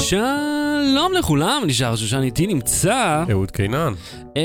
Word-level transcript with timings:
שלום 0.00 1.12
לכולם, 1.18 1.62
נשאר 1.66 1.96
שושן 1.96 2.22
איתי 2.22 2.46
נמצא 2.46 3.24
אהוד 3.30 3.50
קינן, 3.50 3.92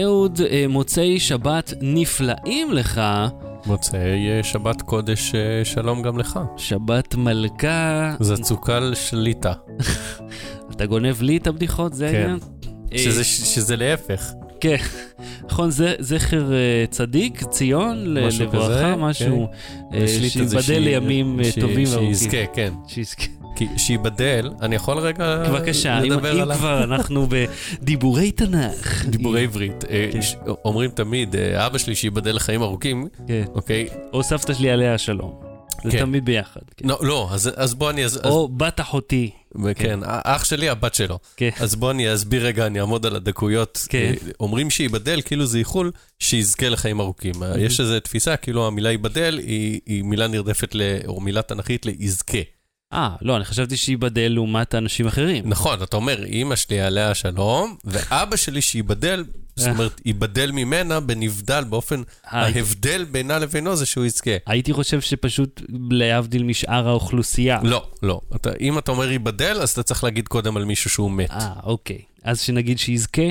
אהוד 0.03 0.41
אה, 0.49 0.65
מוצאי 0.69 1.19
שבת 1.19 1.73
נפלאים 1.81 2.73
לך, 2.73 3.01
מוצאי 3.65 3.99
אה, 4.29 4.43
שבת 4.43 4.81
קודש 4.81 5.35
אה, 5.35 5.65
שלום 5.65 6.01
גם 6.01 6.17
לך. 6.17 6.39
שבת 6.57 7.15
מלכה, 7.15 8.15
זצוקל 8.19 8.93
שליטה, 8.95 9.53
אתה 10.71 10.85
גונב 10.85 11.21
לי 11.21 11.37
את 11.37 11.47
הבדיחות, 11.47 11.93
זה 11.93 12.07
כן. 12.11 12.15
העניין? 12.17 12.39
אה, 12.93 12.97
שזה- 12.97 13.23
שזה 13.23 13.75
להפך. 13.75 14.31
כן, 14.61 14.75
נכון, 15.49 15.71
זה 15.71 15.93
זכר 15.99 16.51
צדיק, 16.89 17.43
ציון, 17.43 18.17
משהו 18.27 18.45
לברכה, 18.45 18.65
כזה, 18.67 18.95
משהו, 18.95 19.47
זה 20.05 20.29
שייבדל 20.29 20.61
שהיא- 20.61 20.77
לימים 20.79 21.39
טובים 21.61 21.87
וארוכים. 21.89 22.13
שיזכה, 22.13 22.45
כן. 22.53 22.73
שיזכה. 22.87 23.23
כי 23.55 23.67
שייבדל, 23.77 24.49
אני 24.61 24.75
יכול 24.75 24.97
רגע 24.97 25.43
בבקשה, 25.49 25.99
אם 25.99 26.03
לדבר 26.11 26.35
אם 26.35 26.41
עליו? 26.41 26.57
כבר 26.57 26.83
אנחנו 26.83 27.27
בדיבורי 27.81 28.31
תנ"ך. 28.31 29.05
דיבורי 29.05 29.43
עברית. 29.43 29.85
אה, 29.89 30.09
כן. 30.13 30.21
ש- 30.21 30.35
אומרים 30.65 30.89
תמיד, 30.91 31.35
אה, 31.35 31.65
אבא 31.65 31.77
שלי 31.77 31.95
שייבדל 31.95 32.35
לחיים 32.35 32.61
ארוכים, 32.61 33.07
כן. 33.27 33.43
אוקיי? 33.55 33.87
או 34.13 34.23
סבתא 34.23 34.53
שלי 34.53 34.69
עליה 34.71 34.93
השלום. 34.93 35.39
זה 35.83 35.91
כן. 35.91 35.99
תמיד 35.99 36.25
ביחד. 36.25 36.61
כן. 36.77 36.87
לא, 36.89 36.97
לא, 37.01 37.29
אז- 37.31 37.51
אז 37.55 37.73
בוא 37.73 37.89
אני... 37.89 38.05
אז- 38.05 38.21
או 38.25 38.47
בת 38.47 38.79
אחותי. 38.79 39.29
כן, 39.75 39.99
אח 40.03 40.43
שלי, 40.43 40.69
הבת 40.69 40.93
שלו. 40.95 41.19
כן. 41.37 41.49
אז 41.59 41.75
בוא 41.75 41.91
אני 41.91 42.13
אסביר 42.13 42.45
רגע, 42.45 42.65
אני 42.65 42.79
אעמוד 42.79 43.05
על 43.05 43.15
הדקויות. 43.15 43.85
כן. 43.89 43.97
אה, 44.27 44.31
אומרים 44.39 44.69
שייבדל, 44.69 45.21
כאילו 45.25 45.45
זה 45.45 45.57
איחול 45.57 45.91
שיזכה 46.19 46.69
לחיים 46.69 46.99
ארוכים. 46.99 47.43
אה, 47.43 47.59
יש 47.59 47.79
איזו 47.79 47.99
תפיסה, 47.99 48.35
כאילו 48.37 48.67
המילה 48.67 48.91
ייבדל 48.91 49.39
היא 49.43 49.79
היא 49.85 50.03
מילה 50.03 50.27
נרדפת, 50.27 50.75
ל- 50.75 50.81
או 51.07 51.21
מילה 51.21 51.41
תנכית 51.41 51.85
ליזכה. 51.85 52.37
אה, 52.95 53.09
לא, 53.21 53.35
אני 53.35 53.45
חשבתי 53.45 53.77
שייבדל 53.77 54.31
לעומת 54.31 54.75
אנשים 54.75 55.07
אחרים. 55.07 55.49
נכון, 55.49 55.83
אתה 55.83 55.97
אומר, 55.97 56.23
אימא 56.23 56.55
שלי 56.55 56.81
עליה 56.81 57.11
השלום, 57.11 57.75
ואבא 57.85 58.35
שלי 58.35 58.61
שייבדל, 58.61 59.23
זאת 59.55 59.69
אומרת, 59.69 60.01
ייבדל 60.05 60.51
ממנה 60.51 60.99
בנבדל, 60.99 61.63
באופן, 61.63 62.01
אה, 62.33 62.45
ההבדל 62.45 63.05
בינה 63.11 63.39
לבינו 63.39 63.75
זה 63.75 63.85
שהוא 63.85 64.05
יזכה. 64.05 64.31
הייתי 64.45 64.73
חושב 64.73 65.01
שפשוט 65.01 65.61
להבדיל 65.89 66.43
משאר 66.43 66.87
האוכלוסייה. 66.87 67.59
לא, 67.63 67.87
לא. 68.03 68.21
אתה, 68.35 68.49
אם 68.59 68.77
אתה 68.77 68.91
אומר 68.91 69.11
ייבדל, 69.11 69.57
אז 69.61 69.69
אתה 69.69 69.83
צריך 69.83 70.03
להגיד 70.03 70.27
קודם 70.27 70.57
על 70.57 70.65
מישהו 70.65 70.89
שהוא 70.89 71.11
מת. 71.11 71.31
אה, 71.31 71.53
אוקיי. 71.63 71.99
אז 72.23 72.41
שנגיד 72.41 72.79
שיזכה? 72.79 73.21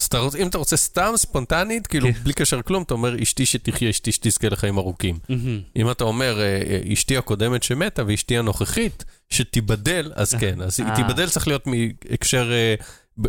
אז 0.00 0.06
אתה 0.06 0.18
רוצ- 0.18 0.36
אם 0.36 0.46
אתה 0.46 0.58
רוצה 0.58 0.76
סתם, 0.76 1.12
ספונטנית, 1.16 1.86
כאילו, 1.86 2.06
כן. 2.12 2.18
בלי 2.22 2.32
קשר 2.32 2.62
כלום, 2.62 2.82
אתה 2.82 2.94
אומר, 2.94 3.22
אשתי 3.22 3.46
שתחיה, 3.46 3.90
אשתי 3.90 4.12
שתזכה 4.12 4.48
לחיים 4.48 4.78
ארוכים. 4.78 5.18
מהמם. 5.28 5.60
אם 5.76 5.90
אתה 5.90 6.04
אומר, 6.04 6.40
אה, 6.40 6.44
אה, 6.44 6.92
אשתי 6.92 7.16
הקודמת 7.16 7.62
שמתה 7.62 8.02
ואשתי 8.06 8.38
הנוכחית, 8.38 9.04
שתיבדל, 9.30 10.12
אז 10.14 10.34
כן. 10.34 10.60
אז 10.62 10.80
אה. 10.80 10.96
תיבדל 10.96 11.28
צריך 11.28 11.48
להיות 11.48 11.66
מהקשר 11.66 12.52
אה, 12.52 12.74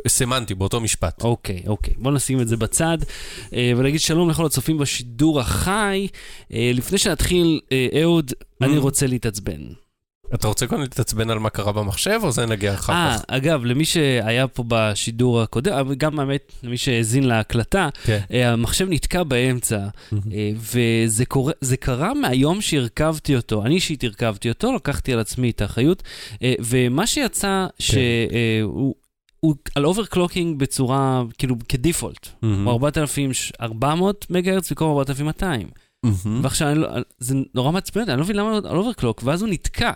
סמנטי, 0.08 0.56
באותו 0.56 0.82
משפט. 0.82 1.22
אוקיי, 1.24 1.64
אוקיי. 1.68 1.94
בוא 1.98 2.12
נשים 2.12 2.42
את 2.42 2.48
זה 2.48 2.58
בצד 2.58 2.98
אה, 3.54 3.72
ונגיד 3.78 4.00
שלום 4.00 4.30
לכל 4.30 4.46
הצופים 4.46 4.78
בשידור 4.78 5.40
החי. 5.40 6.08
אה, 6.54 6.72
לפני 6.74 6.98
שנתחיל, 6.98 7.60
אה, 7.72 7.88
אהוד, 8.02 8.32
אני 8.62 8.78
Mm. 8.78 8.80
רוצה 8.80 9.08
להתעצבן. 9.08 9.62
אתה 10.34 10.48
רוצה 10.48 10.68
קודם 10.68 10.82
להתעצבן 10.82 11.30
על 11.30 11.40
מה 11.40 11.50
קרה 11.50 11.72
במחשב, 11.72 12.20
או 12.24 12.32
זה 12.32 12.46
נגיע 12.46 12.74
אחר 12.74 12.94
אה, 12.94 13.16
כך? 13.18 13.24
אגב, 13.28 13.66
למי 13.66 13.86
שהיה 13.86 14.48
פה 14.48 14.64
בשידור 14.68 15.42
הקודם, 15.42 15.94
גם 15.94 16.20
האמת, 16.20 16.52
למי 16.64 16.78
שהאזין 16.78 17.24
להקלטה, 17.24 17.90
כן. 18.04 18.20
אה, 18.32 18.52
המחשב 18.52 18.88
נתקע 18.90 19.24
באמצע, 19.24 19.78
אה, 20.32 20.52
וזה 20.56 21.26
קורה, 21.26 21.54
זה 21.62 21.78
קרה 21.78 22.14
מהיום 22.14 22.62
שהרכבתי 22.62 23.36
אותו. 23.36 23.66
אני 23.66 23.76
אישית 23.76 24.04
הרכבתי 24.04 24.50
אותו, 24.50 24.74
לקחתי 24.74 25.14
על 25.14 25.20
עצמי 25.20 25.50
את 25.50 25.62
האחריות, 25.62 26.04
אה, 26.44 26.54
ומה 26.60 27.08
שיצא, 27.08 27.68
שהוא... 27.80 28.96
הוא 29.40 29.56
על 29.76 29.86
overclocking 29.86 30.60
בצורה, 30.60 31.24
כאילו, 31.38 31.56
כ 31.70 31.81
default. 31.81 32.28
הוא 32.42 32.72
4400 32.72 34.26
מגה-הרץ 34.30 34.72
במקום 34.72 34.90
4200. 34.90 35.68
מהמם. 36.06 36.40
ועכשיו, 36.44 36.68
אני 36.68 36.80
לא, 36.80 36.90
זה 37.20 37.36
נורא 37.56 37.72
מעצבן 37.72 38.02
אותי, 38.02 38.12
אני 38.12 38.20
לא 38.20 38.24
מבין 38.24 38.36
למה 38.36 38.58
על 38.58 38.78
overclock, 38.78 39.22
ואז 39.26 39.42
הוא 39.42 39.50
נתקע, 39.50 39.92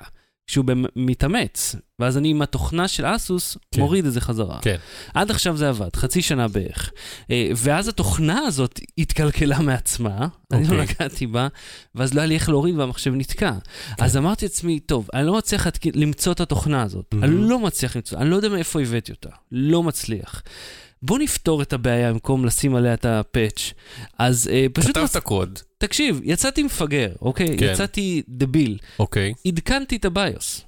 כשהוא 0.50 0.66
במ- 0.66 0.86
מתאמץ, 0.96 1.76
ואז 2.00 2.18
אני 2.18 2.30
עם 2.30 2.42
התוכנה 2.42 2.88
של 2.88 3.06
אסוס 3.06 3.58
כן. 3.72 3.82
מוריד 3.82 4.06
את 4.06 4.14
זה 4.14 4.22
חזרה. 4.22 4.60
כן. 4.62 4.76
עד 5.14 5.32
עכשיו 5.32 5.58
זה 5.58 5.70
עבד, 5.70 5.96
חצי 5.96 6.22
שנה 6.22 6.48
בערך. 6.48 6.92
אה, 7.32 7.50
ואז 7.56 7.88
התוכנה 7.88 8.40
הזאת 8.40 8.80
התקלקלה 8.98 9.60
מעצמה, 9.60 10.28
אני 10.54 10.68
לא 10.68 10.82
אוקיי. 10.82 10.96
נגעתי 11.00 11.28
בה, 11.28 11.48
ואז 11.96 12.14
לא 12.14 12.22
היה 12.22 12.28
לי 12.28 12.36
איך 12.36 12.50
להוריד 12.50 12.76
והמחשב 12.78 13.12
נתקע. 13.16 13.52
אז 14.00 14.18
אמרתי 14.18 14.46
לעצמי, 14.46 14.80
טוב, 14.80 15.08
אני 15.14 15.26
לא 15.26 15.38
מצליח 15.38 15.68
למצוא 15.94 16.34
את 16.34 16.40
התוכנה 16.40 16.84
הזאת. 16.84 17.06
מהמם. 17.14 17.24
אני 17.24 17.50
לא 17.50 17.60
מצליח 17.60 17.96
למצוא, 17.96 18.18
אני 18.18 18.30
לא 18.30 18.36
יודע 18.36 18.50
מאיפה 18.50 18.82
הבאתי 18.82 19.12
אותה. 19.12 19.30
לא 19.52 19.84
מצליח. 19.84 20.42
בוא 21.02 21.20
נפתור 21.20 21.62
את 21.62 21.74
הבעיה 21.74 22.14
במקום 22.14 22.46
לשים 22.46 22.76
עליה 22.76 22.94
את 22.94 23.06
הפאץ'. 23.06 23.74
אז 24.20 24.50
אה, 24.52 24.66
פשוט... 24.74 24.92
כתבת 24.98 25.16
רצ- 25.16 25.20
קוד, 25.20 25.60
תקשיב, 25.78 26.22
יצאתי 26.24 26.64
מפגר, 26.64 27.12
אוקיי? 27.22 27.58
כן. 27.58 27.70
יצאתי 27.74 28.22
דביל. 28.28 28.78
אוקיי, 29.00 29.34
עדכנתי 29.48 29.96
את 29.96 30.06
הביוס. 30.06 30.62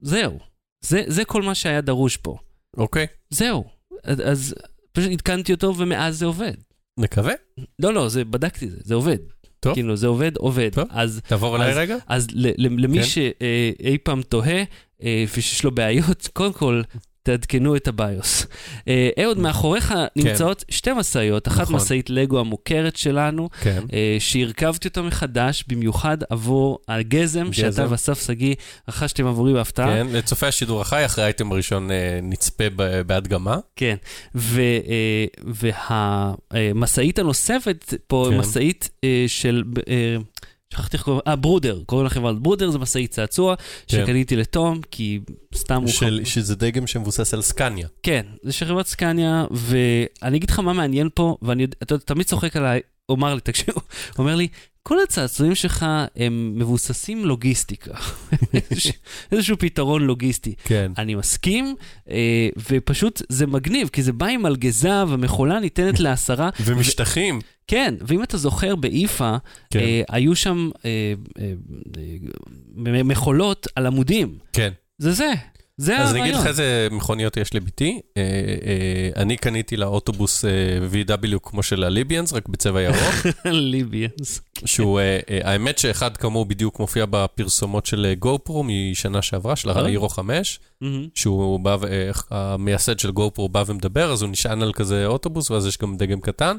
זהו. 0.00 0.38
זה, 0.84 1.02
זה 1.06 1.24
כל 1.24 1.42
מה 1.42 1.54
שהיה 1.54 1.80
דרוש 1.80 2.16
פה. 2.16 2.36
אוקיי, 2.76 3.06
זהו. 3.30 3.64
אז, 4.04 4.54
פשוט 4.92 5.10
עדכנתי 5.12 5.52
אותו 5.52 5.76
ומאז 5.78 6.18
זה 6.18 6.26
עובד. 6.26 6.52
נקווה. 6.98 7.32
לא, 7.78 7.94
לא, 7.94 8.08
זה, 8.08 8.24
בדקתי 8.24 8.70
זה, 8.70 8.76
זה 8.80 8.94
עובד. 8.94 9.18
טוב. 9.60 9.74
כאילו, 9.74 9.96
זה 9.96 10.06
עובד, 10.06 10.36
עובד. 10.36 10.70
טוב. 10.74 10.84
אז, 10.90 11.20
תעבור 11.28 11.56
אליי 11.56 11.74
רגע. 11.74 11.96
אז 12.06 12.26
למי 12.58 12.98
כן. 12.98 13.04
שאי 13.04 13.98
פעם 14.02 14.22
תוהה 14.22 14.62
אה, 15.02 15.24
ושיש 15.36 15.64
לו 15.64 15.70
בעיות, 15.70 16.28
קודם 16.32 16.52
כל, 16.52 16.82
תעדכנו 17.26 17.76
את 17.76 17.88
הביוס. 17.88 18.46
אה, 18.88 19.08
אהוד, 19.22 19.38
מאחוריך 19.38 19.94
נמצאות 20.16 20.64
שתי 20.68 20.92
משאיות, 20.92 21.48
אחת 21.48 21.56
כן. 21.56 21.62
נכון. 21.62 21.76
משאית 21.76 22.10
לגו 22.10 22.40
המוכרת 22.40 22.96
שלנו, 22.96 23.48
כן. 23.60 23.82
אה, 23.92 24.16
שהרכבתי 24.18 24.88
אותה 24.88 25.02
מחדש, 25.02 25.64
במיוחד 25.68 26.18
עבור 26.30 26.78
הגזם 26.88 27.52
שאתה. 27.52 27.86
ואסף 27.90 28.26
שגיא 28.26 28.54
רכשתם 28.88 29.26
עבורי 29.26 29.52
בהפתעה. 29.52 29.86
כן, 29.86 30.06
לצופי 30.12 30.46
השידור 30.46 30.80
החי, 30.80 31.04
אחרי 31.04 31.24
האייטם 31.24 31.52
הראשון 31.52 31.90
אה, 31.90 32.20
נצפה 32.22 32.64
בהדגמה. 33.06 33.58
כן, 33.76 33.96
והמשאית 36.50 37.18
הנוספת 37.18 37.94
פה, 38.06 38.28
כן. 38.30 38.38
משאית 38.38 38.90
של, 39.26 39.62
שכחתי 40.72 40.96
איך 40.96 41.04
קוראים, 41.04 41.20
אה, 41.26 41.36
ברודר, 41.36 41.82
קוראים 41.86 42.06
לחברה 42.06 42.32
ברודר, 42.32 42.70
זה 42.70 42.78
משאית 42.78 43.10
צעצוע, 43.10 43.54
כן. 43.56 43.62
שקניתי 43.88 44.36
לתום, 44.36 44.80
כי 44.90 45.20
סתם 45.54 45.82
הוא... 45.82 45.88
של- 45.88 46.20
שזה 46.24 46.56
דגם 46.56 46.86
שמבוסס 46.86 47.34
על 47.34 47.42
סקניה. 47.42 47.88
כן, 48.02 48.26
זה 48.42 48.52
של 48.52 48.66
חברת 48.66 48.86
סקניה, 48.86 49.44
ואני 49.50 50.36
אגיד 50.36 50.50
לך 50.50 50.58
מה 50.58 50.72
מעניין 50.72 51.08
פה, 51.14 51.36
ואני 51.42 51.64
אתה 51.82 51.94
יודע, 51.94 52.04
תמיד 52.04 52.26
צוחק 52.26 52.56
עליי, 52.56 52.80
הוא 53.06 53.16
אמר 53.16 53.34
לי, 53.34 53.40
תקשיב, 53.40 53.68
הוא 53.74 53.82
אומר 54.18 54.34
לי, 54.36 54.48
כל 54.86 54.96
הצעצועים 55.02 55.54
שלך 55.54 55.86
הם 56.16 56.52
מבוססים 56.56 57.24
לוגיסטיקה. 57.24 57.90
איזשהו- 58.70 58.92
איזשהו 59.32 59.56
פתרון 59.58 60.02
לוגיסטי. 60.02 60.54
כן. 60.64 60.92
אני 60.98 61.14
מסכים, 61.14 61.74
אה, 62.10 62.48
ופשוט 62.70 63.22
זה 63.28 63.46
מגניב, 63.46 63.88
כי 63.88 64.02
זה 64.02 64.12
בא 64.12 64.26
עם 64.26 64.42
מלגזה 64.42 65.04
והמכולה 65.08 65.60
ניתנת 65.60 66.00
לעשרה. 66.00 66.50
ומשטחים. 66.64 67.40
כן, 67.66 67.94
ואם 68.00 68.22
אתה 68.22 68.36
זוכר 68.36 68.76
באיפא, 68.76 69.36
כן. 69.70 69.78
אה, 69.78 70.02
היו 70.08 70.36
שם 70.36 70.70
אה, 70.84 70.90
אה, 71.38 71.52
אה, 72.96 73.02
מכולות 73.02 73.66
על 73.76 73.86
עמודים. 73.86 74.38
כן. 74.52 74.70
זה 74.98 75.12
זה, 75.12 75.32
זה 75.80 75.98
אז 75.98 76.10
אני 76.10 76.20
אגיד 76.20 76.34
הרעיון. 76.34 76.40
לך 76.40 76.46
איזה 76.46 76.88
מכוניות 76.90 77.36
יש 77.36 77.54
לביתי. 77.54 78.00
אה, 78.16 78.22
אה, 78.22 79.22
אני 79.22 79.36
קניתי 79.36 79.76
לאוטובוס 79.76 80.44
אה, 80.44 80.50
VW 80.92 81.38
כמו 81.42 81.62
של 81.62 81.84
הליביאנס, 81.84 82.32
רק 82.32 82.48
בצבע 82.48 82.82
ירוק, 82.82 83.26
ליביאנס. 83.44 84.40
שהוא, 84.64 85.00
אה, 85.00 85.20
אה, 85.30 85.40
האמת 85.44 85.78
שאחד 85.78 86.16
כמוהו 86.16 86.44
בדיוק 86.44 86.80
מופיע 86.80 87.04
בפרסומות 87.10 87.86
של 87.86 88.14
גו 88.18 88.38
פרו 88.44 88.64
משנה 88.64 89.22
שעברה, 89.22 89.56
של 89.56 89.70
אה? 89.70 89.80
האירו 89.80 90.08
5, 90.08 90.60
שהוא 91.14 91.60
בא, 91.60 91.76
אה, 91.90 92.10
המייסד 92.30 92.98
של 92.98 93.10
גו 93.10 93.30
פרו 93.30 93.48
בא 93.48 93.64
ומדבר, 93.66 94.12
אז 94.12 94.22
הוא 94.22 94.30
נשען 94.30 94.62
על 94.62 94.72
כזה 94.72 95.06
אוטובוס, 95.06 95.50
ואז 95.50 95.66
יש 95.66 95.78
גם 95.78 95.96
דגם 95.96 96.20
קטן, 96.20 96.56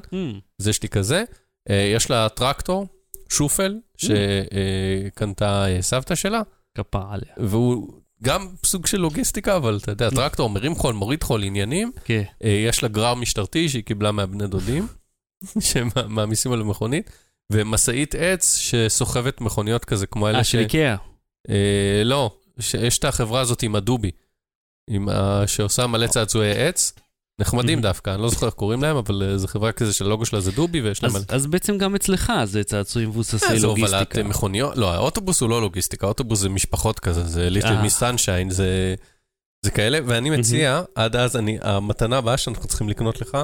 אז 0.59 0.68
יש 0.68 0.83
לי 0.83 0.89
כזה. 0.89 1.24
אה, 1.69 1.92
יש 1.95 2.09
לה 2.09 2.30
טרקטור, 2.30 2.88
שופל, 3.30 3.75
שקנתה 3.97 5.65
אה, 5.68 5.81
סבתא 5.81 6.15
שלה. 6.15 6.42
כפרה 6.77 7.13
עליה. 7.13 7.33
והוא 7.38 7.94
גם 8.24 8.48
סוג 8.66 8.86
של 8.86 8.98
לוגיסטיקה, 8.98 9.56
אבל 9.56 9.80
אתה 9.84 9.92
יודע, 9.92 10.10
טרקטור 10.10 10.50
מרים 10.50 10.75
חול, 10.75 10.94
מוריד 10.94 11.24
חול, 11.24 11.44
עניינים. 11.44 11.92
כן. 12.06 12.24
אה, 12.44 12.50
יש 12.50 12.84
לה 12.84 12.90
גרר 12.90 13.14
משטרתי 13.14 13.69
שהיא 13.69 13.84
קיבלה 13.84 14.12
מהבני 14.12 14.48
דודים, 14.48 14.88
שמעמיסים 15.60 16.52
על 16.52 16.62
המכונית, 16.62 17.10
ומשאית 17.52 18.16
עץ 18.16 18.58
שסוחבת 18.58 19.42
מכוניות 19.42 19.86
כזה, 19.86 20.08
כמו 20.08 20.30
אלה 20.30 20.38
אה, 20.38 20.44
ש... 20.44 20.52
של 20.52 20.60
איקאה. 20.60 20.96
אה, 21.50 22.02
לא, 22.06 22.31
יש 22.80 22.98
את 22.98 23.06
החברה 23.06 23.42
הזאת 23.42 23.64
עם 23.64 23.75
הדובי. 23.75 24.12
שעושה 25.46 25.88
מלא 25.88 26.08
צעצועי 26.08 26.52
עץ. 26.52 26.94
נחמדים 27.42 27.80
Mhm. 27.80 27.81
דווקא, 27.81 28.10
אני 28.13 28.22
לא 28.22 28.30
זוכר 28.30 28.45
איך 28.45 28.54
קוראים 28.56 28.81
להם, 28.81 28.95
אבל 28.98 29.24
אה, 29.24 29.38
זו 29.38 29.48
חברה 29.48 29.72
כזה 29.72 29.94
שהלוגו 29.94 30.25
שלה 30.25 30.39
זה 30.42 30.51
דובי, 30.51 30.81
ויש 30.81 31.04
להם... 31.04 31.16
אז- 31.16 31.25
אז 31.30 31.48
בעצם 31.48 31.78
גם 31.78 31.95
אצלך 31.95 32.34
זה 32.44 32.63
צעצועים 32.63 33.10
מבוססי 33.10 33.45
אה, 33.45 33.60
זה 33.60 33.68
הובלת 33.68 33.84
לוגיסטיקה. 33.92 34.19
אה, 34.19 34.24
מכוניות, 34.24 34.78
לא, 34.78 34.94
האוטובוס 34.94 35.42
הוא 35.42 35.50
לא 35.50 35.62
לוגיסטיקה, 35.62 36.06
האוטובוס 36.06 36.39
זה 36.39 36.50
משפחות 36.50 37.00
כזה, 37.00 37.24
זה 37.24 37.50
ליטל 37.50 37.68
אה. 37.68 37.81
מיס 37.81 37.98
סנשיין, 37.98 38.50
זה... 38.50 38.95
זה 39.66 39.72
כאלה, 39.72 40.00
ואני 40.06 40.30
מציע, 40.30 40.81
עד 40.95 41.16
אז 41.16 41.36
אני, 41.36 41.57
המתנה 41.62 42.18
הבאה 42.18 42.38
שאנחנו 42.38 42.68
צריכים 42.68 42.89
לקנות 42.89 43.22
לך, 43.22 43.38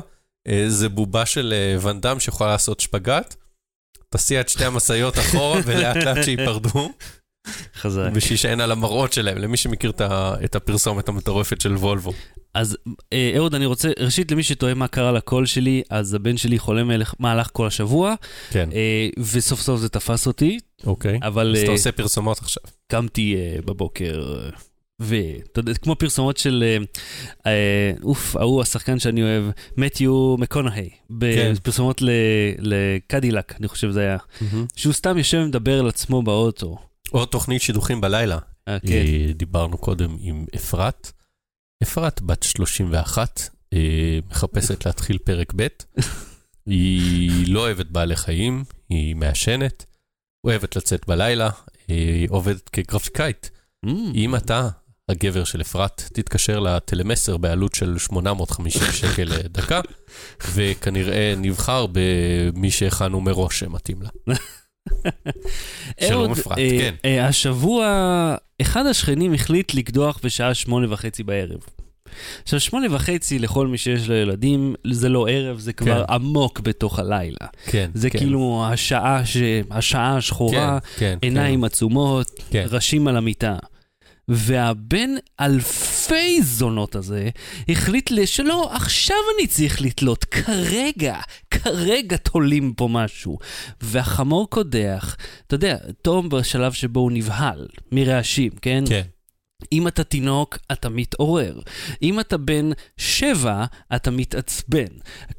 אה, 0.47 0.65
זה 0.67 0.89
בובה 0.89 1.25
של 1.25 1.53
אה, 1.55 1.75
ואנדאם 1.81 2.19
שיכולה 2.19 2.49
לעשות 2.49 2.79
שפגאט. 2.79 3.35
תסיע 4.09 4.41
את 4.41 4.49
שתי 4.49 4.65
המשאיות 4.65 5.19
אחורה 5.19 5.59
ולאט 5.65 5.95
לאט 5.95 6.23
שייפרדו. 6.23 6.89
חזק. 7.75 8.09
שאין 8.35 8.61
על 8.61 8.71
המראות 8.71 9.13
שלהם, 9.13 9.37
למי 9.37 9.57
שמכיר 9.57 9.91
את 10.45 10.55
הפרסומת 10.55 11.09
המטורפת 11.09 11.61
של 11.61 11.75
וולבו. 11.75 12.13
אז 12.53 12.77
אה, 13.13 13.33
אהוד, 13.35 13.55
אני 13.55 13.65
רוצה, 13.65 13.89
ראשית, 13.99 14.31
למי 14.31 14.43
שתוהה 14.43 14.73
מה 14.73 14.87
קרה 14.87 15.11
לקול 15.11 15.45
שלי, 15.45 15.83
אז 15.89 16.13
הבן 16.13 16.37
שלי 16.37 16.59
חולה 16.59 16.83
מהלך 17.19 17.49
כל 17.53 17.67
השבוע. 17.67 18.15
כן. 18.49 18.69
וסוף 19.17 19.61
סוף 19.61 19.79
זה 19.79 19.89
תפס 19.89 20.27
אותי. 20.27 20.59
אוקיי. 20.85 21.19
אבל... 21.23 21.55
אז 21.57 21.63
אתה 21.63 21.71
עושה 21.71 21.91
פרסומות 21.91 22.39
עכשיו. 22.39 22.63
קמתי 22.87 23.35
בבוקר. 23.65 24.43
ואתה 24.99 25.59
יודע, 25.59 25.73
כמו 25.73 25.95
פרסומות 25.95 26.37
של, 26.37 26.63
אה, 26.67 26.77
אה, 27.51 27.91
אוף, 28.03 28.35
ההוא 28.35 28.61
השחקן 28.61 28.99
שאני 28.99 29.23
אוהב, 29.23 29.43
מתיו 29.77 30.35
מקונהי, 30.37 30.89
בפרסומות 31.09 31.99
כן. 31.99 32.05
לקדילק, 32.59 33.55
אני 33.59 33.67
חושב 33.67 33.89
זה 33.89 33.99
היה, 33.99 34.17
mm-hmm. 34.17 34.55
שהוא 34.75 34.93
סתם 34.93 35.17
יושב 35.17 35.37
ומדבר 35.43 35.79
על 35.79 35.87
עצמו 35.87 36.21
באוטו. 36.23 36.77
או 37.13 37.25
תוכנית 37.25 37.61
שידוכים 37.61 38.01
בלילה. 38.01 38.37
אה, 38.67 38.79
כן. 38.79 39.31
דיברנו 39.35 39.77
קודם 39.77 40.17
עם 40.19 40.45
אפרת. 40.55 41.11
אפרת, 41.83 42.21
בת 42.21 42.43
31, 42.43 43.41
מחפשת 44.29 44.85
להתחיל 44.85 45.17
פרק 45.17 45.53
ב'. 45.55 45.67
היא 46.65 47.53
לא 47.53 47.59
אוהבת 47.59 47.85
בעלי 47.85 48.15
חיים, 48.15 48.63
היא 48.89 49.15
מעשנת, 49.15 49.85
אוהבת 50.43 50.75
לצאת 50.75 51.07
בלילה, 51.07 51.49
היא 51.87 52.27
עובדת 52.29 52.69
כגרפיקאית. 52.69 53.51
Mm. 53.85 53.89
אם 54.15 54.35
אתה 54.35 54.69
הגבר 55.09 55.43
של 55.43 55.61
אפרת, 55.61 56.09
תתקשר 56.13 56.59
לטלמסר 56.59 57.37
בעלות 57.37 57.75
של 57.75 57.97
850 57.97 58.81
שקל 58.91 59.23
לדקה, 59.23 59.81
וכנראה 60.53 61.33
נבחר 61.37 61.85
במי 61.91 62.71
שהכנו 62.71 63.21
מראש 63.21 63.59
שמתאים 63.59 64.01
לה. 64.01 64.09
שלום 66.07 66.31
אפרת, 66.31 66.57
אה, 66.57 66.69
כן. 66.79 66.95
אה, 67.05 67.27
השבוע, 67.27 68.35
אחד 68.61 68.85
השכנים 68.85 69.33
החליט 69.33 69.73
לקדוח 69.73 70.19
בשעה 70.23 70.53
שמונה 70.53 70.93
וחצי 70.93 71.23
בערב. 71.23 71.59
עכשיו, 72.43 72.59
שמונה 72.59 72.87
וחצי 72.91 73.39
לכל 73.39 73.67
מי 73.67 73.77
שיש 73.77 74.09
לו 74.09 74.15
ילדים, 74.15 74.75
זה 74.91 75.09
לא 75.09 75.27
ערב, 75.29 75.59
זה 75.59 75.73
כבר 75.73 76.05
כן. 76.05 76.13
עמוק 76.13 76.59
בתוך 76.59 76.99
הלילה. 76.99 77.47
כן, 77.65 77.89
זה 77.93 78.09
כן. 78.09 78.19
כאילו 78.19 78.65
השעה, 78.67 79.25
ש... 79.25 79.37
השעה 79.71 80.17
השחורה, 80.17 80.79
כן, 80.79 80.99
כן, 80.99 81.17
עיניים 81.21 81.59
כן. 81.59 81.65
עצומות, 81.65 82.31
כן. 82.49 82.65
ראשים 82.69 83.07
על 83.07 83.17
המיטה. 83.17 83.55
והבן 84.27 85.09
אלפי 85.39 86.41
זונות 86.41 86.95
הזה 86.95 87.29
החליט 87.69 88.11
שלא, 88.25 88.69
עכשיו 88.73 89.17
אני 89.37 89.47
צריך 89.47 89.81
לתלות, 89.81 90.23
כרגע, 90.23 91.15
כרגע 91.51 92.17
תולים 92.17 92.73
פה 92.73 92.87
משהו. 92.91 93.37
והחמור 93.81 94.49
קודח, 94.49 95.15
אתה 95.47 95.55
יודע, 95.55 95.77
תום 96.01 96.29
בשלב 96.29 96.73
שבו 96.73 96.99
הוא 96.99 97.11
נבהל 97.11 97.67
מרעשים, 97.91 98.51
כן? 98.61 98.83
כן. 98.87 99.01
אם 99.71 99.87
אתה 99.87 100.03
תינוק, 100.03 100.57
אתה 100.71 100.89
מתעורר. 100.89 101.59
אם 102.01 102.19
אתה 102.19 102.37
בן 102.37 102.69
שבע, 102.97 103.65
אתה 103.95 104.11
מתעצבן. 104.11 104.87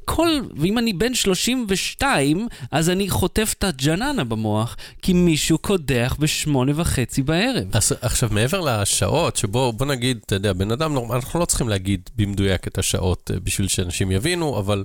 כל, 0.05 0.29
ואם 0.55 0.77
אני 0.77 0.93
בן 0.93 1.13
32, 1.13 2.47
אז 2.71 2.89
אני 2.89 3.09
חוטף 3.09 3.53
את 3.57 3.63
הג'ננה 3.63 4.23
במוח, 4.23 4.77
כי 5.01 5.13
מישהו 5.13 5.57
קודח 5.57 6.15
בשמונה 6.19 6.71
וחצי 6.75 7.21
בערב. 7.21 7.67
אז 7.73 7.93
עכשיו, 8.01 8.29
מעבר 8.31 8.59
לשעות, 8.61 9.35
שבו, 9.35 9.73
בוא 9.73 9.85
נגיד, 9.85 10.19
אתה 10.25 10.35
יודע, 10.35 10.53
בן 10.53 10.71
אדם, 10.71 11.11
אנחנו 11.11 11.39
לא 11.39 11.45
צריכים 11.45 11.69
להגיד 11.69 12.09
במדויק 12.15 12.67
את 12.67 12.77
השעות 12.77 13.31
אה, 13.33 13.39
בשביל 13.39 13.67
שאנשים 13.67 14.11
יבינו, 14.11 14.59
אבל... 14.59 14.83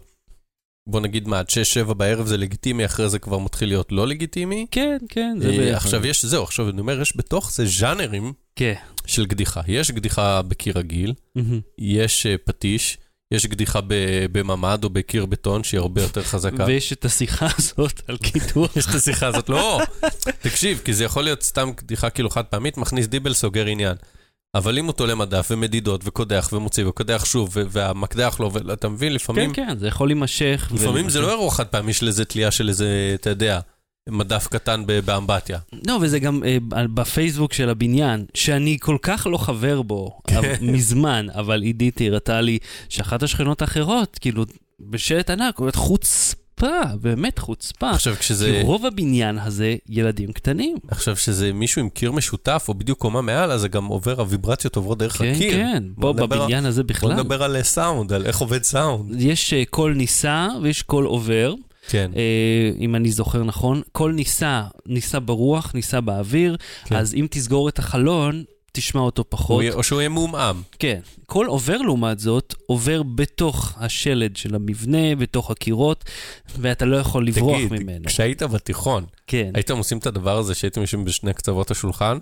בוא 0.90 1.00
נגיד 1.00 1.28
מה, 1.28 1.38
עד 1.38 1.46
6-7 1.90 1.94
בערב 1.94 2.26
זה 2.26 2.36
לגיטימי, 2.36 2.84
אחרי 2.84 3.08
זה 3.08 3.18
כבר 3.18 3.38
מתחיל 3.38 3.68
להיות 3.68 3.92
לא 3.92 4.06
לגיטימי. 4.06 4.66
כן, 4.70 4.98
כן, 5.08 5.36
זה 5.40 5.50
אה, 5.50 5.56
בערך. 5.56 5.76
עכשיו 5.76 6.06
יש, 6.06 6.24
זהו, 6.24 6.42
עכשיו 6.42 6.70
אני 6.70 6.80
אומר, 6.80 7.00
יש 7.00 7.16
בתוך 7.16 7.52
זה 7.52 7.66
ז'אנרים 7.66 8.32
כן. 8.56 8.74
של 9.06 9.26
קדיחה. 9.26 9.60
יש 9.68 9.90
קדיחה 9.90 10.42
בקיר 10.42 10.78
רגיל, 10.78 11.14
יש 11.78 12.26
אה, 12.26 12.34
פטיש, 12.44 12.98
יש 13.34 13.46
קדיחה 13.46 13.80
בממ"ד 14.32 14.84
או 14.84 14.90
בקיר 14.90 15.26
בטון 15.26 15.64
שהיא 15.64 15.78
הרבה 15.78 16.02
יותר 16.02 16.22
חזקה. 16.22 16.64
ויש 16.66 16.92
את 16.92 17.04
השיחה 17.04 17.46
הזאת 17.58 18.00
על 18.08 18.16
קידוח. 18.16 18.76
יש 18.76 18.86
את 18.86 18.94
השיחה 18.94 19.26
הזאת, 19.26 19.48
לא, 19.48 19.80
תקשיב, 20.42 20.80
כי 20.84 20.94
זה 20.94 21.04
יכול 21.04 21.24
להיות 21.24 21.42
סתם 21.42 21.72
קדיחה 21.76 22.10
כאילו 22.10 22.30
חד 22.30 22.44
פעמית, 22.44 22.76
מכניס 22.76 23.06
דיבל, 23.06 23.34
סוגר 23.34 23.66
עניין. 23.66 23.96
אבל 24.54 24.78
אם 24.78 24.84
הוא 24.84 24.92
תולה 24.92 25.14
מדף 25.14 25.48
ומדידות 25.50 26.00
וקודח 26.04 26.50
ומוציא 26.52 26.86
וקודח 26.86 27.24
שוב 27.24 27.56
והמקדח 27.70 28.40
לא, 28.40 28.50
אתה 28.72 28.88
מבין, 28.88 29.12
לפעמים... 29.12 29.52
כן, 29.52 29.66
כן, 29.66 29.78
זה 29.78 29.88
יכול 29.88 30.08
להימשך. 30.08 30.72
לפעמים 30.74 31.08
זה 31.08 31.20
לא 31.20 31.30
אירוע 31.30 31.50
חד 31.50 31.66
פעמי 31.66 31.92
של 31.92 32.06
איזה 32.06 32.24
תלייה 32.24 32.50
של 32.50 32.68
איזה, 32.68 33.12
אתה 33.14 33.30
יודע, 33.30 33.60
מדף 34.08 34.46
קטן 34.46 34.82
באמבטיה. 35.04 35.58
לא, 35.86 35.98
וזה 36.00 36.18
גם 36.18 36.42
אה, 36.44 36.56
בפייסבוק 36.94 37.52
של 37.52 37.68
הבניין, 37.68 38.24
שאני 38.34 38.78
כל 38.80 38.96
כך 39.02 39.26
לא 39.30 39.38
חבר 39.38 39.82
בו 39.82 40.18
כן. 40.26 40.54
מזמן, 40.60 41.26
אבל 41.34 41.62
עידית 41.62 42.00
הראתה 42.00 42.40
לי 42.40 42.58
שאחת 42.88 43.22
השכנות 43.22 43.62
האחרות, 43.62 44.18
כאילו, 44.20 44.44
בשלט 44.80 45.30
ענק, 45.30 45.60
חוץ 45.74 46.34
חוצפה, 46.60 46.96
באמת 47.00 47.38
חוצפה. 47.38 47.90
עכשיו 47.90 48.14
כשזה... 48.18 48.46
כי 48.46 48.62
רוב 48.62 48.86
הבניין 48.86 49.38
הזה 49.38 49.76
ילדים 49.88 50.32
קטנים. 50.32 50.76
עכשיו 50.88 51.16
שזה 51.16 51.52
מישהו 51.52 51.80
עם 51.80 51.88
קיר 51.88 52.12
משותף, 52.12 52.64
או 52.68 52.74
בדיוק 52.74 52.98
קומה 52.98 53.20
מעל, 53.20 53.50
אז 53.50 53.60
זה 53.60 53.68
גם 53.68 53.86
עובר, 53.86 54.20
הוויברציות 54.20 54.76
עוברות 54.76 54.98
דרך 54.98 55.18
כן, 55.18 55.32
הקיר. 55.34 55.52
כן, 55.52 55.82
כן, 55.96 56.00
פה 56.00 56.12
בבניין 56.12 56.66
הזה 56.66 56.82
בכלל. 56.82 57.14
בוא 57.14 57.22
נדבר 57.22 57.42
על 57.42 57.62
סאונד, 57.62 58.12
על 58.12 58.26
איך 58.26 58.38
עובד 58.38 58.62
סאונד. 58.62 59.20
יש 59.20 59.52
אה, 59.52 59.70
קול 59.70 59.94
נישא 59.94 60.48
ויש 60.62 60.82
קול 60.82 61.04
עובר. 61.04 61.54
כן. 61.88 62.10
אה, 62.14 62.80
אם 62.80 62.94
אני 62.96 63.10
זוכר 63.10 63.44
נכון, 63.44 63.82
קול 63.92 64.12
נישא, 64.12 64.62
נישא 64.86 65.18
ברוח, 65.18 65.74
נישא 65.74 66.00
באוויר, 66.00 66.56
כן. 66.84 66.96
אז 66.96 67.14
אם 67.14 67.26
תסגור 67.30 67.68
את 67.68 67.78
החלון, 67.78 68.44
תשמע 68.72 69.00
אותו 69.00 69.24
פחות. 69.28 69.64
או 69.72 69.82
שהוא 69.82 70.00
יהיה 70.00 70.08
מעומעם. 70.08 70.62
כן. 70.78 71.00
כל 71.26 71.46
עובר 71.46 71.76
לעומת 71.76 72.18
זאת, 72.18 72.54
עובר 72.66 73.02
בתוך 73.02 73.74
השלד 73.76 74.36
של 74.36 74.54
המבנה, 74.54 75.16
בתוך 75.16 75.50
הקירות, 75.50 76.04
ואתה 76.58 76.84
לא 76.84 76.96
יכול 76.96 77.26
לברוח 77.26 77.56
תגיד, 77.56 77.72
ממנו. 77.72 77.98
תגיד, 77.98 78.06
כשהיית 78.06 78.42
בתיכון, 78.42 79.04
כן. 79.26 79.50
הייתם 79.54 79.76
עושים 79.76 79.98
את 79.98 80.06
הדבר 80.06 80.38
הזה 80.38 80.54
שהייתם 80.54 80.80
יושבים 80.80 81.04
בשני 81.04 81.34
קצוות 81.34 81.70
השולחן, 81.70 82.18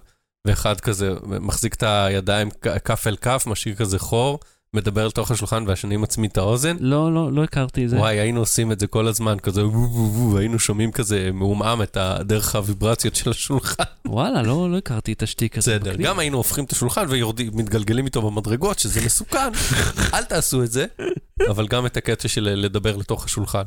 ואחד 0.46 0.80
כזה 0.80 1.12
מחזיק 1.22 1.74
את 1.74 1.82
הידיים 1.82 2.50
כף 2.84 3.06
אל 3.06 3.16
כף, 3.16 3.44
משאיר 3.46 3.74
כזה 3.74 3.98
חור, 3.98 4.38
מדבר 4.74 5.04
אל 5.04 5.10
תוך 5.10 5.30
השולחן 5.30 5.64
והשני 5.66 5.96
מצמיד 5.96 6.30
את 6.30 6.38
האוזן? 6.38 6.76
לא, 6.80 7.14
לא, 7.14 7.32
לא 7.32 7.44
הכרתי 7.44 7.84
את 7.84 7.90
זה. 7.90 7.96
וואי, 7.96 8.18
היינו 8.18 8.40
עושים 8.40 8.72
את 8.72 8.80
זה 8.80 8.86
כל 8.86 9.06
הזמן, 9.06 9.38
כזה 9.38 9.66
וו 9.66 9.90
וו 9.90 10.12
וו, 10.14 10.38
היינו 10.38 10.58
שומעים 10.58 10.92
כזה 10.92 11.30
מעומעם 11.32 11.82
את 11.82 11.96
דרך 12.20 12.54
הוויברציות 12.56 13.14
של 13.14 13.30
השולחן. 13.30 13.82
וואלה, 14.06 14.42
לא, 14.42 14.70
לא 14.70 14.76
הכרתי 14.76 15.12
את 15.12 15.22
השטיק 15.22 15.58
הזה. 15.58 15.78
בסדר, 15.78 15.96
גם 15.96 16.18
היינו 16.18 16.36
הופכים 16.36 16.64
את 16.64 16.72
השולחן 16.72 17.04
ומתגלגלים 17.08 18.06
איתו 18.06 18.22
במדרגות, 18.22 18.78
שזה 18.78 19.06
מסוכן, 19.06 19.50
אל 20.14 20.24
תעשו 20.24 20.62
את 20.62 20.70
זה, 20.70 20.86
אבל 21.48 21.66
גם 21.66 21.86
את 21.86 21.96
הקטע 21.96 22.28
של 22.28 22.42
לדבר 22.42 22.96
לתוך 22.96 23.24
השולחן. 23.24 23.64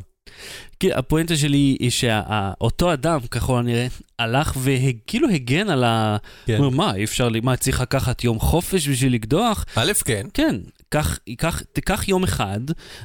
כי 0.79 0.93
הפואנטה 0.93 1.37
שלי 1.37 1.77
היא 1.79 1.89
שאותו 1.89 2.93
אדם, 2.93 3.19
ככל 3.31 3.59
הנראה, 3.59 3.87
הלך 4.19 4.53
וכאילו 4.61 5.29
הגן 5.29 5.69
על 5.69 5.83
ה... 5.83 6.17
כן. 6.45 6.57
אומר, 6.57 6.69
מה, 6.69 6.95
אי 6.95 7.03
אפשר, 7.03 7.29
מה, 7.43 7.55
צריך 7.55 7.81
לקחת 7.81 8.23
יום 8.23 8.39
חופש 8.39 8.87
בשביל 8.89 9.13
לקדוח? 9.13 9.65
א', 9.75 9.91
כן. 10.05 10.27
כן, 10.33 10.55
קח, 10.91 11.19
קח, 11.37 11.61
תיקח 11.73 12.07
יום 12.07 12.23
אחד, 12.23 12.59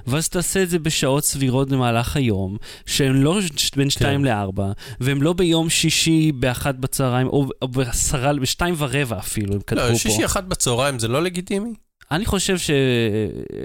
ואז 0.07 0.29
תעשה 0.29 0.63
את 0.63 0.71
זה 0.71 0.79
בשעות 0.79 1.25
סבירות 1.25 1.69
במהלך 1.69 2.17
היום, 2.17 2.57
שהן 2.87 3.23
לא 3.23 3.41
בין 3.77 3.91
שתיים 3.91 4.21
כן. 4.21 4.25
לארבע, 4.25 4.73
והן 5.01 5.21
לא 5.21 5.33
ביום 5.33 5.71
שישי 5.71 6.33
באחת 6.33 6.75
בצהריים, 6.75 7.27
או, 7.27 7.49
או 7.63 7.69
בעשרה, 7.69 8.33
בשתיים 8.35 8.75
ורבע 8.79 9.19
אפילו, 9.19 9.55
הם 9.55 9.61
כתבו 9.61 9.81
לא, 9.81 9.87
פה. 9.87 9.93
לא, 9.93 9.99
שישי 9.99 10.25
אחת 10.25 10.45
בצהריים 10.45 10.99
זה 10.99 11.09
לא 11.09 11.23
לגיטימי? 11.23 11.86
אני 12.11 12.25
חושב 12.25 12.59
ש... 12.59 12.71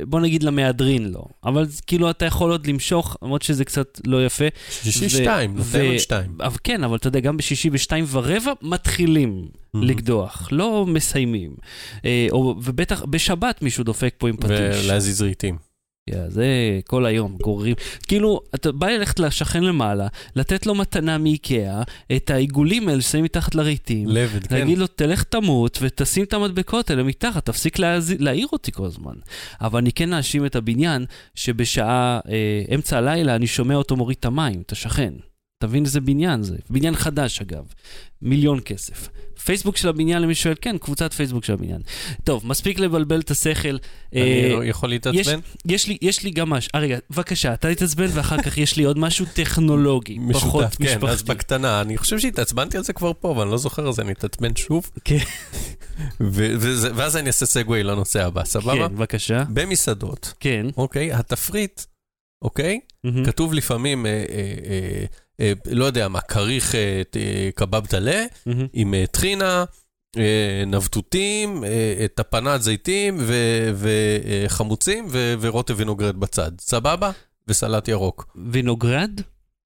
בוא 0.07 0.19
נגיד 0.19 0.43
למהדרין 0.43 1.11
לא, 1.11 1.23
אבל 1.43 1.65
כאילו 1.87 2.09
אתה 2.09 2.25
יכול 2.25 2.51
עוד 2.51 2.67
למשוך, 2.67 3.17
למרות 3.21 3.41
שזה 3.41 3.65
קצת 3.65 4.01
לא 4.05 4.25
יפה. 4.25 4.45
שישי 4.69 5.05
ו... 5.05 5.09
שתיים, 5.09 5.57
נותן 5.57 5.85
עוד 5.85 5.97
שתיים. 5.97 6.37
אבל 6.39 6.57
כן, 6.63 6.83
אבל 6.83 6.95
אתה 6.95 7.07
יודע, 7.07 7.19
גם 7.19 7.37
בשישי 7.37 7.69
בשתיים 7.69 8.05
ורבע 8.11 8.53
מתחילים 8.61 9.47
mm-hmm. 9.47 9.79
לקדוח, 9.81 10.49
לא 10.51 10.85
מסיימים. 10.85 11.55
אה, 12.05 12.27
או, 12.31 12.55
ובטח 12.63 13.03
בשבת 13.03 13.61
מישהו 13.61 13.83
דופק 13.83 14.13
פה 14.17 14.29
עם 14.29 14.37
פטיש. 14.37 14.85
ולהזיז 14.85 15.21
רהיטים. 15.21 15.70
Yeah, 16.09 16.13
זה 16.27 16.45
כל 16.87 17.05
היום, 17.05 17.37
גוררים. 17.41 17.75
כאילו, 18.07 18.41
אתה 18.55 18.71
בא 18.71 18.87
ללכת 18.87 19.19
לשכן 19.19 19.63
למעלה, 19.63 20.07
לתת 20.35 20.65
לו 20.65 20.75
מתנה 20.75 21.17
מאיקאה, 21.17 21.81
את 22.15 22.29
העיגולים 22.29 22.89
האלה 22.89 23.01
ששמים 23.01 23.23
מתחת 23.23 23.55
לרהיטים. 23.55 24.07
לבד, 24.07 24.47
כן. 24.47 24.55
להגיד 24.55 24.77
לו, 24.77 24.87
תלך 24.87 25.23
תמות 25.23 25.77
ותשים 25.81 26.23
את 26.23 26.33
המדבקות 26.33 26.89
האלה 26.89 27.03
מתחת, 27.03 27.45
תפסיק 27.45 27.79
להז... 27.79 28.13
להעיר 28.19 28.47
אותי 28.51 28.71
כל 28.71 28.85
הזמן. 28.85 29.13
אבל 29.61 29.79
אני 29.79 29.91
כן 29.91 30.13
אאשים 30.13 30.45
את 30.45 30.55
הבניין, 30.55 31.05
שבשעה, 31.35 32.19
אה, 32.29 32.75
אמצע 32.75 32.97
הלילה, 32.97 33.35
אני 33.35 33.47
שומע 33.47 33.75
אותו 33.75 33.95
מוריד 33.95 34.17
את 34.19 34.25
המים, 34.25 34.61
את 34.61 34.71
השכן. 34.71 35.13
תבין 35.61 35.85
איזה 35.85 36.01
בניין 36.01 36.43
זה. 36.43 36.55
בניין 36.69 36.95
חדש, 36.95 37.41
אגב. 37.41 37.63
מיליון 38.21 38.59
כסף. 38.65 39.09
פייסבוק 39.43 39.77
של 39.77 39.89
הבניין, 39.89 40.21
למי 40.21 40.35
שואל, 40.35 40.55
כן, 40.61 40.77
קבוצת 40.77 41.13
פייסבוק 41.13 41.43
של 41.43 41.53
הבניין. 41.53 41.81
טוב, 42.23 42.47
מספיק 42.47 42.79
לבלבל 42.79 43.19
את 43.19 43.31
השכל. 43.31 43.77
אני 44.13 44.55
אה, 44.55 44.65
יכול 44.65 44.89
להתעצבן? 44.89 45.19
יש, 45.19 45.27
יש, 45.65 45.87
לי, 45.87 45.97
יש 46.01 46.23
לי 46.23 46.31
גם 46.31 46.49
משהו. 46.49 46.69
אה, 46.75 46.79
רגע, 46.79 46.97
בבקשה, 47.09 47.53
אתה 47.53 47.75
תתעצבן, 47.75 48.07
ואחר 48.13 48.41
כך 48.41 48.57
יש 48.57 48.77
לי 48.77 48.83
עוד 48.83 48.99
משהו 48.99 49.25
טכנולוגי, 49.33 50.19
משותף, 50.19 50.45
פחות 50.45 50.75
כן, 50.75 50.83
משפחתי. 50.83 51.11
אז 51.11 51.23
בקטנה, 51.23 51.81
אני 51.81 51.97
חושב 51.97 52.19
שהתעצבנתי 52.19 52.77
על 52.77 52.83
זה 52.83 52.93
כבר 52.93 53.11
פה, 53.19 53.31
אבל 53.31 53.41
אני 53.41 53.51
לא 53.51 53.57
זוכר 53.57 53.91
זה, 53.91 54.01
אני 54.01 54.11
אתעצבן 54.11 54.55
שוב. 54.55 54.89
כן. 55.03 55.17
ואז 56.95 57.17
אני 57.17 57.27
אעשה 57.27 57.45
סגווי 57.45 57.83
לנושא 57.83 58.25
הבא, 58.25 58.43
סבבה? 58.43 58.87
כן, 58.87 58.95
בבקשה. 58.95 59.43
במסעדות, 59.49 60.33
כן. 60.39 60.65
אוקיי, 60.77 61.13
התפריט, 61.13 61.81
אוקיי? 62.41 62.79
Mm-hmm. 63.07 63.25
כתוב 63.25 63.53
לפעמים, 63.53 64.05
אה, 64.05 64.11
אה, 64.11 64.15
אה, 64.29 64.53
אה, 64.69 65.05
לא 65.71 65.85
יודע 65.85 66.07
מה, 66.07 66.21
כריך 66.21 66.75
אה, 66.75 67.01
קבב 67.55 67.85
טלה, 67.85 68.25
mm-hmm. 68.25 68.51
עם 68.73 68.93
אה, 68.93 69.05
טחינה, 69.11 69.63
אה, 70.17 70.63
נבטותים, 70.67 71.63
אה, 71.63 72.05
טפנת 72.15 72.61
זיתים 72.61 73.17
וחמוצים 73.75 75.07
ורוטב 75.41 75.73
וינוגרד 75.77 76.17
בצד, 76.17 76.51
סבבה? 76.59 77.11
וסלט 77.47 77.87
ירוק. 77.87 78.37
וינוגרד? 78.51 79.21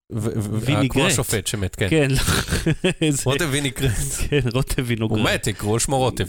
ויניגרט. 0.09 0.91
כמו 0.91 1.05
השופט 1.05 1.47
שמת, 1.47 1.75
כן. 1.75 1.89
כן. 1.89 2.07
רוטב 3.25 3.47
ויניגרט. 3.51 3.91
כן, 4.29 4.39
רוטב 4.53 4.83
וינוגרט. 4.85 5.19
הוא 5.19 5.25
מת, 5.25 5.47
יקראו 5.47 5.79
שמו 5.79 5.97
רוטב. 5.97 6.25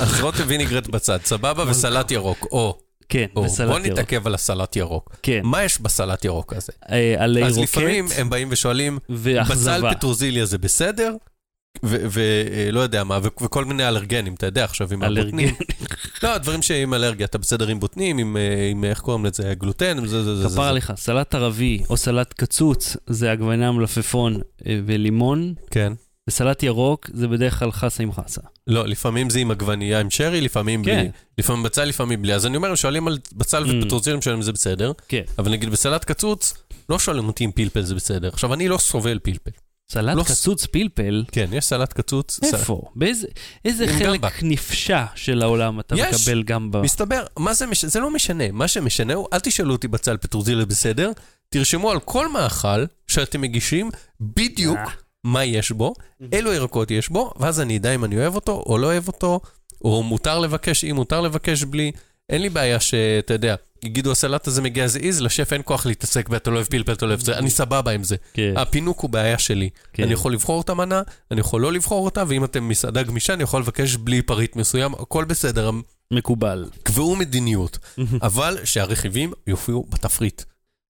אז 0.00 0.20
רוטב 0.20 0.44
ויניגרט 0.46 0.86
בצד, 0.86 1.18
סבבה, 1.24 1.70
וסלט 1.70 2.10
ירוק. 2.10 2.46
או. 2.52 2.85
כן, 3.08 3.26
וסלט 3.44 3.60
ירוק. 3.60 3.70
בוא 3.70 3.78
נתעכב 3.78 4.26
על 4.26 4.34
הסלט 4.34 4.76
ירוק. 4.76 5.16
כן. 5.22 5.40
מה 5.44 5.64
יש 5.64 5.80
בסלט 5.80 6.24
ירוק 6.24 6.52
הזה? 6.52 6.72
אה, 6.90 7.26
רוקט. 7.26 7.46
אז 7.46 7.58
לפעמים 7.58 8.06
הם 8.16 8.30
באים 8.30 8.48
ושואלים, 8.50 8.98
בצל 9.08 9.82
פטרוזיליה 9.90 10.46
זה 10.46 10.58
בסדר? 10.58 11.14
ולא 11.82 12.80
יודע 12.80 13.04
מה, 13.04 13.18
וכל 13.22 13.64
מיני 13.64 13.88
אלרגנים, 13.88 14.34
אתה 14.34 14.46
יודע, 14.46 14.64
עכשיו 14.64 14.88
עם 14.92 15.02
הבוטנים. 15.02 15.54
לא, 16.22 16.38
דברים 16.38 16.62
שעם 16.62 16.94
אלרגיה, 16.94 17.26
אתה 17.26 17.38
בסדר 17.38 17.68
עם 17.68 17.80
בוטנים, 17.80 18.18
עם, 18.18 18.36
עם 18.70 18.84
איך 18.84 19.00
קוראים 19.00 19.24
לזה, 19.24 19.54
גלוטן, 19.54 20.06
זה, 20.06 20.24
זה, 20.24 20.36
זה. 20.36 20.48
כפר 20.48 20.62
עליך, 20.62 20.92
סלט 20.96 21.34
ערבי 21.34 21.82
או 21.90 21.96
סלט 21.96 22.32
קצוץ 22.32 22.96
זה 23.06 23.32
עגבניה 23.32 23.72
מלפפון 23.72 24.40
אה, 24.66 24.80
ולימון. 24.86 25.54
כן. 25.70 25.92
וסלט 26.28 26.62
ירוק 26.62 27.10
זה 27.12 27.28
בדרך 27.28 27.58
כלל 27.58 27.72
חסה 27.72 28.02
עם 28.02 28.12
חסה. 28.12 28.40
לא, 28.66 28.86
לפעמים 28.86 29.30
זה 29.30 29.38
עם 29.38 29.50
עגבנייה 29.50 30.00
עם 30.00 30.10
שרי, 30.10 30.40
לפעמים 30.40 30.84
כן. 30.84 31.00
בלי. 31.00 31.10
לפעמים 31.38 31.62
בצל, 31.62 31.84
לפעמים 31.84 32.22
בלי. 32.22 32.34
אז 32.34 32.46
אני 32.46 32.56
אומר, 32.56 32.74
שואלים 32.74 33.08
על 33.08 33.18
בצל 33.32 33.64
mm. 33.64 33.68
ופטרוזילים 33.68 34.22
שואלים 34.22 34.38
אם 34.38 34.42
זה 34.42 34.52
בסדר. 34.52 34.92
כן. 35.08 35.22
אבל 35.38 35.50
נגיד 35.50 35.70
בסלט 35.70 36.04
קצוץ, 36.04 36.54
לא 36.88 36.98
שואלים 36.98 37.26
אותי 37.26 37.44
אם 37.44 37.50
פלפל 37.54 37.82
זה 37.82 37.94
בסדר. 37.94 38.28
עכשיו, 38.28 38.54
אני 38.54 38.68
לא 38.68 38.78
סובל 38.78 39.18
פלפל. 39.18 39.50
סלט 39.92 40.16
לא 40.16 40.22
קצוץ 40.22 40.62
ס... 40.62 40.66
פלפל? 40.66 41.24
כן, 41.32 41.48
יש 41.52 41.64
סלט 41.64 41.92
קצוץ. 41.92 42.40
איפה? 42.42 42.82
סל... 42.84 42.90
באיזה 42.96 43.26
איזה 43.64 43.86
חלק 43.86 44.20
גמבה. 44.20 44.28
נפשע 44.42 45.04
של 45.14 45.42
העולם 45.42 45.80
אתה 45.80 45.94
יש, 45.98 46.14
מקבל 46.14 46.42
גם 46.42 46.70
ב... 46.70 46.80
מסתבר, 46.80 47.24
מה 47.38 47.54
זה 47.54 47.66
משנה? 47.66 47.90
זה 47.90 48.00
לא 48.00 48.10
משנה. 48.10 48.44
מה 48.52 48.68
שמשנה 48.68 49.14
הוא, 49.14 49.26
אל 49.32 49.38
תשאלו 49.38 49.72
אותי 49.72 49.88
בצל 49.88 50.16
פטרוזילה 50.16 50.64
בסדר, 50.64 51.12
תרשמו 51.48 51.90
על 51.90 52.00
כל 52.00 52.28
מאכל 52.28 52.84
שאתם 53.06 53.40
מגישים 53.40 53.90
בדיוק 54.20 54.78
אה. 54.78 55.05
מה 55.26 55.44
יש 55.44 55.70
בו, 55.70 55.94
אילו 56.32 56.52
ירקות 56.52 56.90
יש 56.90 57.08
בו, 57.08 57.32
ואז 57.36 57.60
אני 57.60 57.76
אדע 57.76 57.94
אם 57.94 58.04
אני 58.04 58.16
אוהב 58.16 58.34
אותו 58.34 58.62
או 58.66 58.78
לא 58.78 58.86
אוהב 58.86 59.06
אותו, 59.06 59.40
או 59.84 60.02
מותר 60.02 60.38
לבקש, 60.38 60.84
אם 60.84 60.96
מותר 60.96 61.20
לבקש 61.20 61.64
בלי. 61.64 61.92
אין 62.28 62.42
לי 62.42 62.48
בעיה 62.48 62.80
שאתה 62.80 63.34
יודע, 63.34 63.54
יגידו 63.84 64.12
הסלט 64.12 64.46
הזה 64.46 64.62
מגיע 64.62 64.84
איזה 64.84 64.98
איז, 64.98 65.22
לשף 65.22 65.52
אין 65.52 65.62
כוח 65.64 65.86
להתעסק 65.86 66.28
ואתה 66.30 66.50
לא 66.50 66.56
אוהב 66.56 66.66
פלפל, 66.66 66.92
אתה 66.92 67.06
לא 67.06 67.10
אוהב 67.10 67.20
זה, 67.20 67.38
אני 67.38 67.50
סבבה 67.50 67.90
עם 67.90 68.04
זה. 68.04 68.16
כן. 68.34 68.54
הפינוק 68.56 69.00
הוא 69.00 69.10
בעיה 69.10 69.38
שלי. 69.38 69.70
כן. 69.92 70.02
אני 70.02 70.12
יכול 70.12 70.32
לבחור 70.32 70.60
את 70.60 70.68
המנה, 70.68 71.02
אני 71.30 71.40
יכול 71.40 71.60
לא 71.60 71.72
לבחור 71.72 72.04
אותה, 72.04 72.24
ואם 72.28 72.44
אתם 72.44 72.68
מסעדה 72.68 73.02
גמישה, 73.02 73.34
אני 73.34 73.42
יכול 73.42 73.60
לבקש 73.60 73.96
בלי 73.96 74.22
פריט 74.22 74.56
מסוים, 74.56 74.94
הכל 74.94 75.24
בסדר. 75.24 75.70
מקובל. 76.10 76.70
קבעו 76.82 77.16
מדיניות, 77.16 77.78
אבל 78.22 78.58
שהרכיבים 78.64 79.32
יופיעו 79.46 79.86
בתפריט. 79.88 80.42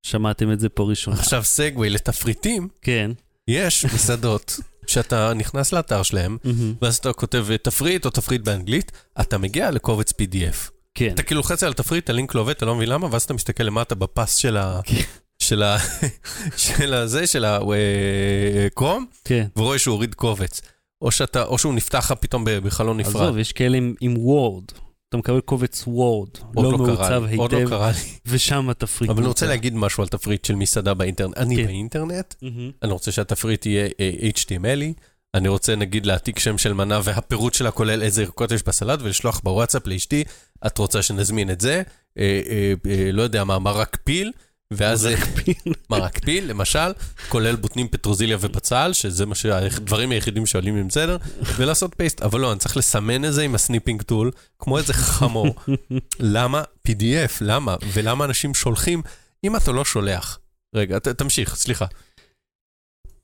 שמעתם 0.02 0.52
את 0.52 0.60
זה 0.60 0.68
פה 0.68 0.82
ראשון. 0.82 1.14
עכשיו 1.14 1.44
סגווי 1.44 1.90
לתפריטים. 1.90 2.68
כן. 2.82 3.10
יש 3.48 3.84
מסעדות 3.84 4.60
שאתה 4.86 5.34
נכנס 5.34 5.72
לאתר 5.72 6.02
שלהם, 6.02 6.36
ואז 6.82 6.96
אתה 6.96 7.12
כותב 7.12 7.46
תפריט 7.62 8.04
או 8.04 8.10
תפריט 8.10 8.40
באנגלית, 8.40 8.92
אתה 9.20 9.38
מגיע 9.38 9.70
לקובץ 9.70 10.10
PDF. 10.12 10.70
כן. 10.94 11.10
אתה 11.14 11.22
כאילו 11.22 11.38
לוחץ 11.38 11.62
על 11.62 11.70
התפריט, 11.70 12.10
הלינק 12.10 12.34
לא 12.34 12.40
עובד, 12.40 12.54
אתה 12.54 12.66
לא 12.66 12.74
מבין 12.74 12.88
למה, 12.88 13.08
ואז 13.10 13.22
אתה 13.22 13.34
מסתכל 13.34 13.64
למטה 13.64 13.94
בפס 13.94 14.36
של 14.36 14.56
ה... 14.56 14.80
כן. 14.84 15.00
של 15.38 15.62
ה... 15.62 15.76
של 16.56 16.94
הזה, 16.94 17.26
של 17.26 17.44
הקרום, 17.44 19.06
כן. 19.24 19.46
ורואה 19.56 19.78
שהוא 19.78 19.92
הוריד 19.92 20.14
קובץ. 20.14 20.60
או 21.02 21.10
שאתה, 21.10 21.42
או 21.42 21.58
שהוא 21.58 21.74
נפתח 21.74 21.98
לך 21.98 22.12
פתאום 22.20 22.44
בחלון 22.46 22.96
נפרד. 22.96 23.22
עזוב, 23.22 23.38
יש 23.38 23.52
כאלה 23.52 23.78
עם 24.00 24.14
וורד. 24.18 24.64
אתה 25.08 25.16
מקבל 25.16 25.40
קובץ 25.40 25.84
וורד, 25.86 26.28
לא, 26.56 26.62
לא 26.62 26.78
מעוצב 26.78 27.24
היטב, 27.24 27.40
עוד 27.40 27.52
לא 27.52 27.68
קרה 27.68 27.90
לי. 27.90 27.96
ושם 28.26 28.70
התפריט. 28.70 29.10
אבל 29.10 29.18
אני 29.18 29.28
רוצה 29.28 29.46
להגיד 29.46 29.74
משהו 29.74 30.02
על 30.02 30.08
תפריט 30.08 30.44
של 30.44 30.54
מסעדה 30.54 30.94
באינטרנט. 30.94 31.36
אני 31.38 31.56
כן. 31.56 31.66
באינטרנט, 31.66 32.34
אני 32.82 32.92
רוצה 32.92 33.12
שהתפריט 33.12 33.66
יהיה 33.66 33.88
אה, 34.00 34.10
HTMLי, 34.36 35.00
אני 35.36 35.48
רוצה 35.48 35.76
נגיד 35.76 36.06
להעתיק 36.06 36.38
שם 36.38 36.58
של 36.58 36.72
מנה 36.72 37.00
והפירוט 37.04 37.54
שלה 37.54 37.70
כולל 37.70 38.02
איזה 38.02 38.22
ירקות 38.22 38.50
יש 38.52 38.62
בסלט 38.62 39.02
ולשלוח 39.02 39.40
בוואטסאפ 39.44 39.86
לאשתי, 39.86 40.24
את 40.66 40.78
רוצה 40.78 41.02
שנזמין 41.02 41.50
את 41.50 41.60
זה, 41.60 41.82
אה, 42.18 42.40
אה, 42.48 42.72
אה, 42.90 43.12
לא 43.12 43.22
יודע 43.22 43.44
מה, 43.44 43.58
מרק 43.58 43.98
פיל, 44.04 44.32
ואז 44.70 45.06
מרק 45.06 45.24
פיל, 45.24 45.74
מרק 45.90 46.18
פיל, 46.24 46.50
למשל, 46.50 46.92
כולל 47.28 47.56
בוטנים 47.56 47.88
פטרוזיליה 47.88 48.36
ובצל, 48.40 48.92
שזה 48.92 49.26
מה 49.26 49.34
שהדברים 49.34 50.10
היחידים 50.10 50.46
שעולים 50.46 50.76
עם 50.76 50.88
בסדר, 50.88 51.16
ולעשות 51.56 51.94
paste. 51.96 52.22
אבל 52.22 52.40
לא, 52.40 52.52
אני 52.52 52.58
צריך 52.58 52.76
לסמן 52.76 53.24
את 53.24 53.32
זה 53.32 53.42
עם 53.42 53.54
ה 53.54 53.60
snipping 53.60 54.02
tool, 54.02 54.30
כמו 54.58 54.78
איזה 54.78 54.92
חמור. 54.92 55.54
למה 56.20 56.62
PDF? 56.88 57.32
למה? 57.40 57.76
ולמה 57.92 58.24
אנשים 58.24 58.54
שולחים, 58.54 59.02
אם 59.44 59.56
אתה 59.56 59.72
לא 59.72 59.84
שולח. 59.84 60.38
רגע, 60.74 60.98
ת, 60.98 61.08
תמשיך, 61.08 61.54
סליחה. 61.54 61.86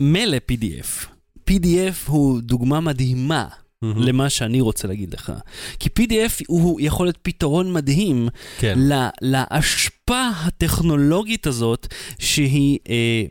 מילא 0.01 0.37
PDF. 0.53 1.07
PDF 1.51 2.07
הוא 2.07 2.41
דוגמה 2.41 2.81
מדהימה 2.81 3.49
mm-hmm. 3.83 3.87
למה 3.97 4.31
שאני 4.31 4.61
רוצה 4.61 4.89
להגיד 4.89 5.15
לך. 5.15 5.33
כי 5.79 5.89
PDF 5.99 6.45
הוא 6.49 6.81
יכול 6.81 7.07
להיות 7.07 7.19
פתרון 7.23 7.73
מדהים 7.73 8.29
כן. 8.59 8.75
לה, 8.77 9.11
להשפעה 9.21 10.31
הטכנולוגית 10.45 11.47
הזאת, 11.47 11.87
שהיא... 12.19 12.79
אה, 12.91 13.23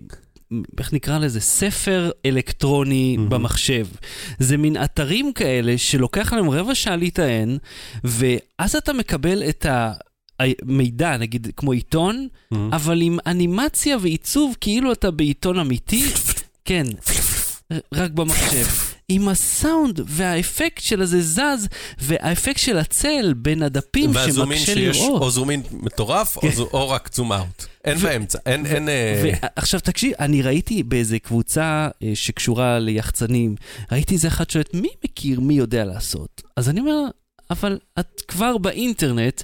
איך 0.79 0.93
נקרא 0.93 1.17
לזה? 1.17 1.39
ספר 1.39 2.12
אלקטרוני 2.25 3.17
mm-hmm. 3.17 3.29
במחשב. 3.29 3.88
זה 4.39 4.58
מין 4.58 4.84
אתרים 4.84 5.34
כאלה 5.34 5.77
שלוקח 5.77 6.34
להם 6.34 6.50
רבע 6.50 6.75
שעה 6.75 6.96
להיטען, 6.96 7.58
ואז 8.03 8.75
אתה 8.75 8.93
מקבל 8.93 9.43
את 9.50 9.65
ה... 9.65 9.91
מידע, 10.65 11.17
נגיד 11.17 11.48
כמו 11.58 11.72
עיתון, 11.72 12.27
mm-hmm. 12.27 12.58
אבל 12.72 13.01
עם 13.01 13.17
אנימציה 13.27 13.98
ועיצוב 14.01 14.55
כאילו 14.62 14.91
אתה 14.91 15.12
בעיתון 15.12 15.60
אמיתי. 15.60 16.03
כן. 16.65 16.86
רק 17.93 18.12
במחשב. 18.12 18.65
עם 19.13 19.27
הסאונד 19.30 20.01
והאפקט 20.06 20.82
של 20.82 21.01
הזה 21.01 21.22
זז, 21.22 21.68
והאפקט 22.00 22.60
של 22.60 22.77
הצל 22.77 23.34
בין 23.38 23.63
הדפים 23.63 24.13
שמקשה 24.13 24.25
לראות. 24.25 24.38
והזומין 24.38 24.58
שיש 24.58 24.98
או 25.01 25.32
זומין 25.32 25.62
מטורף, 25.72 26.38
או, 26.38 26.51
זו, 26.51 26.70
או 26.74 26.89
רק 26.89 27.10
זום 27.13 27.34
אאוט. 27.34 27.65
אין 27.86 27.98
באמצע, 27.98 28.39
אין... 28.46 28.65
אין 28.65 28.89
אה, 28.89 29.34
עכשיו 29.56 29.80
תקשיב, 29.80 30.13
אני 30.20 30.41
ראיתי 30.41 30.84
באיזה 30.84 31.20
קבוצה 31.20 31.88
אה, 32.03 32.12
שקשורה 32.13 32.80
ליחצנים, 32.80 33.56
ראיתי 33.91 34.13
איזה 34.13 34.27
אחד 34.27 34.50
שואלת, 34.50 34.74
מי 34.74 34.89
מכיר, 35.06 35.39
מי 35.39 35.53
יודע 35.53 35.86
לעשות? 35.86 36.41
אז 36.58 36.70
אני 36.70 36.80
אומר, 36.80 37.06
אבל 37.50 37.80
את 38.00 38.22
כבר 38.27 38.58
באינטרנט, 38.58 39.41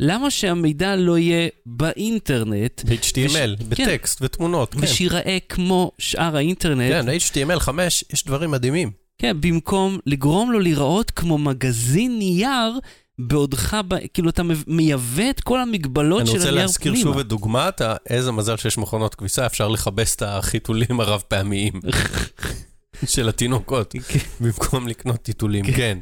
למה 0.00 0.30
שהמידע 0.30 0.96
לא 0.96 1.18
יהיה 1.18 1.48
באינטרנט? 1.66 2.84
ב-HTML, 2.84 3.56
וש... 3.58 3.76
כן. 3.76 3.84
בטקסט 3.84 4.18
כן. 4.18 4.24
ותמונות, 4.24 4.74
כן. 4.74 4.80
ושיראה 4.82 5.38
כמו 5.48 5.92
שאר 5.98 6.36
האינטרנט. 6.36 6.92
כן, 6.92 7.08
HTML 7.08 7.60
5, 7.60 8.04
יש 8.12 8.24
דברים 8.24 8.50
מדהימים. 8.50 8.90
כן, 9.20 9.36
במקום 9.40 9.98
לגרום 10.06 10.52
לו 10.52 10.58
לראות 10.58 11.10
כמו 11.10 11.38
מגזין 11.38 12.18
נייר, 12.18 12.78
בעודך, 13.18 13.76
כאילו 14.14 14.30
אתה 14.30 14.42
מייבא 14.66 15.30
את 15.30 15.40
כל 15.40 15.60
המגבלות 15.60 16.26
של 16.26 16.32
הנייר 16.32 16.42
פנימה. 16.42 16.50
אני 16.50 16.62
רוצה 16.62 16.62
להזכיר 16.62 16.94
שוב 16.94 17.18
את 17.18 17.26
דוגמת, 17.26 17.82
איזה 18.10 18.32
מזל 18.32 18.56
שיש 18.56 18.78
מכונות 18.78 19.14
כביסה, 19.14 19.46
אפשר 19.46 19.68
לכבס 19.68 20.16
את 20.16 20.22
החיתולים 20.22 21.00
הרב 21.00 21.22
פעמיים. 21.28 21.72
של 23.06 23.28
התינוקות, 23.28 23.94
כן. 24.08 24.18
במקום 24.40 24.88
לקנות 24.88 25.22
טיטולים, 25.22 25.64
כן. 25.64 25.72
כן. 25.72 25.98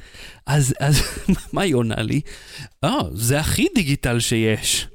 אז, 0.46 0.74
אז 0.80 1.02
מה 1.52 1.62
היא 1.62 1.74
עונה 1.74 2.02
לי? 2.02 2.20
אה, 2.84 2.98
זה 3.14 3.40
הכי 3.40 3.66
דיגיטל 3.74 4.20
שיש. 4.20 4.88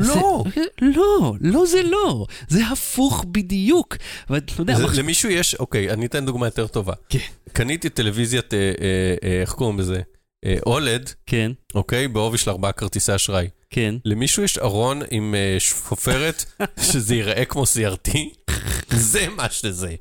לא. 0.00 0.44
זה, 0.54 0.64
לא, 0.80 1.34
לא 1.40 1.66
זה 1.66 1.82
לא. 1.82 2.26
זה 2.48 2.66
הפוך 2.66 3.24
בדיוק. 3.32 3.96
ואתה 4.30 4.52
יודע... 4.58 4.74
זה, 4.74 4.84
מח... 4.84 4.98
למישהו 4.98 5.30
יש, 5.30 5.54
אוקיי, 5.54 5.90
אני 5.90 6.06
אתן 6.06 6.26
דוגמה 6.26 6.46
יותר 6.46 6.66
טובה. 6.66 6.92
כן. 7.08 7.18
קניתי 7.52 7.88
טלוויזיית, 7.88 8.54
אה, 8.54 8.58
אה, 8.58 9.14
אה, 9.24 9.40
איך 9.40 9.52
קוראים 9.52 9.78
לזה? 9.78 10.00
אה, 10.44 10.56
אולד. 10.66 11.10
כן. 11.26 11.52
אוקיי? 11.74 12.08
בעובי 12.08 12.38
של 12.38 12.50
ארבעה 12.50 12.72
כרטיסי 12.72 13.14
אשראי. 13.14 13.48
כן. 13.70 13.94
למישהו 14.04 14.42
יש 14.42 14.58
ארון 14.58 15.00
עם 15.10 15.34
uh, 15.34 15.60
שפופרת 15.60 16.44
שזה 16.92 17.14
ייראה 17.14 17.44
כמו 17.44 17.62
CRT? 17.62 18.18
זה 18.90 19.26
מה 19.36 19.50
שזה. 19.50 19.94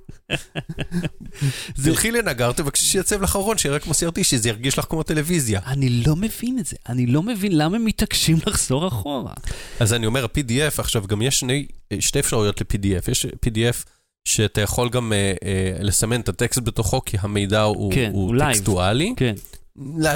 תלכי 1.84 2.12
לנגר, 2.12 2.52
תבקשי 2.52 2.86
שיצב 2.86 3.22
לך 3.22 3.36
ארון 3.36 3.58
שיראה 3.58 3.80
כמו 3.80 3.94
CRT, 3.94 4.24
שזה 4.24 4.50
ירגיש 4.50 4.80
לך 4.80 4.86
כמו 4.86 5.04
טלוויזיה. 5.04 5.60
אני 5.66 5.90
לא 5.90 6.16
מבין 6.16 6.60
את 6.60 6.66
זה, 6.66 6.76
אני 6.90 7.06
לא 7.06 7.24
מבין 7.24 7.58
למה 7.58 7.76
הם 7.76 7.86
מתעקשים 7.86 8.38
לחזור 8.48 8.88
אחורה. 8.88 9.34
אז 9.80 9.94
אני 9.94 10.06
אומר, 10.06 10.24
ה-PDF, 10.24 10.74
עכשיו 10.78 11.08
גם 11.08 11.22
יש 11.22 11.40
שני, 11.40 11.68
שתי 12.00 12.20
אפשרויות 12.20 12.62
ל-PDF. 12.62 13.12
יש 13.12 13.26
PDF 13.26 13.86
שאתה 14.26 14.62
יכול 14.62 14.90
גם 14.90 15.12
uh, 15.12 15.40
uh, 15.40 15.44
לסמן 15.84 16.22
את 16.22 16.30
הטקסט 16.30 16.60
בתוכו, 16.64 17.02
כי 17.06 17.18
המידע 17.20 17.62
הוא, 17.62 17.94
כן, 17.94 18.12
הוא, 18.14 18.28
הוא 18.34 18.40
טקסטואלי. 18.40 19.14
כן. 19.18 19.34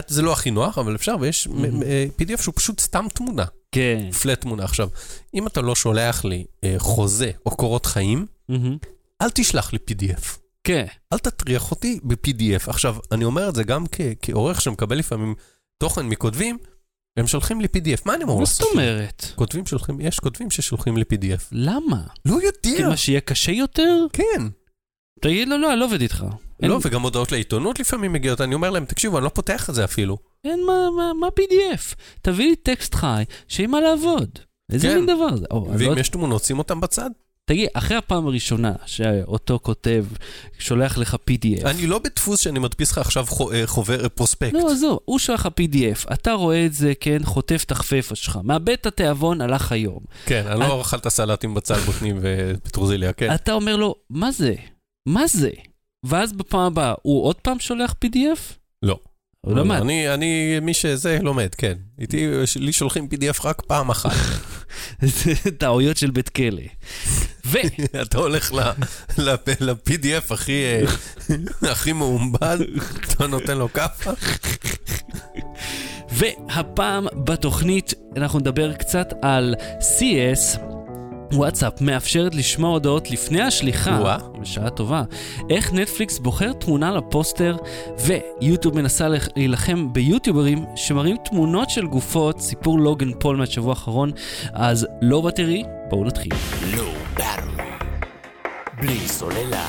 זה 0.07 0.21
לא 0.21 0.33
הכי 0.33 0.51
נוח, 0.51 0.77
אבל 0.77 0.95
אפשר, 0.95 1.15
ויש 1.19 1.47
mm-hmm. 1.47 2.21
PDF 2.21 2.41
שהוא 2.41 2.53
פשוט 2.55 2.79
סתם 2.79 3.05
תמונה. 3.13 3.45
כן. 3.71 4.09
פלט 4.21 4.41
תמונה. 4.41 4.63
עכשיו, 4.63 4.89
אם 5.33 5.47
אתה 5.47 5.61
לא 5.61 5.75
שולח 5.75 6.25
לי 6.25 6.45
uh, 6.55 6.67
חוזה 6.77 7.31
או 7.45 7.51
קורות 7.55 7.85
חיים, 7.85 8.25
Mm-hmm. 8.51 8.87
אל 9.21 9.29
תשלח 9.29 9.73
לי 9.73 9.79
PDF. 9.91 10.25
כן. 10.63 10.85
אל 11.13 11.17
תטריח 11.17 11.71
אותי 11.71 11.99
ב-PDF. 12.03 12.69
עכשיו, 12.69 12.95
אני 13.11 13.25
אומר 13.25 13.49
את 13.49 13.55
זה 13.55 13.63
גם 13.63 13.85
כ- 13.91 14.01
כעורך 14.21 14.61
שמקבל 14.61 14.97
לפעמים 14.97 15.35
תוכן 15.77 16.05
מכותבים, 16.05 16.57
הם 17.17 17.27
שולחים 17.27 17.61
לי 17.61 17.67
PDF. 17.77 18.01
מה 18.05 18.13
אני 18.13 18.23
אמור 18.23 18.35
מה 18.35 18.41
לעשות? 18.41 18.67
זאת 18.67 18.71
אומרת? 18.71 19.25
כותבים 19.35 19.65
שולחים, 19.65 20.01
יש 20.01 20.19
כותבים 20.19 20.51
ששולחים 20.51 20.97
לי 20.97 21.03
PDF. 21.03 21.41
למה? 21.51 22.01
לא 22.25 22.35
יודע. 22.35 22.49
כאילו 22.61 22.97
שיהיה 22.97 23.21
קשה 23.21 23.51
יותר? 23.51 24.05
כן. 24.13 24.47
תגיד 25.21 25.47
לו, 25.47 25.57
לא, 25.57 25.71
אני 25.71 25.79
לא 25.79 25.85
עובד 25.85 26.01
איתך. 26.01 26.25
לא, 26.61 26.79
וגם 26.81 27.01
הודעות 27.01 27.31
לעיתונות 27.31 27.79
לפעמים 27.79 28.13
מגיעות, 28.13 28.41
אני 28.41 28.55
אומר 28.55 28.69
להם, 28.69 28.85
תקשיבו, 28.85 29.17
אני 29.17 29.23
לא 29.23 29.29
פותח 29.29 29.69
את 29.69 29.75
זה 29.75 29.83
אפילו. 29.83 30.17
אין 30.43 30.65
מה, 30.65 30.91
מה, 30.97 31.13
מה 31.13 31.27
PDF? 31.27 31.95
תביא 32.21 32.49
לי 32.49 32.55
טקסט 32.55 32.95
חי, 32.95 33.23
שיהיה 33.47 33.67
מה 33.67 33.81
לעבוד. 33.81 34.29
איזה 34.71 34.87
כן. 34.87 34.95
מין 34.95 35.05
דבר 35.05 35.35
זה? 35.35 35.45
אני 35.51 35.85
לא 35.85 35.89
ואם 35.89 35.97
יש 35.97 36.09
תמונות, 36.09 36.43
שים 36.43 36.59
אותם 36.59 36.81
בצד. 36.81 37.09
תגיד, 37.47 37.67
אחרי 37.73 37.97
הפעם 37.97 38.27
הראשונה 38.27 38.73
שאותו 38.85 39.59
כותב 39.61 40.05
שולח 40.59 40.97
לך 40.97 41.15
PDF, 41.29 41.67
אני 41.67 41.87
לא 41.87 41.99
בדפוס 41.99 42.39
שאני 42.39 42.59
מדפיס 42.59 42.91
לך 42.91 42.97
עכשיו 42.97 43.25
אה, 43.53 43.61
חובר 43.65 44.03
אה, 44.03 44.09
פרוספקט. 44.09 44.53
לא, 44.53 44.71
עזוב, 44.71 44.99
הוא 45.05 45.19
שולח 45.19 45.45
לך 45.45 45.49
PDF, 45.61 46.13
אתה 46.13 46.33
רואה 46.33 46.65
את 46.65 46.73
זה, 46.73 46.93
כן, 46.99 47.23
חוטף 47.23 47.63
את 47.65 47.71
החפפה 47.71 48.15
שלך, 48.15 48.39
מאבד 48.43 48.69
את 48.69 48.85
התיאבון, 48.85 49.41
הלך 49.41 49.71
היום. 49.71 49.99
כן, 50.25 50.47
אני 50.47 50.59
לא 50.59 50.81
אכלת 50.81 51.07
סלט 51.07 51.43
עם 51.43 51.53
בצל 51.53 51.79
בוטנים 51.79 52.19
ופטרוזיליה, 52.21 53.13
כן. 53.13 53.35
אתה 53.35 53.53
אומר 53.53 53.75
לו, 53.75 53.95
מה 54.09 54.31
זה? 54.31 54.55
מה 55.07 55.27
זה? 55.27 55.51
ואז 56.05 56.33
בפעם 56.33 56.61
הבאה, 56.61 56.93
הוא 57.01 57.23
עוד 57.23 57.35
פעם 57.35 57.59
שולח 57.59 57.95
PDF? 58.05 58.53
לא. 59.45 59.51
הוא 59.51 59.59
למד. 59.59 59.81
אני, 59.81 60.13
אני, 60.13 60.59
מי 60.61 60.73
שזה 60.73 61.19
לומד, 61.21 61.55
כן. 61.57 61.73
איתי, 61.99 62.27
לי 62.55 62.73
שולחים 62.73 63.07
PDF 63.11 63.45
רק 63.45 63.61
פעם 63.67 63.89
אחת. 63.89 64.11
טעויות 65.59 65.97
של 65.97 66.11
בית 66.11 66.29
כלא. 66.29 66.61
ו... 67.45 67.57
אתה 68.01 68.17
הולך 68.17 68.53
ל-PDF 69.59 70.33
הכי, 70.33 70.63
אה, 70.63 70.81
הכי 71.71 71.93
מעומבד, 71.93 72.57
אתה 73.07 73.27
נותן 73.27 73.57
לו 73.57 73.73
כאפה. 73.73 74.11
והפעם 76.11 77.07
בתוכנית 77.13 77.93
אנחנו 78.17 78.39
נדבר 78.39 78.73
קצת 78.73 79.13
על 79.21 79.55
CS. 79.79 80.74
וואטסאפ 81.33 81.81
מאפשרת 81.81 82.35
לשמוע 82.35 82.69
הודעות 82.69 83.11
לפני 83.11 83.41
השליחה, 83.41 83.91
וואה. 84.01 84.17
בשעה 84.41 84.69
טובה, 84.69 85.03
איך 85.49 85.73
נטפליקס 85.73 86.19
בוחר 86.19 86.53
תמונה 86.53 86.91
לפוסטר, 86.91 87.57
ויוטיוב 88.41 88.75
מנסה 88.75 89.07
לח- 89.07 89.27
להילחם 89.35 89.93
ביוטיוברים 89.93 90.65
שמראים 90.75 91.17
תמונות 91.25 91.69
של 91.69 91.85
גופות, 91.87 92.39
סיפור 92.39 92.79
לוגן 92.79 93.11
פול 93.19 93.35
מהשבוע 93.35 93.69
האחרון, 93.69 94.11
אז 94.53 94.87
לא 95.01 95.21
בטרי, 95.21 95.63
בואו 95.89 96.03
נתחיל. 96.05 96.31
לא 96.77 96.83
ברור. 97.17 97.65
בלי 98.81 99.07
סוללה. 99.07 99.67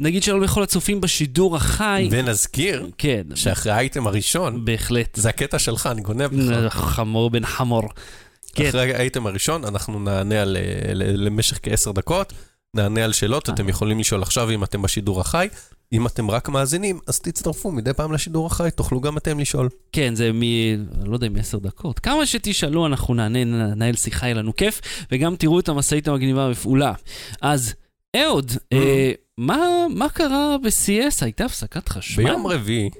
נגיד 0.00 0.22
שלום 0.22 0.42
לכל 0.42 0.62
הצופים 0.62 1.00
בשידור 1.00 1.56
החי. 1.56 2.08
ונזכיר 2.10 2.90
כן, 2.98 3.22
שאחרי 3.34 3.72
האייטם 3.72 4.06
הראשון, 4.06 4.64
בהחלט. 4.64 5.14
זה 5.14 5.28
הקטע 5.28 5.58
שלך, 5.58 5.86
אני 5.86 6.02
גונב 6.02 6.32
לך. 6.32 6.74
חמור 6.76 7.30
בן 7.30 7.46
חמור. 7.46 7.82
כן. 8.56 8.68
אחרי 8.68 8.94
האייטם 8.94 9.26
הראשון, 9.26 9.64
אנחנו 9.64 10.00
נענה 10.00 10.42
על, 10.42 10.56
אה, 10.56 10.92
למשך 10.94 11.58
כעשר 11.62 11.92
דקות, 11.92 12.32
נענה 12.74 13.04
על 13.04 13.12
שאלות, 13.12 13.50
אתם 13.50 13.68
יכולים 13.68 13.98
לשאול 13.98 14.22
עכשיו 14.22 14.50
אם 14.50 14.64
אתם 14.64 14.82
בשידור 14.82 15.20
החי. 15.20 15.48
אם 15.92 16.06
אתם 16.06 16.30
רק 16.30 16.48
מאזינים, 16.48 17.00
אז 17.06 17.20
תצטרפו 17.20 17.72
מדי 17.72 17.92
פעם 17.92 18.12
לשידור 18.12 18.46
החי, 18.46 18.68
תוכלו 18.74 19.00
גם 19.00 19.16
אתם 19.16 19.38
לשאול. 19.38 19.68
כן, 19.92 20.14
זה 20.14 20.30
מ... 20.32 20.42
לא 21.04 21.14
יודע, 21.14 21.28
מ-10 21.28 21.58
דקות. 21.60 21.98
כמה 21.98 22.26
שתשאלו, 22.26 22.86
אנחנו 22.86 23.14
נענה, 23.14 23.44
ננהל 23.44 23.96
שיחה, 23.96 24.26
יהיה 24.26 24.34
לנו 24.34 24.56
כיף, 24.56 24.80
וגם 25.12 25.36
תראו 25.36 25.60
את 25.60 25.68
המשאית 25.68 26.08
המגניבה 26.08 26.50
בפעולה. 26.50 26.92
אז, 27.42 27.74
אהוד, 28.16 28.52
אה, 28.72 29.12
מה, 29.38 29.86
מה 29.94 30.08
קרה 30.08 30.56
ב-CS? 30.62 31.18
הייתה 31.20 31.44
הפסקת 31.44 31.88
חשמל? 31.88 32.24
ביום 32.24 32.46
רביעי, 32.46 32.90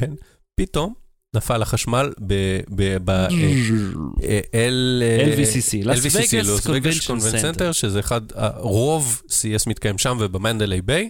כן, 0.00 0.12
פתאום 0.54 1.05
נפל 1.34 1.62
החשמל 1.62 2.12
ב... 2.26 2.34
ב... 2.70 2.96
ב... 3.04 3.26
L... 4.52 5.02
LVCC, 5.34 5.86
Las 5.86 5.98
LVCC, 5.98 6.16
Vegas 6.16 6.46
Las 6.46 6.66
Vegas 6.66 7.06
Convention 7.06 7.34
Center. 7.34 7.38
Center, 7.38 7.72
שזה 7.72 8.00
אחד, 8.00 8.20
רוב 8.56 9.22
CES 9.28 9.62
מתקיים 9.66 9.98
שם 9.98 10.16
וב 10.20 10.32
Mandalay 10.32 10.82
Bay. 10.82 11.08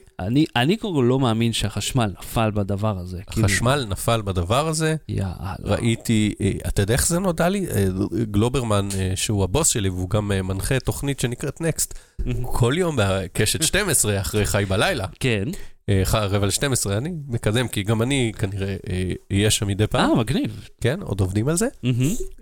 אני, 0.56 0.76
כל 0.80 1.04
לא 1.08 1.18
מאמין 1.18 1.52
שהחשמל 1.52 2.10
נפל 2.20 2.50
בדבר 2.50 2.98
הזה. 2.98 3.20
כאילו, 3.30 3.46
החשמל 3.46 3.86
נפל 3.88 4.22
בדבר 4.22 4.68
הזה. 4.68 4.96
יאללה. 5.08 5.54
ראיתי, 5.60 6.34
אה, 6.40 6.52
אתה 6.68 6.82
יודע 6.82 6.94
איך 6.94 7.08
זה 7.08 7.18
נודע 7.18 7.48
לי? 7.48 7.66
אה, 7.70 7.86
גלוברמן, 8.30 8.88
אה, 8.98 9.12
שהוא 9.14 9.44
הבוס 9.44 9.68
שלי 9.68 9.88
והוא 9.88 10.10
גם 10.10 10.28
מנחה 10.28 10.80
תוכנית 10.80 11.20
שנקראת 11.20 11.60
Next, 11.60 11.94
כל 12.58 12.74
יום 12.76 12.96
בקשת 12.98 13.62
12 13.62 14.20
אחרי 14.20 14.46
חי 14.46 14.64
בלילה, 14.68 15.06
כן. 15.20 15.44
אה, 15.88 16.02
רבע 16.26 16.46
ל-12, 16.46 16.90
אני 16.90 17.12
מקדם, 17.28 17.68
כי 17.68 17.82
גם 17.82 18.02
אני 18.02 18.32
כנראה 18.38 18.76
אה, 18.90 19.12
אהיה 19.32 19.50
שם 19.50 19.66
מדי 19.66 19.86
פעם, 19.86 20.10
אה, 20.10 20.16
מגניב. 20.16 20.68
כן, 20.80 21.02
עוד 21.02 21.20
עובדים 21.20 21.48
על 21.48 21.56
זה. 21.56 21.68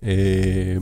אה, 0.05 0.77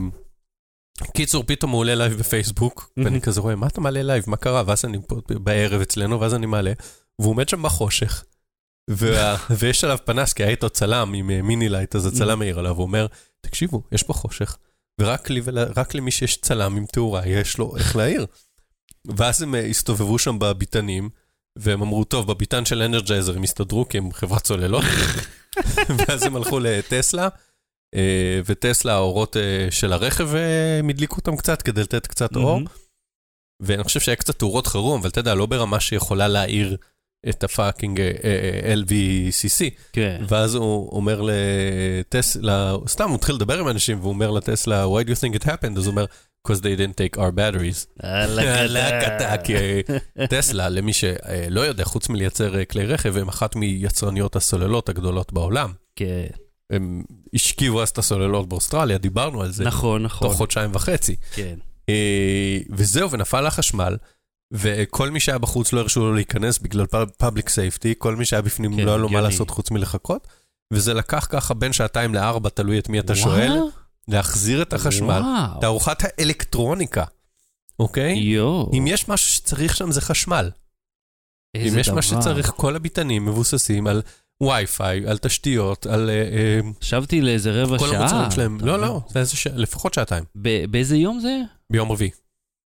קיצור, 1.13 1.43
פתאום 1.47 1.71
הוא 1.71 1.79
עולה 1.79 1.95
live 1.95 2.13
ב 2.13 2.21
Facebook, 2.21 2.91
ואני 2.97 3.21
כזה 3.21 3.41
רואה, 3.41 3.55
מה 3.55 3.67
אתה 3.67 3.81
מעלה 3.81 4.03
live, 4.03 4.23
מה 4.27 4.37
קרה? 4.37 4.63
ואז 4.65 4.85
אני 4.85 4.97
פה 5.07 5.21
בערב 5.27 5.81
אצלנו, 5.81 6.21
ואז 6.21 6.33
אני 6.33 6.45
מעלה, 6.45 6.73
והוא 7.19 7.31
עומד 7.31 7.49
שם 7.49 7.63
בחושך, 7.63 8.23
ויש 9.59 9.83
עליו 9.83 9.97
פנס, 10.05 10.33
כי 10.33 10.43
היה 10.43 10.49
איתו 10.51 10.69
צלם 10.69 11.13
עם 11.13 11.47
mini 11.47 11.69
light, 11.69 11.95
אז 11.95 12.05
הצלם 12.05 12.39
מאיר 12.39 12.59
עליו, 12.59 12.75
הוא 12.75 12.83
אומר, 12.83 13.07
תקשיבו, 13.41 13.83
יש 13.91 14.03
פה 14.03 14.13
חושך, 14.13 14.57
ורק 15.01 15.29
למי 15.95 16.11
שיש 16.11 16.37
צלם 16.37 16.77
עם 16.77 16.85
תאורה, 16.85 17.27
יש 17.27 17.57
לו 17.57 17.77
איך 17.77 17.95
להאיר. 17.95 18.25
ואז 19.17 19.41
הם 19.41 19.55
הסתובבו 19.69 20.19
שם 20.19 20.39
בביתנים, 20.39 21.09
והם 21.59 21.81
אמרו, 21.81 22.03
טוב, 22.03 22.31
בביתן 22.31 22.65
של 22.65 22.81
Energizer 22.81 23.35
הם 23.35 23.43
הסתדרו, 23.43 23.89
כי 23.89 23.97
הם 23.97 24.11
חברת 24.11 24.43
סוללות, 24.43 24.83
ואז 25.97 26.23
הם 26.23 26.35
הלכו 26.35 26.59
ל 26.59 26.69
Tesla. 26.69 27.27
אה, 27.95 28.41
ו 28.45 28.52
Tesla, 28.52 28.93
האורות 28.93 29.37
אה, 29.37 29.67
של 29.71 29.93
הרכב, 29.93 30.35
אה, 30.35 30.79
הם 30.79 30.89
הדליקו 30.89 31.15
אותם 31.15 31.35
קצת 31.35 31.61
כדי 31.61 31.81
לתת 31.81 32.07
קצת 32.07 32.35
אור. 32.35 32.61
ואני 33.59 33.83
חושב 33.83 33.99
שהיה 33.99 34.15
קצת 34.15 34.39
תאורות 34.39 34.67
חירום, 34.67 34.99
אבל 34.99 35.09
אתה 35.09 35.19
יודע, 35.19 35.35
לא 35.35 35.45
ברמה 35.45 35.79
שיכולה 35.79 36.27
להאיר 36.27 36.77
את 37.29 37.43
ה 37.43 37.50
fucking 37.50 38.01
LVCC. 38.73 39.69
כן. 39.93 40.23
ואז 40.27 40.55
הוא 40.55 40.89
אומר 40.91 41.21
ל 41.21 41.43
Tesla, 41.43 42.75
סתם, 42.87 43.09
הוא 43.09 43.15
התחיל 43.15 43.35
לדבר 43.35 43.59
עם 43.59 43.67
אנשים, 43.67 43.99
והוא 43.99 44.09
אומר 44.13 44.31
ל 44.31 44.39
Tesla, 44.39 44.85
why 44.85 45.05
do 45.05 45.09
you 45.09 45.15
think 45.15 45.43
it 45.43 45.45
happened? 45.45 45.77
אז 45.77 45.85
הוא 45.85 45.91
אומר, 45.91 46.05
because 46.43 46.61
they 46.61 46.75
didn't 46.75 46.97
take 46.97 47.17
our 47.17 47.31
batteries. 47.31 47.87
כי 49.43 49.53
אה, 50.19 50.27
Tesla, 50.27 50.69
למי 50.69 50.93
שלא 50.93 51.61
יודע, 51.61 51.83
חוץ 51.83 52.09
מלייצר 52.09 52.59
אה, 52.59 52.65
כלי 52.65 52.85
רכב, 52.85 53.17
הם 53.17 53.27
אחת 53.27 53.55
מיצרניות 53.55 54.35
הסוללות 54.35 54.89
הגדולות 54.89 55.33
בעולם. 55.33 55.71
כן. 55.95 56.27
הם 56.69 57.03
השכיבו 57.33 57.81
אז 57.81 57.89
את 57.89 57.97
הסוללות 57.97 58.49
באוסטרליה, 58.49 58.97
דיברנו 58.97 59.41
על 59.41 59.51
זה. 59.51 59.63
נכון, 59.63 60.03
נכון. 60.03 60.27
תוך 60.27 60.37
חודשיים 60.37 60.69
וחצי. 60.73 61.15
כן. 61.33 61.55
אה, 61.89 62.57
וזהו, 62.69 63.11
ונפל 63.11 63.45
החשמל, 63.45 63.97
וכל 64.51 65.09
מי 65.09 65.19
שהיה 65.19 65.37
בחוץ 65.37 65.73
לא 65.73 65.79
הרשו 65.79 65.99
לו 65.99 66.13
להיכנס 66.13 66.59
בגלל 66.59 66.85
public 67.17 67.49
safety, 67.49 67.93
כל 67.97 68.15
מי 68.15 68.25
שהיה 68.25 68.41
בפנים 68.41 68.77
כן, 68.77 68.83
לא 68.83 68.91
היה 68.91 68.97
לו 68.97 69.09
מה. 69.09 69.21
לעשות 69.21 69.49
חוץ 69.49 69.71
מלחכות, 69.71 70.27
וזה 70.73 70.93
לקח 70.93 71.27
ככה 71.29 71.53
בין 71.53 71.73
שעתיים 71.73 72.13
לארבע, 72.13 72.49
תלוי 72.49 72.79
את 72.79 72.89
מי 72.89 72.99
אתה 72.99 73.15
שואל, 73.15 73.59
להחזיר 74.07 74.61
את 74.61 74.73
החשמל. 74.73 75.21
וואו. 75.23 75.61
תערוכת 75.61 75.97
האלקטרוניקה, 76.03 77.03
אוקיי? 77.79 78.13
יואו. 78.17 78.71
אם 78.77 78.87
יש 78.87 79.09
משהו 79.09 79.27
שצריך 79.33 79.75
שם 79.77 79.91
זה 79.91 80.01
חשמל. 80.01 80.49
איזה 81.55 81.75
אם 81.75 81.79
יש 81.79 81.87
דבר. 81.87 81.95
מה 81.95 82.01
שצריך, 82.01 82.51
כל 82.55 82.75
הביתנים 82.75 83.25
מבוססים 83.25 83.87
על 83.87 84.01
וי-פיי, 84.43 85.07
על 85.07 85.17
תשתיות, 85.17 85.85
על 85.85 86.09
אה, 86.09 86.15
אה, 86.15 86.59
חשבתי 86.81 87.21
לאיזה 87.21 87.63
רבע 87.63 87.77
כל 87.79 87.87
שעה. 87.89 87.99
המוצרים 87.99 88.31
שלהם. 88.31 88.57
לא? 88.61 88.79
לא, 88.79 89.01
זה 89.09 89.19
איזה 89.19 89.35
שעה, 89.37 89.53
לפחות 89.55 89.93
שעתיים, 89.93 90.23
ב- 90.35 90.65
באיזה 90.71 90.97
יום 90.97 91.19
זה? 91.19 91.37
ביום 91.71 91.91
רביעי. 91.91 92.09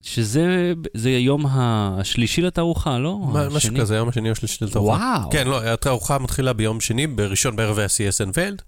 שזה 0.02 0.72
זה 0.94 1.08
היום 1.08 1.46
השלישי 1.46 2.42
לתערוכה, 2.42 2.98
לא? 2.98 3.18
מה- 3.18 3.46
משהו 3.46 3.56
השני? 3.56 3.80
כזה, 3.80 3.96
יום 3.96 4.08
השני 4.08 4.30
או 4.30 4.34
שלישי 4.34 4.54
של 4.54 4.70
תערוכה. 4.72 5.16
וואו. 5.18 5.30
כן, 5.30 5.46
לא, 5.48 5.62
התערוכה 5.62 6.18
מתחילה 6.18 6.52
ביום 6.52 6.80
שני, 6.80 7.06
בראשון 7.06 7.56
בערב 7.56 7.78
היה 7.78 7.88
CS 7.88 8.22
אנפלד, 8.24 8.62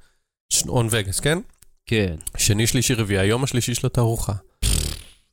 און 0.69 0.89
וגאס, 0.91 1.21
כן? 1.21 1.39
כן. 1.89 2.15
שני, 2.37 2.67
שלישי, 2.67 2.95
רביעי, 2.95 3.21
היום 3.21 3.45
השלישי 3.45 3.75
של 3.75 3.87
התערוכה. 3.87 4.33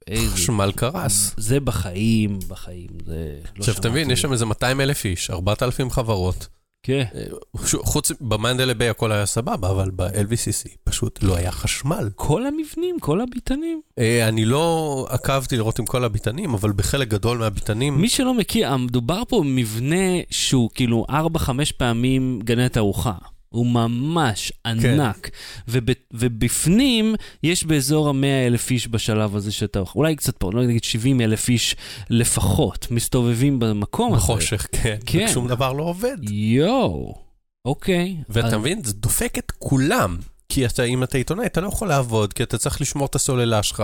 איזה... 0.07 0.35
חשמל 0.35 0.71
קרס. 0.75 1.33
זה 1.37 1.59
בחיים, 1.59 2.39
בחיים, 2.47 2.89
זה... 3.05 3.35
לא 3.43 3.59
עכשיו, 3.59 3.75
תבין. 3.75 4.11
יש 4.11 4.21
שם 4.21 4.31
איזה 4.31 4.45
200 4.45 4.81
אלף 4.81 5.05
איש, 5.05 5.29
4,000 5.29 5.89
חברות. 5.91 6.47
כן. 6.83 7.03
אה, 7.15 7.23
חוץ, 7.63 8.11
במנדלה 8.21 8.73
ביי 8.73 8.89
הכל 8.89 9.11
היה 9.11 9.25
סבבה, 9.25 9.69
אבל 9.69 9.91
ב-LVCC 9.95 10.69
פשוט 10.83 11.23
לא 11.23 11.35
היה 11.35 11.51
חשמל. 11.51 12.09
כל 12.15 12.45
המבנים, 12.45 12.99
כל 12.99 13.21
הביתנים. 13.21 13.81
אה, 13.99 14.27
אני 14.27 14.45
לא 14.45 15.07
עקבתי 15.09 15.57
לראות 15.57 15.79
עם 15.79 15.85
כל 15.85 16.03
הביתנים, 16.03 16.53
אבל 16.53 16.71
בחלק 16.71 17.07
גדול 17.07 17.37
מהביתנים... 17.37 18.01
מי 18.01 18.09
שלא 18.09 18.33
מכיר, 18.33 18.77
מדובר 18.77 19.23
פה 19.27 19.39
במבנה 19.39 20.21
שהוא 20.29 20.69
כאילו 20.73 21.05
4-5 21.09 21.13
פעמים 21.77 22.39
גני 22.43 22.69
תערוכה. 22.69 23.13
הוא 23.49 23.65
ממש 23.67 24.51
ענק. 24.65 25.29
וב, 25.67 25.83
ובפנים 26.13 27.15
יש 27.43 27.63
באזור 27.63 28.09
ה-100 28.09 28.47
אלף 28.47 28.71
איש 28.71 28.87
בשלב 28.87 29.35
הזה 29.35 29.67
תערוכה. 29.67 29.93
אולי 29.95 30.15
קצת 30.15 30.37
פה, 30.37 30.51
לא 30.53 30.63
נגיד 30.63 30.83
70 30.83 31.21
אלף 31.21 31.49
איש 31.49 31.75
לפחות, 32.09 32.87
מסתובבים 32.91 33.59
במקום 33.59 34.13
הזה. 34.13 34.21
בחושך, 34.21 34.67
כן. 34.71 34.97
כן. 35.05 35.25
ושום 35.29 35.47
דבר 35.47 35.73
לא 35.73 35.83
עובד. 35.83 36.17
יואו, 36.29 37.15
אוקיי. 37.65 38.17
ואתה 38.29 38.47
אז- 38.47 38.53
מבין, 38.53 38.83
זה 38.83 38.93
דופק 38.93 39.37
את 39.37 39.51
כולם. 39.59 40.17
כי 40.49 40.65
אתה, 40.65 40.83
אם 40.83 41.03
אתה 41.03 41.17
עיתונאי, 41.17 41.45
אתה 41.45 41.61
לא 41.61 41.67
יכול 41.67 41.87
לעבוד, 41.87 42.33
כי 42.33 42.43
אתה 42.43 42.57
צריך 42.57 42.81
לשמור 42.81 43.05
את 43.05 43.15
הסוללה 43.15 43.63
שלך, 43.63 43.83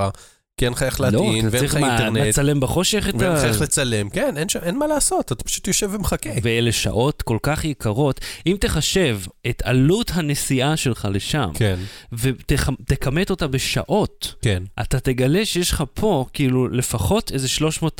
כי 0.57 0.65
אין 0.65 0.73
לך 0.73 0.83
איך 0.83 1.01
לא, 1.01 1.07
להטעין, 1.07 1.47
אתה 1.47 1.57
ואין 1.57 1.67
צריך 1.67 1.75
לך 1.75 1.83
אינטרנט, 1.83 2.17
לצלם 2.17 2.59
בחושך 2.59 3.05
את 3.09 3.13
ואין 3.15 3.31
לך 3.31 3.43
ה... 3.43 3.47
איך 3.47 3.61
לצלם. 3.61 4.09
כן, 4.09 4.37
אין, 4.37 4.49
ש... 4.49 4.55
אין 4.55 4.77
מה 4.77 4.87
לעשות, 4.87 5.31
אתה 5.31 5.43
פשוט 5.43 5.67
יושב 5.67 5.89
ומחכה. 5.93 6.29
ואלה 6.41 6.71
שעות 6.71 7.21
כל 7.21 7.37
כך 7.43 7.65
יקרות. 7.65 8.19
אם 8.47 8.57
תחשב 8.59 9.19
את 9.49 9.61
עלות 9.65 10.11
הנסיעה 10.13 10.77
שלך 10.77 11.07
לשם, 11.11 11.49
כן, 11.53 11.79
ותכמת 12.13 13.29
אותה 13.29 13.47
בשעות, 13.47 14.33
כן. 14.41 14.63
אתה 14.81 14.99
תגלה 14.99 15.45
שיש 15.45 15.71
לך 15.71 15.83
פה, 15.93 16.25
כאילו, 16.33 16.67
לפחות 16.67 17.31
איזה 17.31 17.47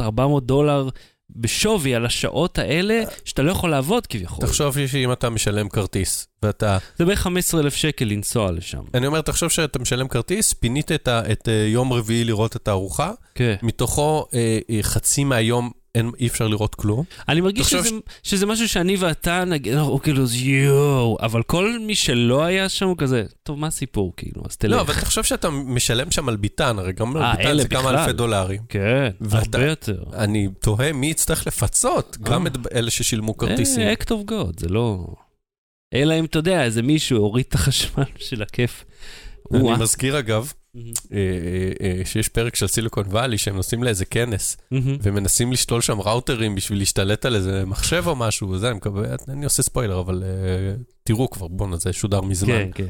300-400 0.01 0.39
דולר 0.41 0.89
בשווי 1.35 1.95
על 1.95 2.05
השעות 2.05 2.57
האלה, 2.57 3.03
שאתה 3.25 3.41
לא 3.41 3.51
יכול 3.51 3.69
לעבוד 3.69 4.07
כביכול. 4.07 4.47
תחשוב 4.47 4.87
שאם 4.87 5.11
אתה 5.11 5.29
משלם 5.29 5.69
כרטיס, 5.69 6.27
ואתה... 6.43 6.77
זה 6.97 7.05
בערך 7.05 7.19
15,000 7.19 7.75
שקל 7.75 8.05
לנסוע 8.05 8.51
לשם. 8.51 8.81
אני 8.93 9.07
אומר, 9.07 9.21
תחשוב 9.21 9.49
שאתה 9.49 9.79
משלם 9.79 10.07
כרטיס, 10.07 10.53
פינית 10.53 10.91
את, 10.91 11.07
ה... 11.07 11.31
את 11.31 11.49
אה, 11.49 11.53
יום 11.67 11.93
רביעי 11.93 12.23
לראות 12.23 12.55
את 12.55 12.67
הארוחה, 12.67 13.11
כן. 13.35 13.55
מתוכו 13.61 14.25
אה, 14.33 14.59
אה, 14.69 14.79
חצי 14.81 15.23
מהיום 15.23 15.71
אין, 15.95 16.11
אי 16.19 16.27
אפשר 16.27 16.47
לראות 16.47 16.75
כלום. 16.75 17.03
אני 17.29 17.41
מרגיש 17.41 17.67
שזה, 17.69 17.89
שזה 18.23 18.45
משהו 18.45 18.69
שאני 18.69 18.95
ואתה, 18.99 19.43
נגיד, 19.45 19.73
אנחנו 19.73 20.01
כאילו, 20.01 20.23
יואו, 20.33 21.17
אבל 21.21 21.43
כל 21.43 21.79
מי 21.79 21.95
שלא 21.95 22.43
היה 22.43 22.69
שם 22.69 22.87
הוא 22.87 22.97
כזה, 22.97 23.23
טוב, 23.43 23.59
מה 23.59 23.67
הסיפור, 23.67 24.13
כאילו, 24.17 24.41
אז 24.49 24.57
תלך. 24.57 24.71
לא, 24.75 24.81
אבל 24.81 24.93
תחשוב 24.93 25.23
שאתה 25.23 25.49
משלם 25.49 26.11
שם 26.11 26.29
על 26.29 26.35
ביטן, 26.35 26.79
הרי 26.79 26.93
גם 26.93 27.17
על 27.17 27.23
אה, 27.23 27.35
ביטן 27.35 27.57
זה 27.57 27.67
כמה 27.67 27.79
בכלל. 27.81 27.95
אלפי 27.97 28.13
דולרים. 28.13 28.61
כן, 28.69 29.09
ואתה- 29.21 29.57
הרבה 29.57 29.69
יותר. 29.69 30.03
אני 30.13 30.47
תוהה 30.61 30.93
מי 30.93 31.07
יצטרך 31.07 31.47
לפצות, 31.47 32.17
גם 32.21 32.47
את 32.47 32.53
אלה 32.73 32.91
ששילמו 32.91 33.37
כרטיסים. 33.37 33.81
אה, 33.81 33.93
act 33.93 34.05
of 34.07 34.31
God, 34.31 34.59
זה 34.59 34.69
לא... 34.69 35.05
אלא 35.93 36.19
אם 36.19 36.25
אתה 36.25 36.37
יודע, 36.39 36.63
איזה 36.63 36.81
מישהו 36.81 37.17
הוריד 37.17 37.45
את 37.49 37.53
החשמל 37.55 38.03
של 38.17 38.41
הכיף. 38.41 38.85
אני. 39.53 39.71
מזכיר 39.79 40.19
אגב, 40.19 40.53
אה, 40.75 40.81
אה, 41.11 41.71
אה, 41.81 42.05
שיש 42.05 42.29
פרק 42.29 42.55
של 42.55 42.67
סיליקון 42.67 43.05
וואלי 43.07 43.37
שהם 43.37 43.55
נוסעים 43.55 43.83
לאיזה 43.83 44.05
כנס. 44.05 44.57
ומנסים 45.01 45.51
לשתול 45.51 45.81
שם 45.81 46.01
ראוטרים 46.01 46.55
בשביל 46.55 46.79
להשתלט 46.79 47.25
על 47.25 47.35
איזה 47.35 47.65
מחשב 47.65 48.03
או 48.07 48.15
משהו, 48.15 48.49
וזה, 48.49 48.67
אני 48.67 48.75
מקווה, 48.77 49.15
אני 49.27 49.45
עושה 49.45 49.63
ספוילר, 49.63 49.99
אבל 49.99 50.23
תראו 51.03 51.29
כבר, 51.29 51.47
בואנה, 51.47 51.77
זה 51.77 51.93
שודר 51.93 52.21
מזמן. 52.21 52.47
כן, 52.49 52.69
כן. 52.75 52.87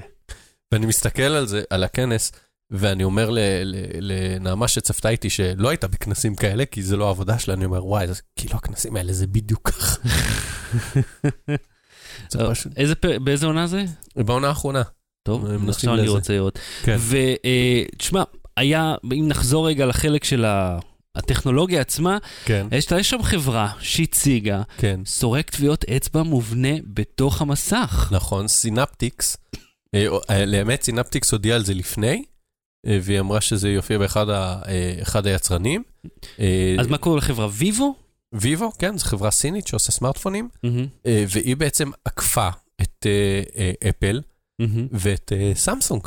ואני 0.72 0.86
מסתכל 0.86 1.22
על 1.22 1.48
זה, 1.48 1.63
על 1.70 1.84
הכנס, 1.84 2.32
ואני 2.72 3.04
אומר 3.04 3.30
לנעמה 4.00 4.67
שצפתה 4.67 5.10
איתי 5.10 5.30
שלא 5.30 5.70
הייתה 5.70 5.88
בכנסים 5.88 6.36
כאלה, 6.36 6.65
כי 6.65 6.84
זה 6.84 6.98
לא 6.98 7.08
העבודה 7.08 7.39
שלה, 7.39 7.54
אני 7.54 7.65
אומר, 7.65 7.86
וואי, 7.86 8.08
כאילו 8.36 8.56
הכנסים 8.56 8.96
האלה 8.96 9.13
זה 9.13 9.28
בדיוק 9.28 9.70
ככה. 9.70 9.96
איזה 12.78 12.96
פ- 12.96 13.06
באיזה 13.06 13.46
עונה 13.46 13.67
זה? 13.67 13.84
בעונה 14.15 14.48
האחרונה. 14.48 14.82
טוב, 15.24 15.46
עכשיו 15.70 15.94
אני. 15.94 16.08
רוצה 16.08 16.34
לראות. 16.34 16.60
כן. 16.84 16.98
ותשמע, 17.96 18.24
היה, 18.58 18.96
אם 19.18 19.28
נחזור 19.28 19.68
רגע 19.68 19.86
לחלק 19.86 20.24
של 20.24 20.46
ה- 20.46 20.80
הטכנולוגיה 21.16 21.82
עצמה, 21.82 22.18
כן, 22.46 22.68
יש 22.72 22.86
יש 23.00 23.10
שם 23.10 23.24
חברה 23.24 23.72
שהציגה 23.80 24.62
כן. 24.78 25.00
סורק 25.06 25.50
טביעות 25.50 25.86
אצבע 25.86 26.24
מובנה 26.24 26.70
בתוך 26.84 27.42
המסך. 27.42 28.10
נכון, 28.12 28.48
Synaptics, 28.48 29.38
אה, 29.96 30.06
אה, 30.30 30.46
לאמת 30.46 30.84
Synaptics 30.84 31.32
הודיעה 31.32 31.56
על 31.58 31.66
זה 31.66 31.74
לפני, 31.74 32.24
אה, 32.88 33.00
והיא 33.02 33.20
אמרה 33.20 33.42
שזה 33.42 33.70
יופיע 33.70 33.98
באחד 33.98 34.30
ה- 34.30 34.62
אה, 34.68 34.96
אחד 35.02 35.28
היצרנים. 35.28 35.84
אה, 36.40 36.76
אז 36.80 36.88
מה 36.88 36.98
קורה 36.98 37.18
לחברה? 37.18 37.48
Vivo? 37.52 37.96
Vivo, 38.34 38.72
כן, 38.80 38.98
זו 38.98 39.06
חברה 39.06 39.32
סינית 39.32 39.68
שעושה 39.68 39.92
סמארטפונים, 39.92 40.50
אה, 41.06 41.24
והיא 41.28 41.58
בעצם 41.58 41.92
עקפה 42.06 42.50
את 42.82 43.06
אה, 43.06 43.42
אה, 43.58 43.90
Apple. 43.90 44.22
ואת 44.91 45.32
אה, 45.36 45.52
סמסונג. 45.56 46.02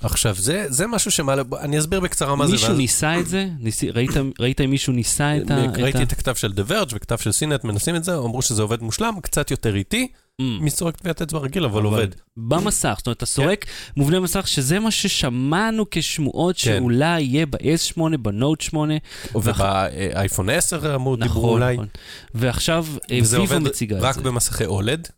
עכשיו, 0.00 0.34
זה, 0.34 0.64
זה 0.68 0.86
משהו 0.86 1.10
שמעלה, 1.10 1.42
אני 1.60 1.78
אסביר 1.78 2.00
בקצרה 2.00 2.36
מה 2.36 2.46
זה. 2.46 2.52
מישהו 2.52 2.72
ניסה 2.74 3.18
את 3.20 3.26
זה? 3.26 3.46
ראית- 3.92 4.10
ראית 4.40 4.60
אם 4.60 4.70
מישהו 4.70 4.92
ניסה 4.92 5.36
את 5.36 5.50
ה... 5.50 5.54
ראיתי 5.82 6.02
את 6.02 6.12
הכתב 6.12 6.34
של 6.34 6.52
The 6.56 6.70
Verge 6.70 6.90
וכתב 6.94 7.16
של 7.18 7.32
סינט 7.32 7.64
מנסים 7.64 7.96
את 7.96 8.04
זה, 8.04 8.14
אמרו 8.16 8.42
שזה 8.42 8.62
עובד 8.62 8.82
מושלם, 8.82 9.14
קצת 9.22 9.50
יותר 9.50 9.74
איטי, 9.76 10.08
Mm. 10.32 10.44
מסורק 10.60 10.96
טביעת 10.96 11.22
אצבע 11.22 11.38
רגיל, 11.38 11.64
אבל 11.64 11.82
עובד. 11.82 12.08
במסך, 12.36 12.94
זאת 12.98 13.06
אומרת, 13.06 13.16
אתה 13.16 13.26
סורק 13.26 13.64
מובנה 13.96 14.20
מסך, 14.20 14.48
שזה 14.48 14.78
מה 14.80 14.90
ששמענו 14.90 15.84
כשמועות 15.90 16.56
כן. 16.56 16.60
שאולי 16.78 17.20
יהיה 17.22 17.46
ב-S8, 17.46 18.16
בנוט 18.22 18.60
8. 18.60 18.94
ובאייפון 19.34 20.50
10 20.50 20.94
אמרו, 20.94 21.16
דיברו 21.16 21.28
נכון, 21.40 21.50
אולי. 21.62 21.74
נכון. 21.74 21.86
ועכשיו 22.34 22.86
אה, 23.10 23.18
וזה 23.22 23.40
ויבו 23.40 23.54
עובד 23.54 23.66
מציגה 23.68 23.98
את 23.98 24.02
רק 24.02 24.14
זה. 24.14 24.20
במסכי 24.20 24.64
אולד. 24.64 25.08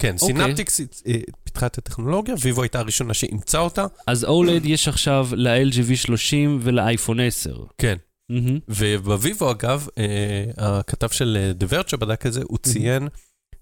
כן, 0.00 0.14
אוקיי. 0.20 0.26
Synaptics 0.26 0.80
אה, 0.80 1.14
פיתחה 1.44 1.66
את 1.66 1.78
הטכנולוגיה, 1.78 2.34
Vivo 2.40 2.62
הייתה 2.62 2.78
הראשונה 2.78 3.14
שאימצה 3.14 3.58
אותה. 3.58 3.86
אז 4.06 4.24
OLED 4.24 4.64
יש 4.64 4.88
עכשיו 4.88 5.28
ל-LG 5.32 5.74
V30 5.74 6.34
ולאייפון 6.60 7.20
10. 7.20 7.56
כן. 7.78 7.96
מהמם. 8.30 8.58
וב 8.68 8.91
Vivo, 8.91 9.50
אגב, 9.50 9.86
אה, 9.98 10.44
הכתב 10.56 11.08
של 11.08 11.38
אה, 11.40 11.66
The 11.66 11.70
Verge 11.72 11.90
שבדק 11.90 12.26
את 12.26 12.32
זה, 12.32 12.40
הוא 12.44 12.58
ציין 12.58 13.08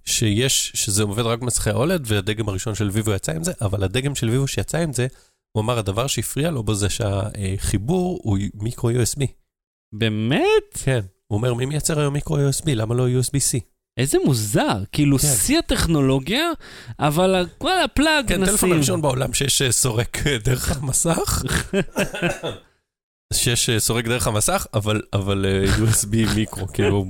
שיש, 0.04 0.72
שזה 0.74 1.02
עובד 1.02 1.22
רק 1.22 1.38
במסכי 1.38 1.70
ה 1.70 1.76
OLED, 1.76 2.04
והדגם 2.06 2.48
הראשון 2.48 2.74
של 2.74 2.88
Vivo 2.88 3.12
יצא 3.12 3.32
עם 3.32 3.44
זה, 3.44 3.52
אבל 3.60 3.84
הדגם 3.84 4.14
של 4.14 4.30
Vivo 4.30 4.46
שיצא 4.46 4.78
עם 4.78 4.92
זה, 4.92 5.06
הוא 5.52 5.62
אמר, 5.62 5.78
הדבר 5.78 6.06
שהפריע 6.06 6.50
לו 6.50 6.62
בו 6.62 6.74
זה 6.74 6.88
שהחיבור 6.88 8.20
הוא 8.22 8.38
micro 8.54 8.90
USB. 8.90 9.26
באמת? 9.92 10.74
כן. 10.74 11.00
הוא 11.26 11.36
אומר, 11.36 11.54
מי 11.54 11.66
מייצר 11.66 12.00
היום 12.00 12.14
micro 12.14 12.36
USB? 12.36 12.64
למה 12.66 12.94
לא 12.94 13.06
USB-C? 13.08 13.77
איזה 13.98 14.18
מוזר, 14.24 14.78
כאילו 14.92 15.18
כן. 15.18 15.28
שיא 15.28 15.58
הטכנולוגיה, 15.58 16.50
אבל 16.98 17.46
כל 17.58 17.78
הפלאג 17.84 18.28
כן, 18.28 18.36
טלפון 18.36 18.54
נשים. 18.54 18.72
הראשון 18.72 19.02
בעולם 19.02 19.32
שיש 19.32 19.62
אה, 19.62 19.72
סורק 19.72 20.26
אה, 20.26 20.38
דרך 20.38 20.76
המסך. 20.76 21.42
שיש 23.32 23.70
אה, 23.70 23.80
סורק 23.80 24.04
דרך 24.04 24.26
המסך, 24.26 24.66
אבל, 24.74 25.02
אבל 25.12 25.46
USB 25.78 26.34
מיקרו, 26.34 26.66
כאילו... 26.66 27.04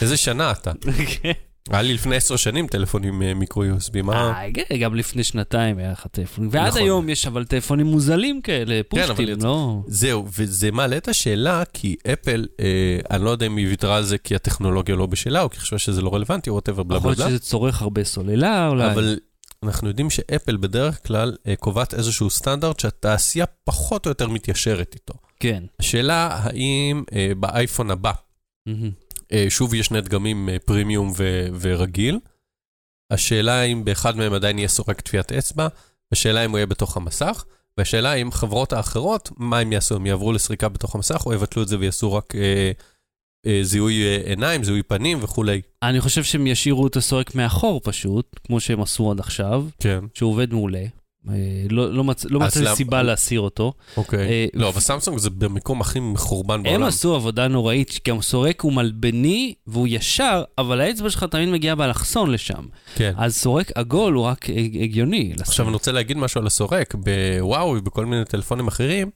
איזה 0.00 0.16
שנה 0.16 0.50
אתה? 0.50 0.72
כן. 1.68 1.74
היה 1.74 1.82
לי 1.82 1.94
לפני 1.94 2.16
עשר 2.16 2.36
שנים 2.36 2.66
טלפון 2.66 3.04
עם 3.04 3.22
אה, 3.22 3.34
מיקרו 3.34 3.64
USB, 3.64 4.02
מה? 4.02 4.34
כן, 4.54 4.76
גם 4.80 4.94
לפני 4.94 5.24
שנתיים 5.24 5.78
היה 5.78 5.92
לך 5.92 6.06
טלפונים. 6.06 6.50
ועד 6.52 6.68
נכון. 6.68 6.82
היום 6.82 7.08
יש 7.08 7.26
אבל 7.26 7.44
טלפונים 7.44 7.86
מוזלים 7.86 8.42
כאלה, 8.42 8.74
אבל 8.74 8.82
פושטים, 9.06 9.28
יצא- 9.28 9.44
לא... 9.44 9.80
זהו, 9.86 10.26
וזה 10.38 10.70
מעלה 10.70 10.96
את 10.96 11.08
השאלה, 11.08 11.62
כי 11.72 11.96
אפל, 12.12 12.46
אה, 12.60 12.66
אני 13.16 13.24
לא 13.24 13.30
יודע 13.30 13.46
אם 13.46 13.56
היא 13.56 13.68
ויתרה 13.68 13.96
על 13.96 14.04
זה 14.04 14.18
כי 14.18 14.34
הטכנולוגיה 14.34 14.96
לא 14.96 15.06
בשלה, 15.06 15.42
או 15.42 15.50
כי 15.50 15.60
חשבה 15.60 15.78
שזה 15.78 16.02
לא 16.02 16.14
רלוונטי, 16.14 16.50
או 16.50 16.54
whatever, 16.54 16.82
בלה 16.82 16.98
יכול 16.98 17.14
בלה 17.14 17.18
להיות 17.18 17.30
בלה. 17.30 17.38
שזה 17.38 17.50
צורך 17.50 17.82
הרבה 17.82 18.04
סוללה 18.04 18.68
אולי. 18.68 18.92
אבל 18.92 19.18
אנחנו 19.62 19.88
יודעים 19.88 20.10
ש 20.10 20.23
Apple 20.23 20.56
בדרך 20.56 21.06
כלל 21.06 21.36
אה, 21.46 21.56
קובעת 21.56 21.94
איזשהו 21.94 22.30
סטנדרט 22.30 22.80
שהתעשייה 22.80 23.46
פחות 23.64 24.06
או 24.06 24.10
יותר 24.10 24.28
מתיישרת 24.28 24.94
איתו. 24.94 25.14
כן. 25.40 25.62
השאלה 25.80 26.28
האם 26.42 27.02
אה, 27.14 27.32
באייפון 27.36 27.90
הבא. 27.90 28.12
אה, 28.68 28.72
שוב 29.48 29.74
יש 29.74 29.86
שני 29.86 30.00
דגמים, 30.00 30.48
אה, 30.48 30.58
פרימיום 30.58 31.12
ו- 31.16 31.46
ורגיל. 31.60 32.18
השאלה 33.10 33.62
אם 33.62 33.84
באחד 33.84 34.16
מהם 34.16 34.32
עדיין 34.32 34.58
יהיה 34.58 34.68
סורק 34.68 35.00
טביעת 35.00 35.32
אצבע, 35.32 35.68
השאלה 36.12 36.44
אם 36.44 36.50
הוא 36.50 36.58
יהיה 36.58 36.66
בתוך 36.66 36.96
המסך, 36.96 37.44
והשאלה 37.78 38.14
אם 38.14 38.32
חברות 38.32 38.72
האחרות, 38.72 39.30
מה 39.36 39.58
הם 39.58 39.72
יעשו? 39.72 39.96
הם 39.96 40.06
יעברו 40.06 40.32
לסריקה 40.32 40.68
בתוך 40.68 40.94
המסך, 40.94 41.26
או 41.26 41.32
יבטלו 41.32 41.62
את 41.62 41.68
זה 41.68 41.78
ויעשו 41.78 42.14
רק 42.14 42.34
אה, 42.34 42.72
אה, 43.46 43.60
זיהוי 43.62 44.02
אה, 44.02 44.22
עיניים, 44.24 44.64
זיהוי 44.64 44.82
פנים 44.82 45.18
וכולי. 45.22 45.60
אני 45.82 46.00
חושב 46.00 46.24
שהם 46.24 46.46
ישאירו 46.46 46.86
את 46.86 46.96
הסורק 46.96 47.34
מאחור 47.34 47.80
פשוט, 47.84 48.38
כמו 48.46 48.60
שהם 48.60 48.80
עשו 48.80 49.10
עד 49.10 49.20
עכשיו, 49.20 49.66
כן. 49.80 50.04
שהוא 50.14 50.30
עובד 50.30 50.52
מעולה. 50.52 50.84
אה, 51.30 51.34
לא, 51.70 51.92
לא, 51.94 52.04
מצ... 52.04 52.24
לא 52.30 52.40
מצאתי 52.40 52.76
סיבה 52.76 53.02
להסיר 53.02 53.40
אותו. 53.40 53.72
אוקיי. 53.96 54.18
אה, 54.28 54.46
לא, 54.54 54.68
אבל 54.68 54.80
סמסונג 54.80 55.18
זה 55.18 55.30
במקום 55.30 55.80
הכי 55.80 56.00
מחורבן 56.00 56.54
הם 56.54 56.62
בעולם. 56.62 56.82
עשו 56.82 57.14
עבודה 57.14 57.48
נוראית, 57.48 58.00
כי 58.04 58.10
הסורק 58.10 58.60
הוא 58.60 58.72
מלבני 58.72 59.54
והוא 59.66 59.86
ישר, 59.90 60.42
אבל 60.58 60.80
האצבע 60.80 61.10
שלך 61.10 61.24
תמיד 61.24 61.48
מגיעה 61.48 61.74
באלכסון 61.74 62.30
לשם. 62.30 62.64
כן. 62.94 63.12
אז 63.16 63.36
סורק 63.36 63.70
עגול 63.74 64.14
הוא 64.14 64.24
רק 64.24 64.50
הג- 64.50 64.82
הגיוני. 64.82 65.32
עכשיו 65.40 65.66
אני 65.66 65.74
רוצה 65.74 65.92
להגיד 65.92 66.16
משהו 66.16 66.40
על 66.40 66.46
הסורק, 66.46 66.94
בוואוי 66.94 67.78
ובכל 67.78 68.06
מיני 68.06 68.24
טלפונים 68.24 68.68
אחרים. 68.68 69.10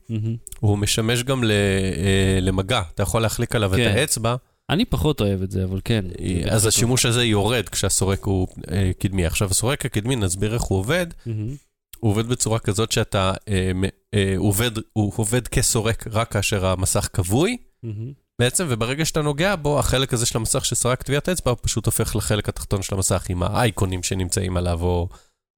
הוא 0.59 0.77
משמש 0.77 1.23
גם 1.23 1.43
ל- 1.43 1.51
אה, 1.51 2.39
למגע, 2.41 2.81
אתה 2.95 3.03
יכול 3.03 3.21
להחליק 3.21 3.55
עליו 3.55 3.73
את 3.73 3.79
כן. 3.79 3.91
האצבע, 3.95 4.35
אני 4.69 4.85
פחות 4.85 5.21
אוהב 5.21 5.41
את 5.43 5.51
זה, 5.51 5.63
אבל 5.63 5.79
כן. 5.83 6.05
אז 6.51 6.65
השימוש 6.65 7.05
הזה 7.05 7.23
יורד 7.23 7.69
כשהסורק 7.69 8.23
הוא 8.25 8.47
אה, 8.71 8.91
קדמי. 8.99 9.25
עכשיו, 9.25 9.47
הסורק 9.51 9.85
הקדמי, 9.85 10.15
נסביר 10.15 10.53
איך 10.53 10.61
הוא 10.61 10.79
עובד, 10.79 11.07
מהמם. 11.25 11.55
הוא 11.99 12.11
עובד 12.11 12.27
בצורה 12.27 12.59
כזאת 12.59 12.91
שאתה 12.91 13.33
אה, 13.47 13.71
אה, 14.13 14.33
עובד, 14.37 14.71
הוא 14.93 15.13
עובד 15.15 15.47
כסורק 15.47 16.07
רק 16.11 16.31
כאשר 16.31 16.65
המסך 16.65 17.09
כבוי, 17.13 17.57
מהמם. 17.83 18.13
בעצם, 18.39 18.65
וברגע 18.69 19.05
שאתה 19.05 19.21
נוגע 19.21 19.55
בו, 19.55 19.79
החלק 19.79 20.13
הזה 20.13 20.25
של 20.25 20.37
המסך 20.37 20.65
שסרק 20.65 21.03
טביעת 21.03 21.29
אצבע, 21.29 21.53
פשוט 21.61 21.85
הופך 21.85 22.15
לחלק 22.15 22.49
התחתון 22.49 22.81
של 22.81 22.95
המסך 22.95 23.25
עם 23.29 23.43
האייקונים 23.43 24.03
שנמצאים 24.03 24.57
עליו, 24.57 24.81
או 24.81 25.09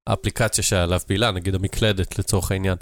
האפליקציה 0.06 0.64
שעליו 0.64 1.00
פעילה, 1.06 1.30
נגיד 1.30 1.54
המקלדת 1.54 2.18
לצורך 2.18 2.52
העניין. 2.52 2.76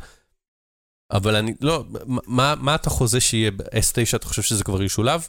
אבל 1.13 1.37
אני, 1.37 1.55
לא, 1.61 1.85
מה, 2.07 2.55
מה 2.61 2.75
אתה 2.75 2.91
חוזה 2.91 3.21
שיהיה 3.21 3.51
ב-S9, 3.51 4.17
אתה 4.17 4.27
חושב 4.27 4.43
שזה 4.43 4.65
כבר 4.65 4.83
ישולב? 4.83 5.29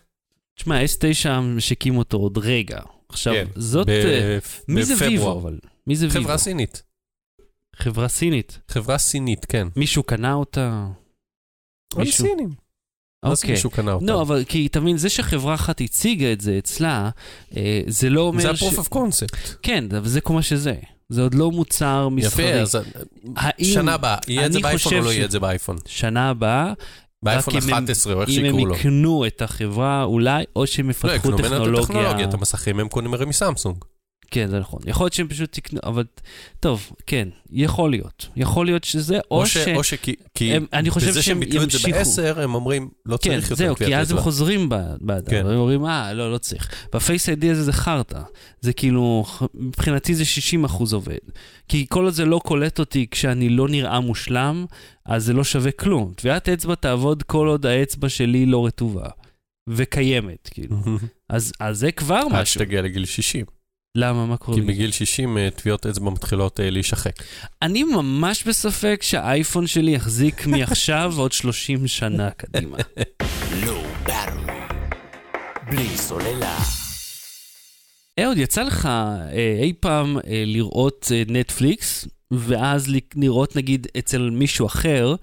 תשמע, 0.55 0.83
S9 0.85 1.29
משיקים 1.41 1.97
אותו 1.97 2.17
עוד 2.17 2.37
רגע. 2.37 2.79
עכשיו, 3.09 3.33
כן, 3.33 3.45
זאת... 3.55 3.87
ב- 3.87 3.89
אה, 3.89 4.37
מי 4.67 4.83
זה 4.83 4.95
בפברואר. 4.95 5.11
ויבו 5.11 5.39
אבל? 5.39 5.59
מי 5.87 5.95
זה 5.95 6.05
ויבו? 6.05 6.19
חברה 6.19 6.37
סינית. 6.37 6.83
חברה 7.81 8.07
סינית. 8.07 8.59
חברה 8.67 8.97
סינית, 8.97 9.45
כן. 9.45 9.67
מישהו 9.75 10.03
קנה 10.03 10.33
אותה? 10.33 10.85
אבל 11.95 12.03
מישהו- 12.03 12.25
סינים. 12.27 12.49
זה 13.25 13.31
אוקיי. 13.31 13.51
מישהו 13.51 13.69
קנה 13.69 13.91
אותה? 13.93 14.05
לא, 14.05 14.21
אבל 14.21 14.43
כי 14.47 14.67
אתה 14.67 14.79
מבין, 14.79 14.97
זה 14.97 15.09
שחברה 15.09 15.55
אחת 15.55 15.81
הציגה 15.81 16.31
את 16.33 16.41
זה 16.41 16.57
אצלה, 16.57 17.09
אה, 17.57 17.81
זה 17.87 18.09
לא 18.09 18.21
אומר 18.21 18.41
זה 18.41 18.49
ה-proof 18.49 18.77
of 18.79 18.93
concept. 18.93 19.55
כן, 19.61 19.85
אבל 19.97 20.07
זה 20.07 20.21
כל 20.21 20.33
מה 20.33 20.41
שזה. 20.41 20.73
זה 21.09 21.21
עוד 21.21 21.33
לא 21.33 21.51
מוצר 21.51 22.09
מסחרי. 22.09 22.45
יפה, 22.45 22.59
אז 22.61 22.75
האם- 23.35 23.65
שנה 23.73 23.93
הבאה, 23.93 24.17
יהיה 24.27 24.45
את 24.45 24.53
זה 24.53 24.59
באייפון 24.59 24.93
או 24.93 24.99
לא 25.01 25.11
ש- 25.11 25.15
יהיה 25.15 25.25
את 25.25 25.31
זה 25.31 25.39
באייפון? 25.39 25.77
שנה 25.85 26.29
הבאה, 26.29 26.73
באייפון 27.23 27.53
אם 27.55 27.61
הם- 27.63 27.73
11 27.73 28.13
או 28.13 28.21
איך 28.21 28.29
אם 28.29 28.35
הם 28.39 28.45
שיקראו 28.45 28.65
לו. 28.65 28.75
יקנו 28.75 29.25
את 29.27 29.41
החברה, 29.41 30.03
אולי, 30.03 30.43
או 30.55 30.67
שהם 30.67 30.85
לא, 30.85 30.91
יפתחו 30.91 31.15
יקנו 31.15 31.31
ממנו 31.31 31.45
את 31.45 31.51
הטכנולוגיה, 31.51 31.83
טכנולוגיה. 31.87 32.25
את 32.29 32.33
המסכים 32.33 32.79
הם 32.79 32.89
קונים 32.89 33.13
הרי 33.13 33.25
מסמסונג. 33.25 33.77
כן, 34.31 34.47
זה 34.49 34.59
נכון. 34.59 34.79
יכול 34.87 35.05
להיות 35.05 35.13
שהם 35.13 35.27
פשוט 35.27 35.57
יקנו, 35.57 35.79
אבל 35.83 36.03
טוב, 36.59 36.91
כן, 37.07 37.27
יכול 37.51 37.91
להיות. 37.91 38.27
יכול 38.35 38.65
להיות 38.65 38.83
שזה, 38.83 39.19
או 39.31 39.39
או 39.41 39.45
ש... 39.45 39.57
ש... 39.57 39.67
או 39.75 39.83
שכי... 39.83 40.15
כי 40.33 40.53
הם- 40.53 40.65
אני 40.73 40.89
חושב 40.89 41.07
בזה 41.07 41.21
שהם 41.21 41.33
שהם 41.35 41.39
ביטלו 41.39 41.63
את 41.63 41.71
זה 41.71 41.77
ימשיכו. 41.77 41.97
בעשר, 41.97 42.41
הם 42.41 42.55
אומרים, 42.55 42.89
לא 43.05 43.17
כן, 43.21 43.29
צריך 43.29 43.43
יותר 43.51 43.55
זהו, 43.55 43.75
כי 43.75 43.95
אז 43.95 44.11
הם 44.11 44.17
אצבע. 44.17 44.21
חוזרים 44.21 44.69
באדם, 45.01 45.29
כן. 45.29 45.45
והם 45.45 45.57
אומרים, 45.57 45.85
אה, 45.85 46.13
לא, 46.13 46.31
לא 46.31 46.37
צריך. 46.37 46.69
בפייס 46.93 47.29
איי-די 47.29 47.49
הזה 47.49 47.63
זה 47.63 47.73
חרטא. 47.73 48.19
זה 48.61 48.73
כאילו, 48.73 49.25
מבחינתי 49.53 50.15
זה 50.15 50.25
60 50.25 50.63
אחוז 50.65 50.93
עובד. 50.93 51.17
כי 51.67 51.85
כל 51.89 52.03
עוד 52.05 52.13
זה 52.13 52.25
לא 52.25 52.39
קולט 52.45 52.79
אותי 52.79 53.07
כשאני 53.11 53.49
לא 53.49 53.67
נראה 53.67 53.99
מושלם, 53.99 54.65
אז 55.05 55.25
זה 55.25 55.33
לא 55.33 55.43
שווה 55.43 55.71
כלום. 55.71 56.13
טביעת 56.15 56.49
אצבע 56.49 56.75
תעבוד 56.75 57.23
כל 57.23 57.47
עוד 57.47 57.65
האצבע 57.65 58.09
שלי 58.09 58.45
לא 58.45 58.65
רטובה. 58.65 59.05
וקיימת, 59.69 60.49
כאילו. 60.51 60.75
אז, 61.29 61.51
אז 61.59 61.77
זה 61.79 61.91
כבר 61.91 62.15
עד 62.15 62.41
משהו. 62.41 62.53
שתגיע 62.53 62.81
לגיל 62.81 63.05
60. 63.05 63.45
למה, 63.97 64.25
מה 64.25 64.37
קורה? 64.37 64.57
כי? 64.57 64.61
בגיל 64.63 64.91
60 64.91 65.37
אה, 65.37 65.49
טביעות 65.55 65.85
אצבע 65.85 66.09
מתחילות 66.09 66.59
אה, 66.59 66.69
להישחק. 66.69 67.11
אני 67.61 67.83
ממש 67.83 68.43
בספק 68.47 68.99
שהאייפון 69.03 69.67
שלי 69.67 69.91
יחזיק 69.91 70.45
מעכשיו 70.47 71.13
עוד 71.17 71.31
30 71.31 71.87
שנה 71.87 72.29
קדימה. 72.29 72.77
Battery. 74.07 74.51
בלי 75.69 75.97
סוללה. 75.97 76.57
אהוד, 78.19 78.37
יצא 78.37 78.63
לך 78.63 78.85
אה, 78.85 79.29
אי 79.61 79.73
פעם 79.79 80.17
לראות 80.45 81.11
נטפליקס, 81.27 82.07
ואז 82.31 82.87
לראות 83.15 83.55
נגיד 83.55 83.87
אצל 83.97 84.29
מישהו 84.29 84.65
אחר 84.65 85.15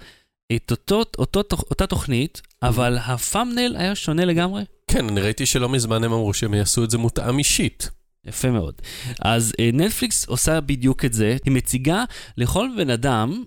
את 0.56 0.70
אותו, 0.70 1.02
אותו, 1.18 1.42
תוכ- 1.42 1.64
אותה 1.70 1.86
תוכנית, 1.86 2.42
אבל 2.62 2.98
הפאמנל 2.98 3.76
היה 3.78 3.94
שונה 3.94 4.24
לגמרי? 4.24 4.62
כן, 4.90 5.08
אני 5.08 5.20
ראיתי 5.20 5.46
שלא 5.46 5.68
מזמן 5.68 6.04
הם 6.04 6.12
אמרו 6.12 6.34
שהם 6.34 6.54
יעשו 6.54 6.84
את 6.84 6.90
זה 6.90 6.98
מותאם 6.98 7.38
אישית. 7.38 7.90
יפה 8.28 8.50
מאוד. 8.50 8.74
אז 9.20 9.52
אה, 9.60 9.70
נטפליקס 9.72 10.24
עושה 10.24 10.60
בדיוק 10.60 11.04
את 11.04 11.12
זה, 11.12 11.36
היא 11.44 11.52
מציגה 11.52 12.04
לכל 12.36 12.68
בן 12.76 12.90
אדם, 12.90 13.44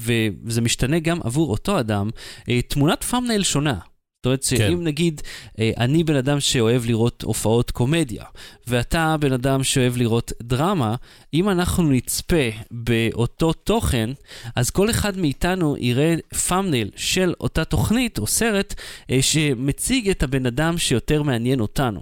וזה 0.00 0.60
משתנה 0.60 0.98
גם 0.98 1.20
עבור 1.24 1.50
אותו 1.50 1.80
אדם, 1.80 2.10
אה, 2.48 2.62
תמונת 2.62 3.04
פאמנל 3.04 3.42
שונה. 3.42 3.78
זאת 4.20 4.26
אומרת 4.26 4.42
שאם 4.42 4.58
כן. 4.58 4.84
נגיד, 4.84 5.20
אה, 5.58 5.70
אני 5.78 6.04
בן 6.04 6.16
אדם 6.16 6.40
שאוהב 6.40 6.86
לראות 6.86 7.22
הופעות 7.22 7.70
קומדיה, 7.70 8.24
ואתה 8.66 9.16
בן 9.20 9.32
אדם 9.32 9.62
שאוהב 9.62 9.96
לראות 9.96 10.32
דרמה, 10.42 10.94
אם 11.34 11.48
אנחנו 11.48 11.90
נצפה 11.90 12.50
באותו 12.70 13.52
תוכן, 13.52 14.10
אז 14.56 14.70
כל 14.70 14.90
אחד 14.90 15.18
מאיתנו 15.18 15.76
יראה 15.78 16.14
פאמנל 16.48 16.90
של 16.96 17.34
אותה 17.40 17.64
תוכנית 17.64 18.18
או 18.18 18.26
סרט 18.26 18.74
שמציג 19.20 20.10
את 20.10 20.22
הבן 20.22 20.46
אדם 20.46 20.78
שיותר 20.78 21.22
מעניין 21.22 21.60
אותנו. 21.60 22.00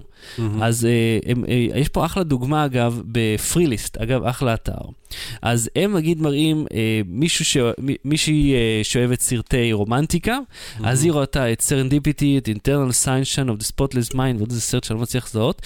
אז 0.63 0.85
אה, 0.85 1.19
הם, 1.33 1.45
אה, 1.49 1.67
יש 1.81 1.89
פה 1.89 2.07
אחלה 2.07 2.23
דוגמה, 2.23 2.65
אגב, 2.65 3.03
בפריליסט, 3.07 3.97
אגב, 3.97 4.25
אחלה 4.25 4.55
אתר. 4.55 4.73
אז 5.43 5.71
הם 5.77 5.97
נגיד 5.97 6.21
מראים 6.21 6.67
אה, 6.75 7.01
מישהו 7.07 7.45
ש... 7.45 7.57
מ- 7.57 7.95
מישהי 8.05 8.55
אה, 8.55 8.81
שאוהבת 8.83 9.21
סרטי 9.21 9.73
רומנטיקה, 9.73 10.39
אז 10.85 11.05
היא 11.05 11.13
ראתה 11.13 11.53
את 11.53 11.61
Serendipity, 11.61 12.39
את 12.39 12.49
Eternal 12.49 12.93
Sunshine 12.93 13.49
of 13.49 13.63
the 13.63 13.67
Spotless 13.67 14.15
Mind, 14.15 14.37
ועוד 14.37 14.51
איזה 14.51 14.61
סרט 14.61 14.85
שאני 14.85 14.97
לא 14.97 15.03
מצליח 15.03 15.27
לזהות, 15.31 15.63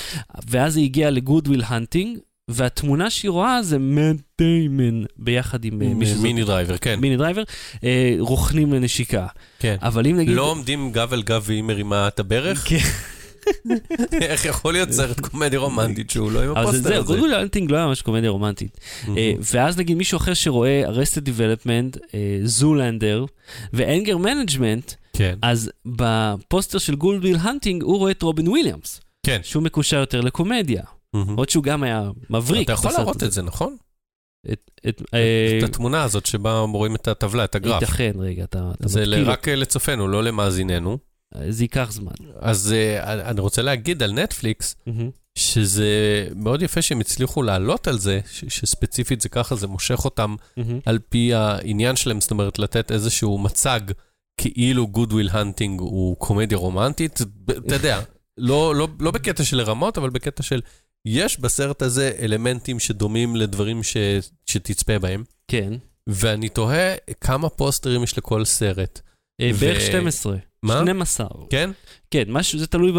ואז 0.51 0.77
היא 0.77 0.85
הגיעה 0.85 1.11
ל 1.11 1.17
Good 1.17 1.40
Will 1.40 1.63
Hunting, 1.67 2.19
והתמונה 2.49 3.11
שהיא 3.11 3.31
רואה 3.31 3.63
זה 3.63 3.79
מאט 3.79 4.17
דיימן 4.39 5.05
ביחד 5.17 5.65
עם 5.65 5.83
אה, 5.83 5.89
מישהו 5.89 6.23
מיני 6.23 6.45
דרייבר, 6.45 6.77
כן. 6.79 7.01
מיני 7.01 7.17
דרייבר, 7.17 7.43
אה, 7.85 8.15
רוכנים 8.19 8.73
לנשיקה. 8.73 9.27
כן. 9.59 9.77
אבל 9.83 10.07
אם 10.07 10.17
נגיד... 10.17 10.37
לא 10.37 10.51
עומדים 10.51 10.93
גב 10.93 11.13
אל 11.13 11.23
גב 11.23 11.43
והיא 11.47 11.63
מרימה 11.63 12.09
את 12.09 12.21
הברך? 12.21 12.65
כן. 12.69 12.79
איך 14.21 14.45
יכול 14.45 14.73
להיות 14.73 14.91
סרט 14.91 15.21
קומדיה 15.21 15.59
רומנטית 15.59 16.11
שהוא 16.11 16.33
לא 16.33 16.43
עם 16.43 16.51
אבל 16.51 16.63
זה 16.63 16.69
הפוסטר 16.69 16.83
זהו, 16.89 16.99
הזה? 16.99 17.07
גודוויל 17.07 17.35
הנטינג 17.35 17.71
לא 17.71 17.77
היה 17.77 17.87
ממש 17.87 18.03
קומדיה 18.03 18.31
רומנטית. 18.31 18.81
אה, 19.17 19.33
ואז 19.53 19.79
נגיד 19.79 19.97
מישהו 19.97 20.17
אחר 20.17 20.35
שרואה 20.35 20.83
Arrested 20.87 21.25
Development, 21.25 21.97
Zoolander 22.45 23.25
ו 23.73 23.80
Anger 23.80 24.17
Management. 24.17 24.93
אז 25.43 25.71
בפוסטר 25.87 26.79
של 26.79 26.95
Good 26.95 27.16
Will 27.16 27.37
Hunting 27.41 27.83
הוא 27.83 27.99
רואה 27.99 28.11
את 28.11 28.23
רובין 28.23 28.49
וויליאמס, 28.49 29.01
כן. 29.27 29.41
שהוא 29.43 29.63
מקושר 29.63 29.97
יותר 29.97 30.21
לקומדיה. 30.21 30.83
עוד 31.37 31.49
שהוא 31.51 31.65
גם 31.65 31.83
היה 31.83 32.11
מבריק. 32.31 32.65
אתה 32.65 32.73
יכול 32.73 32.91
להראות 32.93 33.17
הזה. 33.17 33.27
את 33.27 33.33
זה, 33.33 33.43
נכון? 33.43 33.77
את- 34.53 34.71
את- 34.89 35.03
אה, 35.15 35.59
את 35.59 35.63
התמונה 35.63 36.03
הזאת 36.03 36.27
שבה 36.27 36.61
רואים 36.61 36.95
את 36.95 37.09
הטבלה, 37.09 37.45
את 37.45 37.55
הגרף. 37.55 37.83
ייתכן, 37.83 38.13
רגע, 38.19 38.45
אתה 38.45 38.71
אתה 38.81 38.89
זה 38.89 39.05
רק 39.25 39.49
לצופינו, 39.49 40.09
לא 40.09 40.25
למאזיננו. 40.25 40.99
זה 41.49 41.65
ייקח 41.65 41.89
זמן. 41.93 42.13
אז 42.41 42.73
אה, 42.73 43.31
אני 43.31 43.41
רוצה 43.41 43.63
להגיד 43.63 44.03
על 44.03 44.13
נטפליקס, 44.13 44.77
מהמ. 44.87 45.11
שזה 45.35 45.89
מאוד 46.37 46.63
יפה 46.63 46.83
שהם 46.83 47.01
הצליחו 47.01 47.43
לעלות 47.43 47.89
על 47.89 47.99
זה, 47.99 48.21
ש- 48.33 48.45
שספציפית 48.49 49.21
זה 49.21 49.29
ככה, 49.29 49.55
זה 49.57 49.67
מושך 49.67 50.05
אותם 50.05 50.35
מהמ. 50.57 50.79
על 50.87 50.99
פי 51.09 51.35
העניין 51.35 51.97
שלהם, 51.97 52.21
זאת 52.21 52.31
אומרת, 52.31 52.59
לתת 52.59 52.91
איזשהו 52.93 53.39
מצג 53.39 53.81
כאילו 54.37 54.87
Good 54.87 55.08
Will 55.08 55.29
Hunting 55.33 55.81
הוא 55.81 56.17
קומדיה 56.17 56.59
רומנטית. 56.59 57.19
אתה 57.67 57.75
יודע, 57.75 58.01
לא, 58.39 58.75
לא, 58.75 58.89
לא 59.01 59.11
בקטע 59.11 59.45
של 59.45 59.57
לרמות, 59.57 59.99
אבל 59.99 60.11
בקטע 60.11 60.43
של, 60.43 60.61
יש 61.07 61.41
בסרט 61.41 61.83
הזה 61.83 62.13
אלמנטים 62.19 62.79
שדומים 62.81 63.37
לדברים 63.37 63.83
ש, 63.83 63.97
שתצפה 64.47 64.99
בהם, 64.99 65.25
כן. 65.49 65.73
ואני 66.07 66.49
תוהה 66.49 66.95
כמה 67.21 67.49
פוסטרים 67.49 68.03
יש 68.03 68.19
לכל 68.19 68.45
סרט. 68.45 69.01
אה, 69.41 69.51
ו- 69.55 69.59
בערך 69.59 69.81
12. 69.81 70.37
מה? 70.63 70.81
12. 70.83 71.27
כן? 71.51 71.71
כן, 72.11 72.25
משהו, 72.29 72.59
זה 72.59 72.67
תלוי 72.67 72.93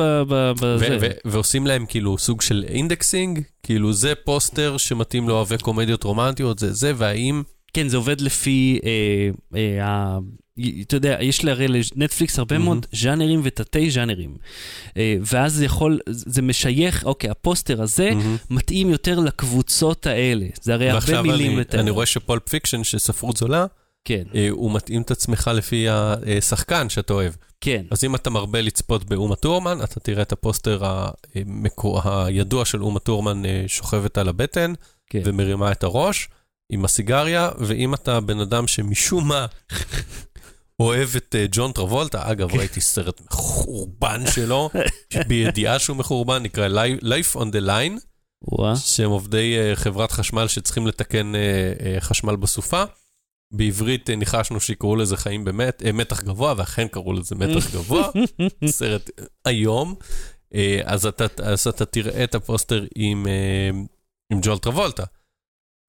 בזה. 0.60 1.10
ועושים 1.26 1.67
להם 1.67 1.86
כאילו 1.86 2.17
סוג 2.17 2.41
של 2.41 2.65
indexing, 2.68 3.42
כאילו 3.63 3.93
זה 3.93 4.15
פוסטר 4.15 4.78
שמתאים 4.78 5.30
לאוהבי 5.30 5.58
קומדיות 5.58 6.04
רומנטיות, 6.04 6.60
זה 6.60 6.73
זה, 6.73 6.93
והאם... 6.95 7.43
כן, 7.73 7.88
זה 7.88 7.97
עובד 7.97 8.21
לפי, 8.21 8.80
אה, 8.84 9.30
אה, 9.56 10.17
אתה 10.82 10.95
יודע, 10.95 11.17
יש 11.21 11.43
להרי 11.43 11.67
לנטפליקס 11.67 12.39
הרבה 12.39 12.58
מהמ. 12.58 12.66
מאוד 12.65 12.86
ז'אנרים 12.91 13.41
ותתי 13.43 13.91
ז'אנרים. 13.91 14.36
אה, 14.97 15.15
ואז 15.32 15.54
זה 15.54 15.65
יכול, 15.65 15.99
זה 16.08 16.41
משייך, 16.41 17.04
אוקיי, 17.06 17.30
הפוסטר 17.30 17.82
הזה 17.82 18.10
מהמ. 18.16 18.36
מתאים 18.49 18.89
יותר 18.89 19.19
לקבוצות 19.19 20.08
האלה. 20.08 20.45
זה 20.62 20.73
הרי 20.73 20.89
הרבה 20.89 20.99
ועכשיו 20.99 21.23
מילים 21.23 21.52
אני, 21.52 21.60
לתאר. 21.60 21.80
אני 21.80 21.89
רואה 21.89 22.06
ש 22.06 22.20
Pulp 22.20 22.50
Fiction, 22.50 22.84
שספרות 22.84 23.38
זולה, 23.38 23.65
כן, 24.06 24.24
אה, 24.36 24.48
הוא 24.50 24.72
מתאים 24.72 25.02
את 25.02 25.12
עצמך 25.12 25.52
לפי 25.54 25.88
השחקן 25.89 26.89
שאתה 26.89 27.13
אוהב. 27.13 27.34
כן, 27.62 27.86
אז 27.92 28.04
אם 28.04 28.16
אתה 28.16 28.30
מרבה 28.30 28.62
לצפות 28.62 29.04
באומה 29.04 29.36
טורמן, 29.36 29.84
אתה 29.84 30.00
תראה 30.00 30.22
את 30.22 30.32
הפוסטר 30.32 30.82
המקו... 31.36 32.02
הידוע 32.06 32.66
של 32.66 32.84
אומה 32.84 33.00
טורמן 33.00 33.46
אה, 33.46 33.63
שוכבת 33.68 34.18
על 34.18 34.30
הבטן 34.30 34.74
כן. 35.10 35.22
ומרימה 35.26 35.72
את 35.72 35.84
הראש, 35.84 36.30
עם 36.70 36.86
הסיגריה, 36.86 37.50
ואם 37.58 37.94
אתה 37.94 38.20
בן 38.20 38.39
אדם 38.39 38.68
שמשום 38.68 39.28
מה 39.28 39.46
אוהב 40.80 41.10
את 41.18 41.36
ג'ון 41.52 41.72
טרבולטה, 41.72 42.32
אגב, 42.32 42.52
כן. 42.52 42.58
ראיתי 42.58 42.82
סרט 42.82 43.22
מחורבן 43.22 44.24
שלו, 44.32 44.70
בידיעה 45.28 45.80
שהוא 45.80 45.98
מחורבן, 45.98 46.44
נקרא 46.44 46.68
Life 47.02 47.36
on 47.36 47.46
the 47.46 47.68
Line. 47.68 48.00
שהם 48.76 49.10
עובדי 49.10 49.56
חברת 49.76 50.12
חשמל 50.12 50.48
שצריכים 50.48 50.88
לתקן 50.88 51.34
חשמל 52.00 52.36
בסופה. 52.36 52.84
בעברית 53.54 54.10
uh, 54.10 54.16
ניחשנו 54.16 54.60
שיקראו 54.60 54.96
לזה 54.96 55.18
חיים 55.18 55.46
באמת, 55.46 55.82
uh, 55.82 55.92
מתח 55.92 56.24
גבוה, 56.24 56.54
ואכן 56.58 56.88
קראו 56.88 57.13
לזה 57.13 57.36
מתח 57.36 57.72
גבוה, 57.76 58.10
סרט 58.66 59.10
איום. 59.48 59.96
Uh, 60.54 60.58
אז, 60.84 61.06
אתה, 61.06 61.26
אז 61.44 61.68
אתה 61.68 61.86
תראה 61.86 62.24
את 62.24 62.36
הפוסטר 62.36 62.86
עם, 62.96 63.28
עם 64.32 64.39
ג'ול 64.42 64.58
טרבולטה, 64.58 65.04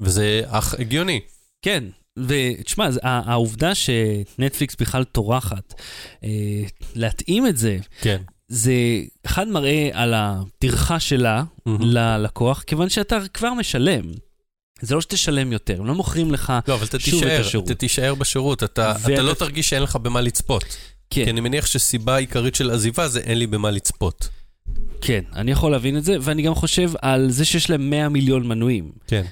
וזה 0.02 0.42
אך 0.46 0.74
הגיוני. 0.74 1.20
כן, 1.62 1.84
ותשמע, 2.18 2.88
העובדה 3.02 3.74
שנטפליקס 3.74 4.76
בכלל 4.76 5.04
טורחת, 5.04 5.74
אה, 6.24 6.62
להתאים 6.94 7.46
את 7.46 7.56
זה, 7.56 7.78
כן. 8.00 8.22
זה 8.48 8.72
אחד 9.26 9.48
מראה 9.48 9.90
על 9.92 10.14
הטרחה 10.16 11.00
שלה 11.00 11.44
מהמם. 11.66 11.80
ללקוח, 11.82 12.62
כיוון 12.62 12.88
שאתה 12.88 13.18
כבר 13.34 13.54
משלם. 13.54 14.02
זה 14.80 14.94
לא 14.94 15.00
שתשלם 15.00 15.52
יותר, 15.52 15.80
הם 15.80 15.86
לא 15.86 15.94
מוכרים 15.94 16.32
לך 16.32 16.52
לא, 16.68 16.74
אבל 16.74 16.86
אתה 16.86 16.98
שוב 16.98 17.22
את 17.22 17.28
תישאר, 17.28 17.40
השירות. 17.40 17.66
אתה 17.66 17.74
תישאר 17.74 18.14
בשירות, 18.14 18.62
אתה, 18.62 18.94
ואתה- 19.02 19.14
אתה 19.14 19.22
לא 19.22 19.34
תרגיש 19.34 19.68
שאין 19.70 19.82
לך 19.82 19.96
במה 19.96 20.20
לצפות. 20.20 20.64
כן. 21.10 21.24
כי 21.24 21.30
אני 21.30 21.40
מניח 21.40 21.66
שסיבה 21.66 22.16
עיקרית 22.16 22.54
של 22.54 22.70
עזיבה 22.70 23.08
זה 23.08 23.20
אין 23.20 23.38
לי 23.38 23.46
במה 23.46 23.70
לצפות. 23.70 24.28
כן, 25.00 25.20
אני 25.32 25.50
יכול 25.50 25.70
להבין 25.72 25.96
את 25.96 26.04
זה, 26.04 26.16
ואני 26.20 26.42
גם 26.42 26.54
חושב 26.54 26.90
על 27.02 27.30
זה 27.30 27.44
שיש 27.44 27.70
להם 27.70 27.90
100 27.90 28.08
מיליון 28.08 28.48
מנויים. 28.48 28.92
כן. 29.06 29.22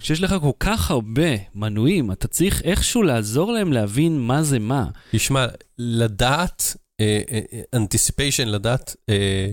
כשיש 0.00 0.20
לך 0.22 0.34
כל 0.40 0.50
כך 0.60 0.90
הרבה 0.90 1.28
מנויים, 1.54 2.12
אתה 2.12 2.28
צריך 2.28 2.62
איכשהו 2.62 3.02
לעזור 3.02 3.52
להם 3.52 3.72
להבין 3.72 4.20
מה 4.20 4.42
זה 4.42 4.58
מה. 4.58 4.86
תשמע, 5.12 5.46
לדעת, 5.78 6.76
אנטיסיפיישן, 7.74 8.48
לדעת 8.48 8.96
אה, 9.08 9.50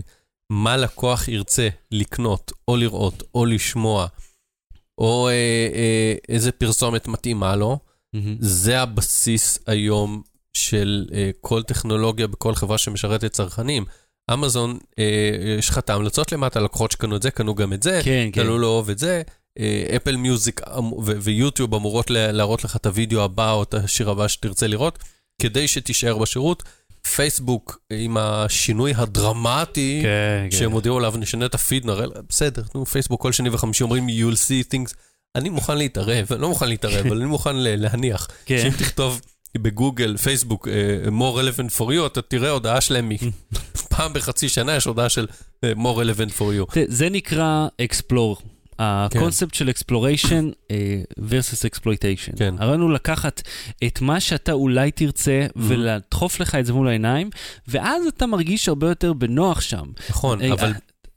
מה 0.50 0.76
לקוח 0.76 1.28
ירצה 1.28 1.68
לקנות, 1.92 2.52
או 2.68 2.76
לראות, 2.76 3.22
או 3.34 3.46
לשמוע, 3.46 4.06
או 4.98 5.28
אה, 5.28 5.32
אה, 5.74 6.14
איזה 6.28 6.52
פרסומת 6.52 7.08
מתאימה 7.08 7.56
לו, 7.56 7.78
זה 8.40 8.80
הבסיס 8.80 9.58
היום 9.66 10.22
של 10.52 11.06
אה, 11.14 11.30
כל 11.40 11.62
טכנולוגיה 11.62 12.26
בכל 12.26 12.54
חברה 12.54 12.78
שמשרתת 12.78 13.32
צרכנים. 13.32 13.84
אמזון, 14.32 14.78
אה, 14.98 15.04
יש 15.58 15.68
לך 15.68 15.78
את 15.78 15.90
ההמלצות 15.90 16.32
למטה, 16.32 16.60
לקוחות 16.60 16.92
שקנו 16.92 17.16
את 17.16 17.22
זה, 17.22 17.30
קנו 17.30 17.54
גם 17.54 17.72
את 17.72 17.82
זה, 17.82 18.00
כן, 18.04 18.28
כן. 18.32 18.46
לא 18.46 18.66
אוהב 18.66 18.90
את 18.90 18.98
זה. 18.98 19.22
אה, 19.58 19.84
אפל 19.96 20.16
מיוזיק 20.16 20.60
אמ- 20.78 20.92
ויוטיוב 21.22 21.74
אמורות 21.74 22.10
לה- 22.10 22.32
להראות 22.32 22.64
לך 22.64 22.76
את 22.76 22.86
הוידאו 22.86 23.22
הבא 23.22 23.52
או 23.52 23.62
את 23.62 23.74
השיר 23.74 24.10
הבא 24.10 24.28
שתרצה 24.28 24.66
לראות, 24.66 24.98
כדי 25.42 25.68
שתישאר 25.68 26.18
בשירות. 26.18 26.62
פייסבוק, 27.14 27.78
עם 27.92 28.16
השינוי 28.16 28.92
הדרמטי, 28.96 30.00
כן, 30.02 30.56
שהם 30.56 30.72
הודיעו 30.72 30.98
עליו, 30.98 31.14
נשנה 31.18 31.46
את 31.46 31.54
הפיד, 31.54 31.86
נראה, 31.86 32.06
בסדר, 32.28 32.62
נו, 32.74 32.86
פייסבוק 32.86 33.22
כל 33.22 33.32
שני 33.32 33.48
וחמישי 33.48 33.82
אומרים, 33.82 34.08
you'll 34.08 34.36
see 34.36 34.72
things. 34.74 34.94
אני 35.34 35.48
מוכן 35.48 35.78
להתערב, 35.78 36.32
אני 36.32 36.42
לא 36.42 36.48
מוכן 36.48 36.68
להתערב, 36.68 37.06
אבל 37.06 37.16
אני 37.16 37.26
מוכן 37.26 37.56
להניח. 37.56 38.28
כן. 38.46 38.58
שאם 38.62 38.70
תכתוב 38.70 39.20
בגוגל, 39.58 40.16
פייסבוק, 40.16 40.68
uh, 40.68 41.08
more 41.08 41.10
relevant 41.38 41.78
for 41.78 41.82
you, 41.82 42.06
אתה 42.06 42.22
תראה 42.22 42.50
הודעה 42.50 42.80
שלהם, 42.80 43.12
פעם 43.90 44.12
בחצי 44.12 44.48
שנה 44.48 44.76
יש 44.76 44.84
הודעה 44.84 45.08
של 45.08 45.26
uh, 45.26 45.78
more 45.78 45.96
relevant 45.96 46.38
for 46.38 46.40
you. 46.40 46.78
זה 46.88 47.08
נקרא 47.08 47.66
explore. 47.80 48.36
הקונספט 48.82 49.54
של 49.54 49.70
exploration 49.70 50.50
versus 51.18 51.66
exploitation. 51.70 52.36
כן. 52.36 52.54
הרעיון 52.58 52.80
הוא 52.80 52.92
לקחת 52.92 53.42
את 53.84 54.00
מה 54.00 54.20
שאתה 54.20 54.52
אולי 54.52 54.90
תרצה 54.90 55.46
ולדחוף 55.56 56.40
לך 56.40 56.54
את 56.54 56.66
זה 56.66 56.72
מול 56.72 56.88
העיניים, 56.88 57.30
ואז 57.68 58.06
אתה 58.06 58.26
מרגיש 58.26 58.68
הרבה 58.68 58.88
יותר 58.88 59.12
בנוח 59.12 59.60
שם. 59.60 59.84
נכון, 60.10 60.42
אה, 60.42 60.52
אבל 60.52 60.72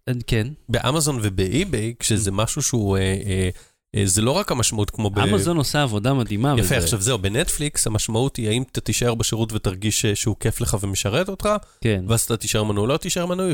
אה, 0.08 0.14
כן, 0.28 0.48
באמזון 0.70 1.20
ובאי-ביי, 1.22 1.94
כשזה 2.00 2.32
משהו 2.32 2.62
שהוא, 2.62 2.98
אה, 2.98 3.02
אה, 3.02 3.10
אה, 3.28 3.50
זה 4.04 4.22
לא 4.22 4.32
רק 4.32 4.52
המשמעות 4.52 4.90
כמו 4.90 5.10
ב... 5.10 5.20
אמזון 5.20 5.58
עושה 5.58 5.80
עעבודה 5.80 6.14
מדהימה. 6.14 6.56
יפה, 6.58 6.78
עכשיו 6.78 7.02
זהו, 7.02 7.18
בנטפליקס 7.18 7.88
המשמעות 7.88 8.36
היא 8.36 8.50
האם 8.50 8.64
אתה 8.72 8.82
תישאר 8.82 9.16
בשירות 9.16 9.54
ותרגיש 9.54 10.06
אה, 10.06 10.16
שהוא 10.16 10.36
כיף 10.40 10.62
לך 10.62 10.78
ומשרת 10.82 11.30
אותך, 11.30 11.50
כן. 11.82 12.04
ואז 12.08 12.22
אתה 12.22 12.38
תישאר 12.38 12.64
מנוי, 12.64 12.88
לא 12.88 12.98
תישאר 12.98 13.26
מנוי, 13.26 13.54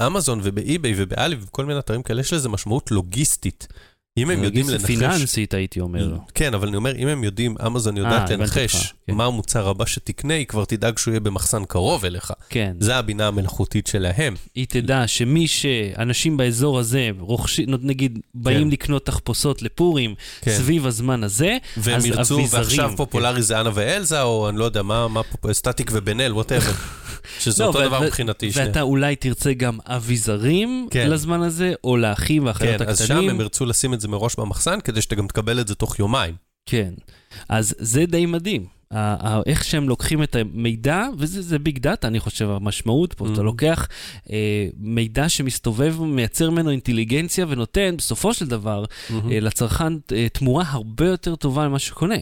ובאמזון 0.00 0.40
ובאי-ביי 0.42 0.94
ובאלי 0.96 1.36
ובכל 1.36 1.64
מיני 1.64 1.78
אתרים 1.78 2.02
כאלה 2.02 2.20
יש 2.20 2.32
לזה 2.32 2.48
משמעות 2.48 2.90
לוגיסטית. 2.90 3.68
אם 4.16 4.30
הם 4.30 4.44
יודעים 4.44 4.68
לנחש... 4.68 4.84
פיננסית 4.86 5.54
הייתי 5.54 5.80
אומר. 5.80 6.16
כן, 6.34 6.54
אבל 6.54 6.68
אני 6.68 6.76
אומר, 6.76 6.96
אם 6.96 7.08
הם 7.08 7.24
יודעים, 7.24 7.54
אמזון 7.66 7.96
יודעת 7.96 8.12
הבנתי 8.12 8.36
לנחש 8.36 8.94
כן. 9.06 9.14
מה 9.14 9.24
המוצר 9.24 9.68
הבא 9.68 9.86
שתקנה, 9.86 10.34
היא 10.34 10.46
כבר 10.46 10.64
תדאג 10.64 10.98
שהוא 10.98 11.12
יהיה 11.12 11.20
במחסן 11.20 11.64
קרוב 11.64 12.04
אליך. 12.04 12.32
כן. 12.48 12.76
זה 12.80 12.96
הבינה 12.96 13.28
המלאכותית 13.28 13.86
שלהם. 13.86 14.34
היא 14.54 14.66
תדע 14.68 15.06
שמי 15.06 15.48
שאנשים 15.48 16.36
באזור 16.36 16.78
הזה 16.78 17.10
רוכשים, 17.18 17.68
נגיד, 17.82 18.18
באים 18.34 18.70
לקנות 18.70 19.06
תחפושות 19.06 19.62
לפורים 19.62 20.14
כן. 20.40 20.50
סביב 20.50 20.86
הזמן 20.86 21.24
הזה, 21.24 21.56
והם 21.76 21.96
אז 21.96 22.06
ירצו, 22.06 22.34
אביזרים, 22.38 22.62
ועכשיו 22.62 22.90
כן. 22.90 22.96
פופולרי 22.96 23.42
זה 23.42 23.60
אנה 23.60 23.70
ואלזה, 23.74 24.22
או 24.22 24.48
אני 24.48 24.58
לא 24.58 24.64
יודע 24.64 24.82
מה, 24.82 25.06
סטטיק 25.52 25.90
ובן 25.94 26.20
אל, 26.20 26.32
whatever. 26.32 26.72
שזה 27.40 27.62
לא, 27.62 27.68
אותו 27.68 27.82
דבר 27.82 28.00
מבחינתי. 28.00 28.50
ואתה 28.54 28.80
אולי 28.80 29.16
תרצה 29.16 29.52
גם 29.52 29.78
אביזרים 29.86 30.88
כן. 30.90 31.10
לזמן 31.10 31.42
הזה, 31.42 31.72
או 31.84 31.96
לאחים 31.96 32.46
והאחיות 32.46 32.82
כן, 32.82 32.88
אז 32.88 32.98
שם 32.98 33.04
הקטנים. 33.04 33.30
הם 33.30 33.40
ירצו 33.40 33.66
לשים 33.66 33.94
את 33.94 34.00
זה 34.02 34.08
מראש 34.08 34.36
במחסן, 34.38 34.80
כדי 34.80 35.02
שאתה 35.02 35.14
גם 35.14 35.26
תקבל 35.26 35.60
את 35.60 35.68
זה 35.68 35.74
תוך 35.74 35.98
יומיים. 35.98 36.34
כן. 36.66 36.94
אז 37.48 37.74
זה 37.78 38.06
די 38.06 38.26
מדהים. 38.26 38.66
איך 39.46 39.64
שהם 39.64 39.88
לוקחים 39.88 40.22
את 40.22 40.36
המידע, 40.36 41.04
וזה 41.18 41.42
זה 41.42 41.58
big 41.58 41.78
data, 41.78 42.08
אני 42.08 42.20
חושב, 42.20 42.50
המשמעות 42.50 43.14
פה, 43.14 43.26
Mhm. 43.26 43.32
אתה 43.32 43.42
לוקח 43.42 43.88
אה, 44.30 44.68
מידע 44.76 45.28
שמסתובב, 45.28 45.96
מייצר 46.02 46.50
ממנו 46.50 46.70
אינטליגנציה 46.70 47.46
ונותן, 47.48 47.94
בסופו 47.98 48.34
של 48.34 48.46
דבר, 48.46 48.84
אה, 49.10 49.40
לצרכן 49.40 49.92
אה, 50.12 50.26
תמורה 50.32 50.64
הרבה 50.68 51.06
יותר 51.06 51.36
טובה 51.36 51.68
ממה 51.68 51.78
שקונה. 51.78 52.14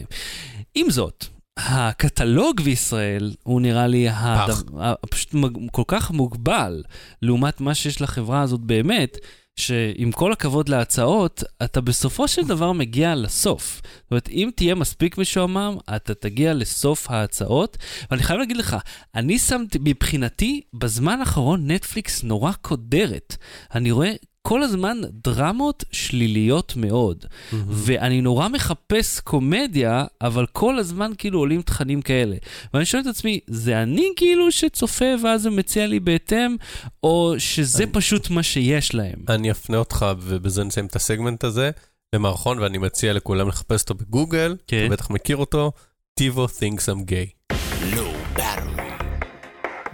עם 0.75 0.89
זאת, 0.89 1.25
הקטלוג 1.57 2.61
בישראל 2.61 3.31
הוא 3.43 3.61
נראה 3.61 3.87
לי 3.87 4.09
הד... 4.09 4.51
פח. 4.51 4.63
ה- 4.79 4.93
פשוט 5.09 5.35
כל 5.71 5.83
כך 5.87 6.11
מוגבל 6.11 6.83
לעומת 7.21 7.61
מה 7.61 7.73
שיש 7.75 8.01
לחברה 8.01 8.41
הזאת 8.41 8.59
באמת, 8.61 9.17
שעם 9.55 10.11
כל 10.11 10.31
הכבוד 10.31 10.69
להצעות, 10.69 11.43
אתה 11.63 11.81
בסופו 11.81 12.27
של 12.27 12.47
דבר 12.47 12.71
מגיע 12.71 13.15
לסוף. 13.15 13.81
זאת 13.83 14.11
אומרת, 14.11 14.29
אם 14.29 14.49
תהיה 14.55 14.75
מספיק 14.75 15.17
משועמם, 15.17 15.77
אתה 15.95 16.13
תגיע 16.13 16.53
לסוף 16.53 17.11
ההצעות. 17.11 17.77
ואני 18.11 18.23
חייב 18.23 18.39
להגיד 18.39 18.57
לך, 18.57 18.77
אני 19.15 19.39
שמתי, 19.39 19.77
מבחינתי, 19.81 20.61
בזמן 20.73 21.19
האחרון 21.19 21.71
נטפליקס 21.71 22.23
נורא 22.23 22.51
קודרת. 22.51 23.37
אני 23.75 23.91
רואה 23.91 24.11
כל 24.41 24.63
הזמן 24.63 24.97
דרמות 25.23 25.83
שליליות 25.91 26.73
מאוד. 26.75 27.25
ואני 27.69 28.21
נורא 28.21 28.47
מחפש 28.47 29.19
קומדיה, 29.19 30.05
אבל 30.21 30.45
כל 30.51 30.79
הזמן 30.79 31.11
כאילו 31.17 31.39
עולים 31.39 31.61
תכנים 31.61 32.01
כאלה. 32.01 32.35
ואני 32.73 32.85
שואל 32.85 33.01
את 33.01 33.07
עצמי, 33.07 33.39
זה 33.47 33.83
אני 33.83 34.07
כאילו 34.15 34.51
שצופה 34.51 35.05
ואז 35.23 35.45
הוא 35.45 35.55
מציע 35.55 35.87
לי 35.87 35.99
בהתאם, 35.99 36.55
או 37.03 37.33
שזה 37.37 37.83
אני- 37.83 37.91
פשוט 37.91 38.29
מה 38.29 38.43
שיש 38.43 38.95
להם? 38.95 39.15
אני 39.29 39.51
אפנה 39.51 39.77
אותך, 39.77 40.05
ובזה 40.21 40.63
נסיים 40.63 40.85
את 40.85 40.95
הסגמנט 40.95 41.43
הזה, 41.43 41.71
למערכון, 42.15 42.59
ואני 42.59 42.77
מציע 42.77 43.13
לכולם 43.13 43.47
לחפש 43.47 43.81
אותו 43.81 43.93
בגוגל, 43.93 44.55
כן. 44.67 44.85
אתה 44.85 44.93
בטח 44.93 45.09
מכיר 45.09 45.37
אותו, 45.37 45.71
טיבו 46.13 46.45
thinks 46.45 46.85
I'm 46.89 47.09
gay. 47.09 47.55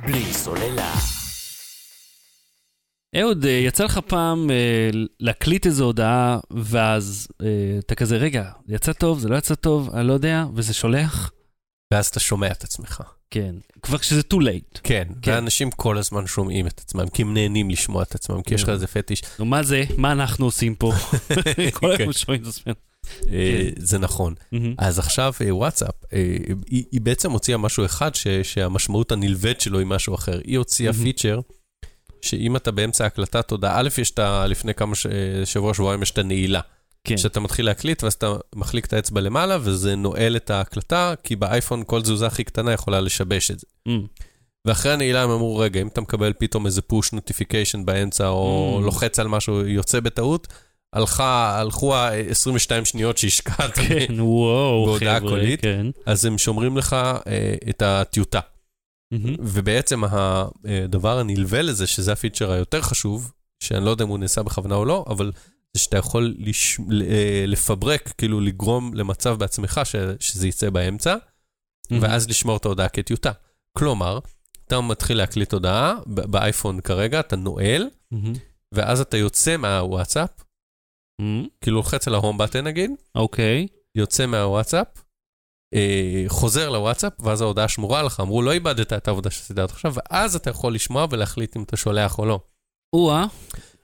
בלי 0.06 0.34
סוללה. 0.34 1.17
אהוד, 3.22 3.46
אה, 3.46 3.52
יצא 3.52 3.84
לך 3.84 4.00
פעם 4.08 4.50
אה, 4.50 4.90
להקליט 5.20 5.66
איזו 5.66 5.86
הודעה, 5.86 6.40
ואז 6.52 7.28
אה, 7.42 7.48
אתה 7.80 7.96
כזה, 7.96 8.18
רגע, 8.18 8.50
יצא 8.68 8.94
טוב, 8.94 9.20
זה 9.20 9.30
לא 9.30 9.36
יצא 9.36 9.56
טוב, 9.56 9.90
אני 9.94 10.08
לא 10.08 10.14
יודע, 10.14 10.46
וזה 10.54 10.74
שולח? 10.74 11.32
ואז 11.94 12.08
אתה 12.08 12.20
שומע 12.20 12.52
את 12.52 12.64
עצמך. 12.64 13.04
כן. 13.32 13.56
כבר 13.82 13.98
כשזה 13.98 14.22
too 14.34 14.38
late. 14.38 14.80
כן, 14.84 15.08
כן. 15.22 15.32
ואנשים 15.32 15.72
כל 15.72 15.98
הזמן 15.98 16.28
שומעים 16.28 16.68
את 16.68 16.80
עצמם, 16.80 17.08
כי 17.08 17.22
הם 17.22 17.34
נהנים 17.34 17.70
לשמוע 17.70 18.04
את 18.04 18.16
עצמם, 18.16 18.42
כי 18.42 18.56
יש 18.56 18.62
לך 18.62 18.68
כן. 18.68 18.74
איזה 18.74 18.88
פטיש. 18.88 19.22
נו, 19.40 19.46
מה 19.46 19.64
זה? 19.64 19.84
מה 19.98 20.12
אנחנו 20.12 20.46
עושים 20.46 20.76
פה? 20.76 20.94
כל 21.74 21.98
כן. 21.98 22.04
היום 22.04 22.14
שומעים 22.14 22.42
את 22.42 22.48
עצמנו. 22.48 22.76
אה, 23.32 23.70
זה 23.78 23.98
נכון. 23.98 24.34
אז 24.78 25.00
עכשיו 25.00 25.34
אה, 25.42 25.56
וואטסאפ, 25.56 25.96
היא 26.70 27.02
בעצם 27.02 27.32
הוציאה 27.32 27.58
משהו 27.58 27.86
אחד 27.86 28.12
שהמשמעות 28.44 29.12
הנלווית 29.12 29.62
שלו 29.62 29.80
היא 29.80 29.88
משהו 29.88 30.16
אחר. 30.16 30.40
היא 30.44 30.58
הוציאה. 30.58 30.94
פיצ'ר, 30.94 31.40
שאם 32.22 32.56
אתה 32.56 32.72
באמצע 32.72 33.06
הקלטת 33.06 33.52
הודעה, 33.52 33.80
א', 33.80 33.88
יש 33.98 34.12
את 34.12 34.20
ה... 34.20 34.46
לפני 34.48 34.74
כמה 34.74 34.96
ש- 34.96 35.08
שבוע, 35.46 35.74
שבועיים 35.74 36.02
יש 36.02 36.12
את 36.12 36.18
הנעילה. 36.18 36.60
כן. 37.04 37.18
שאתה 37.18 37.40
מתחיל 37.40 37.66
להקליט 37.66 38.04
ואז 38.04 38.14
אתה 38.14 38.34
מחליק 38.56 38.86
את 38.86 38.94
האצבע 38.94 39.22
למעלה 39.22 39.58
וזה 39.62 39.96
נועל 39.96 40.36
את 40.36 40.50
ההקלטה, 40.50 41.14
כי 41.24 41.36
באייפון 41.36 41.84
כל 41.88 42.02
תזוזה 42.02 42.28
הכי 42.28 42.44
קטנה 42.44 42.74
יכולה 42.74 43.02
לשבש 43.02 43.52
את 43.52 43.60
זה. 43.60 43.68
מהמ. 43.86 44.06
ואחרי 44.66 44.92
הנעילה 44.94 45.24
הם 45.24 45.30
אמרו, 45.30 45.58
רגע, 45.58 45.82
אם 45.82 45.88
אתה 45.88 46.02
מקבל 46.02 46.34
פתאום 46.40 46.66
איזה 46.66 46.82
push 46.82 47.14
notification 47.14 47.86
באמצע, 47.86 48.28
או 48.28 48.78
Mm. 48.82 48.86
לוחץ 48.86 49.20
על 49.20 49.28
משהו, 49.28 49.68
יוצא 49.68 50.00
בטעות, 50.00 50.48
הלכה, 50.94 51.60
הלכו 51.60 51.96
ה-22 51.96 52.86
שניות 52.86 53.18
שהשקעת 53.18 53.72
כן, 53.76 54.06
וואו, 54.20 54.86
בהודעה 54.86 55.20
חבר'ה, 55.20 55.30
קולית. 55.30 55.62
כן. 55.62 55.86
אז 56.06 56.26
הם 56.26 56.38
שומרים 56.38 56.78
לך 56.78 56.94
אה, 57.28 57.56
את 57.70 57.82
הטיוטה. 57.82 58.40
ובעצם 59.40 60.04
הדבר 60.04 61.20
הנלווה 61.20 61.62
לזה, 61.62 61.88
שזה 61.88 62.14
הפיצ'ר 62.14 62.52
היותר 62.52 62.82
חשוב, 62.82 63.32
שאני 63.60 63.86
לא 63.86 63.90
יודע 63.90 64.04
אם 64.04 64.10
הוא 64.10 64.18
נעשה 64.18 64.44
בכוונה 64.44 64.76
או 64.76 64.86
לא, 64.86 65.06
אבל 65.08 65.32
זה 65.74 65.84
שאתה 65.84 65.98
יכול 65.98 66.36
לש... 66.38 66.80
אה, 67.10 67.44
לפברק, 67.48 68.14
כאילו 68.18 68.40
לגרום 68.40 68.94
למצב 68.94 69.40
בעצמך 69.40 69.82
ש... 69.84 69.96
שזה 70.20 70.48
יצא 70.48 70.70
באמצע, 70.70 71.16
ואז 71.92 72.30
לשמור 72.30 72.58
את 72.58 72.66
ההודעה 72.66 72.90
כטיוטה. 72.90 73.32
כלומר, 73.78 74.20
אתה 74.68 74.82
מתחיל 74.82 75.18
להקליט 75.18 75.54
הודעה 75.54 75.96
באייפון 76.06 76.82
כרגע, 76.82 77.20
אתה 77.20 77.36
נועל, 77.36 77.90
מהמם. 78.12 78.34
ואז 78.72 79.02
אתה 79.02 79.18
יוצא 79.18 79.58
מהוואטסאפ, 79.58 80.30
מהמ. 81.20 81.48
כאילו 81.62 81.78
לוחץ 81.78 82.08
על 82.08 82.16
ה 82.16 82.20
home 82.20 82.38
button 82.38 82.68
נגיד, 82.68 82.92
אוקיי. 83.16 83.68
יוצא 83.96 84.26
מהוואטסאפ, 84.26 84.88
אה, 84.98 85.02
חוזר 86.28 86.70
לוואטסאפ, 86.70 87.14
ואז 87.20 87.42
ההודעה 87.42 87.68
שמורה 87.68 88.04
לך, 88.04 88.20
אמרו, 88.20 88.42
לא 88.42 88.52
איבדת 88.52 88.94
את 88.94 89.08
העבודה 89.08 89.30
שעשית 89.30 89.58
עד 89.58 89.70
עכשיו, 89.70 89.94
ואז 89.96 90.36
אתה 90.36 90.50
יכול 90.50 90.74
לשמוע 90.74 91.08
ולהחליט 91.10 91.58
אם 91.58 91.64
אתה 91.64 91.78
שולח 91.78 92.20
או 92.20 92.26
לא. 92.26 92.40
או-אה. 92.94 93.26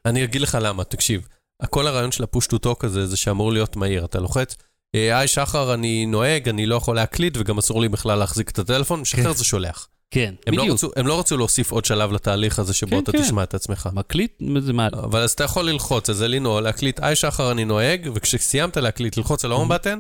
אני 0.06 0.24
אגיד 0.24 0.42
לך 0.42 0.58
למה, 0.62 0.84
תקשיב. 0.84 1.28
כל 1.70 1.88
הרעיון 1.88 2.12
של 2.12 2.24
ה 2.24 2.29
push 2.29 2.48
to 2.48 2.58
talk 2.58 2.86
הזה, 2.86 3.08
זה 3.08 3.18
שאמור 3.18 3.54
להיות 3.54 3.76
מהיר. 3.76 4.06
אתה 4.06 4.20
לוחץ, 4.20 4.56
אה, 4.96 5.20
היי 5.20 5.28
שחר, 5.28 5.74
אני 5.74 6.06
נוהג, 6.06 6.50
אני 6.50 6.66
לא 6.66 6.76
יכול 6.76 6.96
להקליט, 6.96 7.38
וגם 7.38 7.58
אסור 7.58 7.82
לי 7.82 7.90
בכלל 7.90 8.20
להחזיק 8.20 8.50
את 8.50 8.60
הטלפון, 8.60 9.00
משחרר 9.00 9.34
זה 9.34 9.44
שולח. 9.46 9.88
כן, 10.12 10.34
הם 10.48 10.54
לא, 10.54 10.62
בדיוק. 10.62 10.76
רצו, 10.76 10.90
הם 10.96 11.08
לא 11.08 11.20
רצו 11.20 11.38
להוסיף 11.38 11.72
עוד 11.72 11.86
שלב 11.86 12.12
לתהליך 12.12 12.60
הזה 12.60 12.74
שבו 12.74 12.90
כן, 12.90 13.04
אתה 13.04 13.12
כן. 13.12 13.22
תשמע 13.22 13.44
את 13.44 13.54
עצמך. 13.54 13.90
מקליט, 13.94 14.42
זה 14.60 14.74
מה... 14.74 14.88
אבל 14.88 15.22
אז 15.22 15.32
אתה 15.32 15.44
יכול 15.44 15.70
ללחוץ, 15.70 16.10
אז 16.10 16.18
זה 16.18 16.28
לנעול, 16.28 16.64
להקליט, 16.64 17.00
היי 17.04 17.16
שחר, 17.16 17.52
אני 17.52 17.66
נוהג, 17.66 18.10
וכשסיימת 18.14 18.78
להקליט, 18.78 19.18
ללחוץ 19.18 19.46
על 19.46 19.52
ה 19.52 19.55
home 19.55 19.70
button, 19.70 20.00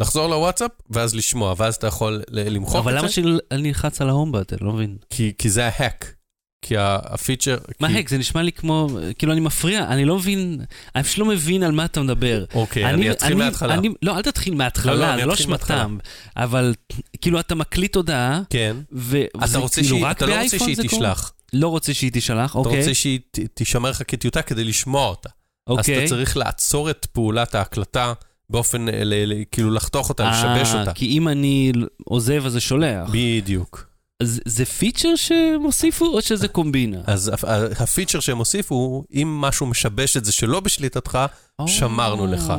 לחזור 0.00 0.26
לוואטסאפ, 0.26 0.70
ואז 0.90 1.14
לשמוע, 1.14 1.54
ואז 1.58 1.74
אתה 1.74 1.86
יכול 1.86 2.22
למחוק 2.30 2.76
אבל 2.76 2.92
את 2.92 2.98
למה 2.98 3.08
זה, 3.08 3.14
שאני 3.14 3.68
אלחץ 3.68 4.00
על 4.00 4.08
ההום 4.08 4.32
בטן? 4.32 4.56
לא 4.60 4.72
מבין. 4.72 4.96
כי, 5.10 5.32
כי 5.38 5.50
זה 5.50 5.66
ההק. 5.66 6.14
כי 6.62 6.74
הפיצ'ר... 6.78 7.58
מה 7.80 7.88
כי... 7.88 7.98
הק? 7.98 8.08
זה 8.08 8.18
נשמע 8.18 8.42
לי 8.42 8.52
כמו... 8.52 8.88
כאילו, 9.18 9.32
אני 9.32 9.40
מפריע, 9.40 9.84
אני 9.88 10.04
לא 10.04 10.16
מבין... 10.16 10.60
אני 10.96 11.02
פשוט 11.04 11.18
לא 11.18 11.24
מבין 11.24 11.62
על 11.62 11.72
מה 11.72 11.84
אתה 11.84 12.02
מדבר. 12.02 12.44
אוקיי, 12.54 12.84
אני 12.90 13.10
אתחיל 13.10 13.34
מההתחלה. 13.34 13.74
אני, 13.74 13.88
לא, 14.02 14.16
אל 14.16 14.22
תתחיל 14.22 14.52
לא, 14.52 14.56
לא, 14.56 14.58
מההתחלה, 14.58 15.12
אני 15.14 15.20
זה 15.20 15.26
לא 15.26 15.34
מההתחלה. 15.48 15.82
שמתם. 15.82 15.98
אבל 16.36 16.74
כאילו, 17.20 17.40
אתה 17.40 17.54
מקליט 17.54 17.96
הודעה, 17.96 18.40
כן. 18.50 18.76
ו- 18.92 19.24
אתה, 19.44 19.58
רוצה 19.58 19.80
כאילו 19.82 19.96
שהיא, 19.98 20.10
אתה 20.10 20.26
לא 20.26 20.30
רוצה 20.32 20.36
באייפון 20.40 20.58
שהיא 20.58 20.76
זה 20.76 20.82
קורה? 20.88 21.02
תשלח. 21.14 21.32
לא 21.52 21.68
רוצה 21.68 21.94
שהיא 21.94 22.10
תשלח, 22.14 22.50
אתה 22.50 22.58
אוקיי. 22.58 22.78
רוצה 22.78 22.94
שהיא 22.94 23.20
ת- 23.30 23.38
תישמר 23.54 23.90
לך 23.90 24.02
כטיוטה 24.08 24.42
כדי 24.42 24.64
לשמוע 24.64 25.06
אותה. 25.06 25.28
אז 25.28 25.76
אוקיי. 25.78 25.98
אתה 25.98 26.08
צריך 26.08 26.36
לעצור 26.36 26.90
את 26.90 27.06
פעולת 27.12 27.54
ההקלטה 27.54 28.12
באופן, 28.50 28.88
אה, 28.88 29.04
ל- 29.04 29.32
ל- 29.32 29.44
כאילו 29.52 29.70
לחתוך 29.70 30.08
אותה, 30.08 30.30
לשבש 30.30 30.74
אה, 30.74 30.80
אותה. 30.80 30.92
כי 30.92 31.06
אם 31.06 31.28
אני 31.28 31.72
עוזב 32.04 32.42
אז 32.46 32.52
זה 32.52 32.60
שולח. 32.60 33.08
בדיוק. 33.12 33.88
אז 34.22 34.40
זה 34.44 34.64
פיצ'ר 34.64 35.16
שהם 35.16 35.62
הוסיפו 35.62 36.06
או 36.06 36.22
שזה 36.22 36.48
קומבינה? 36.48 36.98
אז 37.06 37.30
הפיצ'ר 37.78 38.20
שהם 38.20 38.38
הוסיפו, 38.38 39.04
אם 39.14 39.28
משהו 39.40 39.66
משבש 39.66 40.16
את 40.16 40.24
זה 40.24 40.32
שלא 40.32 40.60
בשליטתך, 40.60 41.18
שמרנו 41.66 42.26
לך. 42.26 42.52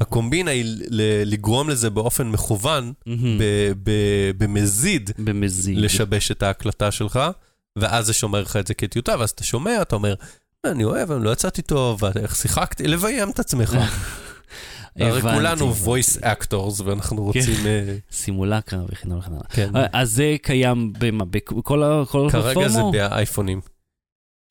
הקומבינה 0.00 0.50
היא 0.50 0.64
לגרום 1.24 1.70
לזה 1.70 1.90
באופן 1.90 2.28
מכוון, 2.28 2.92
ב- 3.82 4.30
במזיד, 4.38 5.10
במזיד. 5.18 5.78
לשבש 5.78 6.30
את 6.30 6.42
ההקלטה 6.42 6.90
שלך, 6.90 7.20
ואז 7.78 8.06
זה 8.06 8.12
שומר 8.12 8.42
לך 8.42 8.56
את 8.56 8.66
זה 8.66 8.74
כטיוטה, 8.74 9.14
ואז 9.18 9.30
אתה 9.30 9.44
שומע, 9.44 9.82
אתה 9.82 9.96
אומר, 9.96 10.14
אני 10.66 10.84
אוהב, 10.84 11.10
אני 11.12 11.24
לא 11.24 11.30
יצאתי 11.30 11.62
טוב, 11.62 12.04
איך 12.04 12.36
שיחקתי, 12.36 12.86
לביים 12.88 13.30
את 13.30 13.38
עצמך. 13.38 13.76
הרי. 14.98 15.20
כולנו 15.22 15.74
voice 15.84 16.20
actors, 16.22 16.82
ואנחנו 16.84 17.22
רוצים... 17.24 17.66
אה, 17.66 17.96
סימולקרה 18.12 18.80
וכן 18.88 19.08
הלאה 19.12 19.18
וכן 19.20 19.32
הלאה. 19.32 19.42
כן. 19.50 19.76
אה, 19.76 19.86
אז 19.92 20.10
זה 20.12 20.36
קיים? 20.42 20.92
בכל 21.56 21.82
ה- 21.82 22.02
כל 22.08 22.28
כרגע 22.32 22.42
זה 22.42 22.50
הפלטפורמות? 22.50 22.94
באייפונים. 22.94 23.60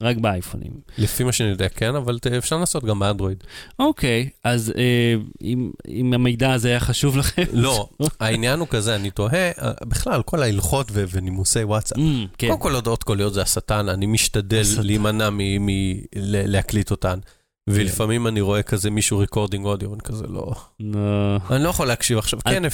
רק 0.03 0.17
באייפונים. 0.17 0.71
לפי 0.97 1.23
מה 1.23 1.31
שאני 1.31 1.49
יודע, 1.49 1.69
כן, 1.69 1.95
אבל 1.95 2.17
אפשר 2.37 2.57
לעשות 2.57 2.83
גם 2.83 2.99
באנדרואיד. 2.99 3.43
אוקיי, 3.79 4.29
אז 4.43 4.73
אה, 4.77 5.13
אם 5.41 5.71
אם 5.87 6.13
המידע 6.13 6.53
הזה 6.53 6.67
היה 6.69 6.79
חשוב 6.79 7.17
לכם... 7.17 7.43
לא, 7.53 7.89
העניין 8.19 8.59
הוא 8.59 8.67
כזה, 8.67 8.95
אני 8.95 9.11
תוהה, 9.11 9.51
אה, 9.61 9.71
בכלל, 9.85 10.21
כל 10.23 10.43
ההלכות 10.43 10.87
ו- 10.91 11.03
ונימוסי 11.11 11.63
וואטסאפ. 11.63 11.97
אמ, 11.97 12.25
כן. 12.37 12.47
קודם 12.47 12.59
כל, 12.61 12.75
הודעות 12.75 13.03
קוליות 13.03 13.33
זה 13.33 13.41
השטן, 13.41 13.89
אני 13.89 14.05
משתדל. 14.05 14.61
להימנע 14.81 15.29
מלהקליט 15.31 16.91
אותן. 16.91 17.19
ולפעמים 17.75 18.27
אני 18.27 18.41
רואה 18.41 18.63
כזה 18.63 18.89
מישהו 18.89 19.17
recording 19.17 19.65
audio, 19.65 19.93
אני 19.93 20.01
כזה 20.01 20.25
לא... 20.27 20.51
אני 21.51 21.63
לא 21.63 21.69
יכול 21.69 21.87
להקשיב 21.87 22.17
עכשיו, 22.17 22.39
אל- 22.47 22.53
כן, 22.53 22.65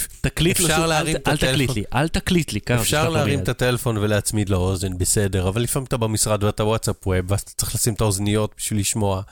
אפשר 0.72 0.84
אל 0.84 0.86
להרים 0.86 1.16
את 1.16 1.28
אל 1.28 1.34
הטלפון. 1.34 1.52
תקליט 1.54 1.70
לי, 1.76 1.84
אל 1.94 2.08
תקליט 2.08 2.52
לי, 2.52 2.60
אפשר 2.80 3.08
להרים. 3.08 3.40
את 3.40 3.48
הטלפון 3.48 3.96
ולהצמיד 3.98 4.48
לאוזן, 4.48 4.98
בסדר, 4.98 5.48
אבל 5.48 5.62
לפעמים 5.62 5.86
אתה 5.86 5.96
במשרד 5.96 6.44
ואתה 6.44 6.64
WhatsApp 6.64 7.06
Web, 7.06 7.30
ואז 7.30 7.40
אתה 7.40 7.50
צריך 7.56 7.74
לשים 7.74 7.94
את 7.94 8.00
האוזניות 8.00 8.54
בשביל 8.56 8.80
לשמוע, 8.80 9.22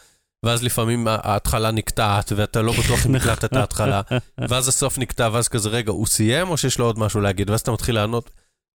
ואז 0.45 0.63
לפעמים 0.63 1.07
ההתחלה 1.11 1.71
נקטעת, 1.71 2.33
ואתה 2.37 2.63
לא 2.63 2.73
בטוח 2.73 3.07
אם 3.07 3.15
הקלטת 3.17 3.45
את 3.45 3.53
ההתחלה, 3.57 4.01
ואז 4.39 4.69
הסוף 4.69 4.99
נקטע, 4.99 5.29
ואז 5.33 5.49
כזה, 5.49 5.69
רגע, 5.69 5.93
הוא 5.93 6.07
סיים 6.07 6.49
או 6.49 6.57
שיש 6.57 6.79
לו 6.79 6.85
עוד 6.85 6.99
משהו 6.99 7.21
להגיד? 7.21 7.51
ואז 7.51 7.61
אתה 7.61 7.73
מתחיל 7.73 7.95
לענות, 7.95 8.31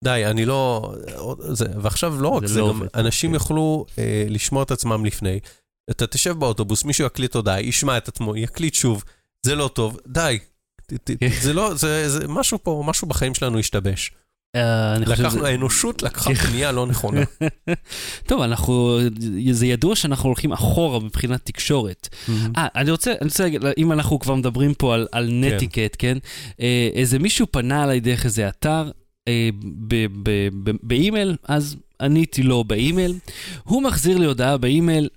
די, 0.05 0.23
אני 0.27 0.45
לא... 0.45 0.93
זה, 1.39 1.65
ועכשיו 1.83 2.21
לא 2.21 2.29
רק 2.29 2.47
זה 2.47 2.55
זה, 2.55 2.61
לא 2.61 2.69
גם 2.69 2.83
אנשים 2.95 3.31
כן. 3.31 3.35
יוכלו 3.35 3.87
אה, 3.99 4.25
לשמוע 4.29 4.63
את 4.63 4.71
עצמם 4.71 5.05
לפני. 5.05 5.41
אתה 5.91 6.07
תשב 6.07 6.33
באוטובוס, 6.33 6.85
מישהו 6.85 7.07
יקליט 7.07 7.35
הודעה, 7.35 7.61
ישמע 7.61 7.97
את 7.97 8.09
עצמו, 8.09 8.37
יקליט 8.37 8.75
שוב, 8.75 9.05
זה 9.47 9.55
לא 9.55 9.71
טוב, 9.75 9.99
די. 10.07 10.39
כן. 10.89 11.29
זה 11.41 11.53
לא, 11.53 11.75
זה, 11.75 12.09
זה 12.09 12.29
משהו 12.29 12.59
פה, 12.63 12.83
משהו 12.87 13.09
בחיים 13.09 13.35
שלנו 13.35 13.59
השתבש. 13.59 14.11
אה, 14.57 14.99
לקחנו, 14.99 15.47
האנושות 15.47 16.03
לקחה 16.03 16.35
כן. 16.35 16.35
פנייה 16.35 16.73
לא 16.73 16.87
נכונה. 16.87 17.21
טוב, 18.29 18.43
אנחנו, 18.43 18.99
זה 19.51 19.67
ידוע 19.67 19.97
שאנחנו 19.97 20.29
הולכים 20.29 20.53
אחורה 20.53 21.01
מבחינת 21.01 21.41
תקשורת. 21.45 22.09
אה, 22.57 22.67
אני 22.75 22.91
רוצה, 22.91 23.11
אני 23.11 23.29
רוצה 23.29 23.43
להגיד, 23.43 23.63
אם 23.79 23.93
אנחנו 23.93 24.19
כבר 24.19 24.35
מדברים 24.35 24.75
פה 24.75 24.95
על, 24.95 25.07
על 25.13 25.29
netiquette, 25.33 25.97
כן? 25.99 26.19
אה, 26.61 26.89
איזה 26.95 27.19
מישהו 27.19 27.47
פנה 27.51 27.85
אליי 27.85 28.01
דרך 28.01 28.25
איזה 28.25 28.49
אתר 28.49 28.91
אה, 29.29 29.49
באימייל, 30.83 31.37
אז 31.45 31.77
עניתי 32.01 32.43
לו 32.43 32.65
באימייל. 32.65 33.15
הוא 33.65 33.83
מחזיר 33.83 34.19
לי 34.19 34.27
הודעה 34.27 34.57
באימייל, 34.57 35.09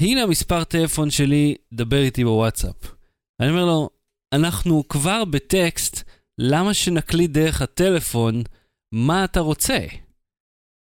הנה 0.00 0.22
המספר 0.22 0.64
טלפון 0.64 1.10
שלי, 1.10 1.54
דבר 1.72 2.02
איתי 2.02 2.24
בוואטסאפ. 2.24 2.74
אני 3.40 3.50
אומר 3.50 3.64
לו, 3.64 3.90
אנחנו 4.32 4.88
כבר 4.88 5.24
בטקסט, 5.24 6.02
למה 6.38 6.74
שנקליט 6.74 7.30
דרך 7.30 7.62
הטלפון, 7.62 8.42
מה 8.94 9.24
אתה 9.24 9.40
רוצה? 9.40 9.78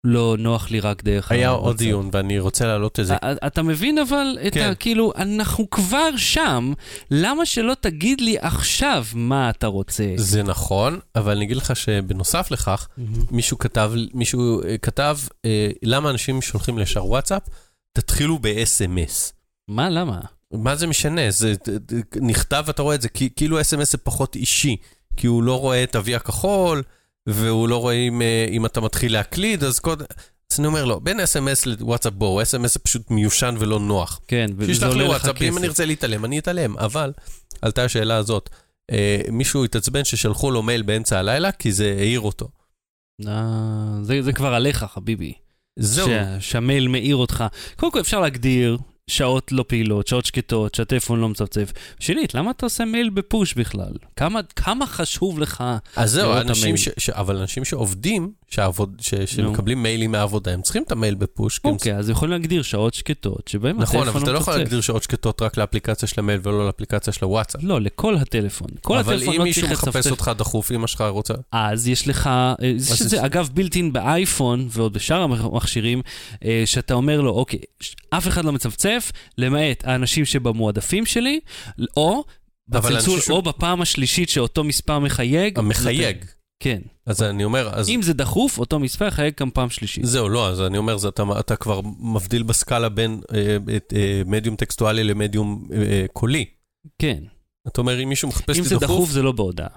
לא 0.05 0.35
נוח 0.39 0.71
לי 0.71 0.79
רק 0.79 1.03
דרך 1.03 1.31
היה 1.31 1.49
הוואטסאפ. 1.49 1.67
עוד 1.67 1.77
דיון, 1.77 2.09
ואני 2.11 2.39
רוצה 2.39 2.67
להעלות 2.67 2.99
את 2.99 3.05
זה. 3.05 3.15
אתה 3.47 3.61
מבין 3.61 3.97
אבל 3.97 4.37
את 4.47 4.53
כן. 4.53 4.69
ה... 4.69 4.75
כאילו, 4.75 5.13
אנחנו 5.15 5.69
כבר 5.69 6.17
שם, 6.17 6.73
למה 7.11 7.45
שלא 7.45 7.73
תגיד 7.81 8.21
לי 8.21 8.37
עכשיו 8.39 9.05
מה 9.13 9.49
אתה 9.49 9.67
רוצה? 9.67 10.13
זה 10.15 10.43
נכון, 10.43 10.99
אבל 11.15 11.31
אני 11.31 11.45
אגיד 11.45 11.57
לך 11.57 11.75
שבנוסף 11.75 12.51
לכך, 12.51 12.87
מישהו 13.31 13.57
כתב, 13.57 13.91
מישהו 14.13 14.63
אה, 14.63 14.77
כתב, 14.77 15.17
אה, 15.45 15.69
למה 15.83 16.09
אנשים 16.09 16.41
שולחים 16.41 16.77
לישר 16.77 17.05
וואטסאפ? 17.05 17.41
תתחילו 17.93 18.39
ב-SMS. 18.39 19.31
מה, 19.67 19.89
למה? 19.89 20.19
מה 20.51 20.75
זה 20.75 20.87
משנה? 20.87 21.31
זה 21.31 21.53
נכתב, 22.21 22.65
אתה 22.69 22.81
רואה 22.81 22.95
את 22.95 23.01
זה, 23.01 23.09
כאילו 23.09 23.61
SMS 23.61 23.91
זה 23.91 23.97
פחות 23.97 24.35
אישי, 24.35 24.75
כי 25.17 25.27
הוא 25.27 25.43
לא 25.43 25.59
רואה 25.59 25.83
את 25.83 25.95
אבי 25.95 26.15
הכחול, 26.15 26.83
והוא 27.27 27.69
לא 27.69 27.77
רואה 27.77 27.93
אם, 27.93 28.21
אה, 28.21 28.47
אם 28.49 28.65
אתה 28.65 28.81
מתחיל 28.81 29.13
להקליד, 29.13 29.63
אז 29.63 29.79
קודם... 29.79 30.05
אז 30.51 30.59
אני 30.59 30.67
אומר 30.67 30.85
לו, 30.85 30.99
בין 30.99 31.19
אס.אם.אס 31.19 31.65
לוואטסאפ 31.65 32.13
בואו, 32.13 32.41
אס.אם.אס 32.41 32.73
זה 32.73 32.79
פשוט 32.79 33.11
מיושן 33.11 33.55
ולא 33.59 33.79
נוח. 33.79 34.19
כן, 34.27 34.49
וזה 34.57 34.73
שישלח 34.73 34.87
לי 34.87 34.93
עולה 34.93 35.03
לך 35.03 35.09
וואטסאפ, 35.23 35.41
אם 35.41 35.57
אני 35.57 35.57
כסף. 35.57 35.69
ארצה 35.69 35.85
להתעלם, 35.85 36.25
אני 36.25 36.39
אתעלם. 36.39 36.77
אבל 36.77 37.13
עלתה 37.61 37.83
השאלה 37.83 38.15
הזאת, 38.15 38.49
אה, 38.91 39.21
מישהו 39.31 39.63
התעצבן 39.63 40.03
ששלחו 40.03 40.51
לו 40.51 40.63
מייל 40.63 40.81
באמצע 40.81 41.19
הלילה, 41.19 41.51
כי 41.51 41.71
זה 41.71 41.95
העיר 41.99 42.19
אותו. 42.19 42.49
אה, 43.27 43.97
זה 44.01 44.21
זה 44.21 44.33
כבר 44.33 44.53
עליך, 44.53 44.85
חביבי. 44.93 45.33
זהו. 45.79 46.05
שה- 46.07 46.39
שהמייל 46.39 46.87
מעיר 46.87 47.15
אותך. 47.15 47.43
קודם 47.75 47.91
כל 47.91 47.99
אפשר 47.99 48.19
להגדיר 48.19 48.77
שעות 49.07 49.51
לא 49.51 49.65
פעילות, 49.67 50.07
שעות 50.07 50.25
שקטות, 50.25 50.75
שהטלפון 50.75 51.19
לא 51.19 51.29
מצפצף. 51.29 51.71
שנית, 51.99 52.33
למה 52.33 52.51
אתה 52.51 52.65
עושה 52.65 52.85
מייל 52.85 53.09
בפוש 53.09 53.53
בכלל? 53.53 53.91
כמה, 54.15 54.39
כמה 54.55 54.87
חשוב 54.87 55.39
לך? 55.39 55.63
אז 55.95 56.11
זהו, 56.11 56.33
אנשים. 56.33 56.77
ש, 56.77 56.89
ש, 56.97 57.09
אבל 57.09 57.37
אנשים 57.37 57.65
שעובדים, 57.65 58.31
שעבוד, 58.49 58.95
ש, 59.01 59.15
שמקבלים 59.15 59.83
מיילים 59.83 60.11
מהעבודה, 60.11 60.53
הם 60.53 60.61
צריכים 60.61 60.83
את 60.83 60.91
המייל 60.91 61.15
בפוש. 61.15 61.59
כי 61.59 61.67
הם 61.67 61.73
אוקיי, 61.73 61.95
אז 61.95 62.09
יכולים 62.09 62.31
להגדיר 62.31 62.61
שעות 62.61 62.93
שקטות, 62.93 63.47
שבהם 63.47 63.81
נכון, 63.81 63.99
הטלפון 64.01 64.21
אבל 64.21 64.23
אתה 64.23 64.31
לא 64.31 64.37
יכול 64.37 64.53
מצפצף. 64.53 64.63
להגדיר 64.63 64.81
שעות 64.81 65.03
שקטות 65.03 65.41
רק 65.41 65.57
לאפליקציה 65.57 66.07
של 66.07 66.19
המייל 66.19 66.39
ולא 66.43 66.65
לאפליקציה 66.65 67.13
של 67.13 67.25
הוואטסאפ. 67.25 67.61
לא, 67.63 67.81
לכל 67.81 68.15
הטלפון. 68.15 68.67
כל 68.81 68.97
אבל 68.97 69.13
הטלפון 69.13 69.33
אם 69.33 69.39
לא 69.39 69.45
מישהו 69.45 69.61
צריך 69.61 69.73
מחפש 69.73 69.95
לצפצף. 69.95 70.11
אותך 70.11 70.31
דחוף, 70.37 70.71
אמא 70.71 70.87
שלך 70.87 71.01
רוצה... 71.09 71.33
אז 71.51 71.87
יש 71.87 72.07
לך, 72.07 72.27
אה, 72.27 72.53
יש 72.61 73.01
את 73.01 73.09
זה 73.09 73.25
אגב 73.25 73.49
בילט 73.53 73.75
אין 73.75 73.93
באייפון 73.93 74.67
ועוד 74.69 74.93
בשאר 74.93 75.21
המכשירים, 75.21 76.01
אה, 76.45 76.63
שאתה 76.65 76.93
אומר 76.93 77.21
לו, 77.21 77.31
אוקיי, 77.31 77.59
אף 78.09 78.27
אחד 78.27 78.45
לא 78.45 78.51
מצפצף, 78.51 78.92
מצטרף, 78.97 79.11
למעט 79.37 79.85
האנשים 79.85 80.25
שבמועדפים 80.25 81.05
שלי, 81.05 81.39
או 81.97 82.23
בצלצול, 82.67 83.19
ש... 83.19 83.29
או 83.29 83.41
בפעם 83.41 83.81
השלישית 83.81 84.29
שאותו 84.29 84.63
מספר 84.63 84.99
מחייג. 84.99 85.59
המחייג. 85.59 86.17
לת... 86.17 86.33
כן. 86.59 86.81
אז 87.05 87.23
אני 87.23 87.43
אומר, 87.43 87.69
אז... 87.73 87.89
אם 87.89 88.01
זה 88.01 88.13
דחוף, 88.13 88.57
אותו 88.57 88.79
מספר 88.79 89.07
יחייג 89.07 89.33
גם 89.39 89.51
פעם 89.51 89.69
שלישית. 89.69 90.05
זהו, 90.05 90.29
לא, 90.29 90.49
אז 90.49 90.61
אני 90.61 90.77
אומר, 90.77 90.97
זה, 90.97 91.07
אתה, 91.07 91.23
אתה 91.39 91.55
כבר 91.55 91.81
מבדיל 91.99 92.43
בסקאלה 92.43 92.89
בין 92.89 93.21
אה, 93.33 93.57
אה, 93.95 94.21
מדיום 94.25 94.55
טקסטואלי 94.55 95.03
למדיום 95.03 95.67
אה, 95.73 96.05
קולי. 96.13 96.45
כן. 96.99 97.23
אתה 97.67 97.81
אומר, 97.81 98.03
אם 98.03 98.09
מישהו 98.09 98.29
מחפש 98.29 98.57
לי 98.57 98.61
דחוף... 98.61 98.73
אם 98.73 98.79
זה 98.79 98.85
דחוף, 98.85 99.09
זה 99.09 99.21
לא 99.21 99.31
בהודעה. 99.31 99.67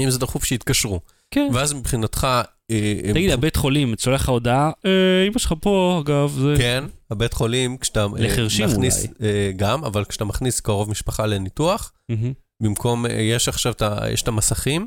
אם 0.00 0.10
זה 0.10 0.18
דחוף, 0.18 0.44
שיתקשרו. 0.44 1.00
כן. 1.30 1.50
ואז 1.54 1.72
מבחינתך... 1.72 2.26
אה, 2.70 3.12
תגיד, 3.12 3.30
הבית 3.30 3.56
חולים, 3.56 3.94
שולח 3.98 4.22
לך 4.22 4.28
הודעה, 4.28 4.70
אה, 4.86 5.26
אמא 5.28 5.38
שלך 5.38 5.54
פה, 5.60 6.02
אגב, 6.04 6.38
זה... 6.40 6.54
כן, 6.58 6.84
הבית 7.10 7.32
חולים, 7.32 7.76
כשאתה... 7.76 8.00
אה, 8.00 8.06
לחרשים 8.18 8.68
אולי. 8.76 8.88
גם, 9.56 9.84
אבל 9.84 10.04
כשאתה 10.04 10.24
מכניס 10.24 10.60
קרוב 10.60 10.90
משפחה 10.90 11.26
לניתוח, 11.26 11.92
במקום, 12.62 13.06
יש 13.10 13.48
עכשיו, 13.48 13.72
יש 14.12 14.22
את 14.22 14.28
המסכים, 14.28 14.86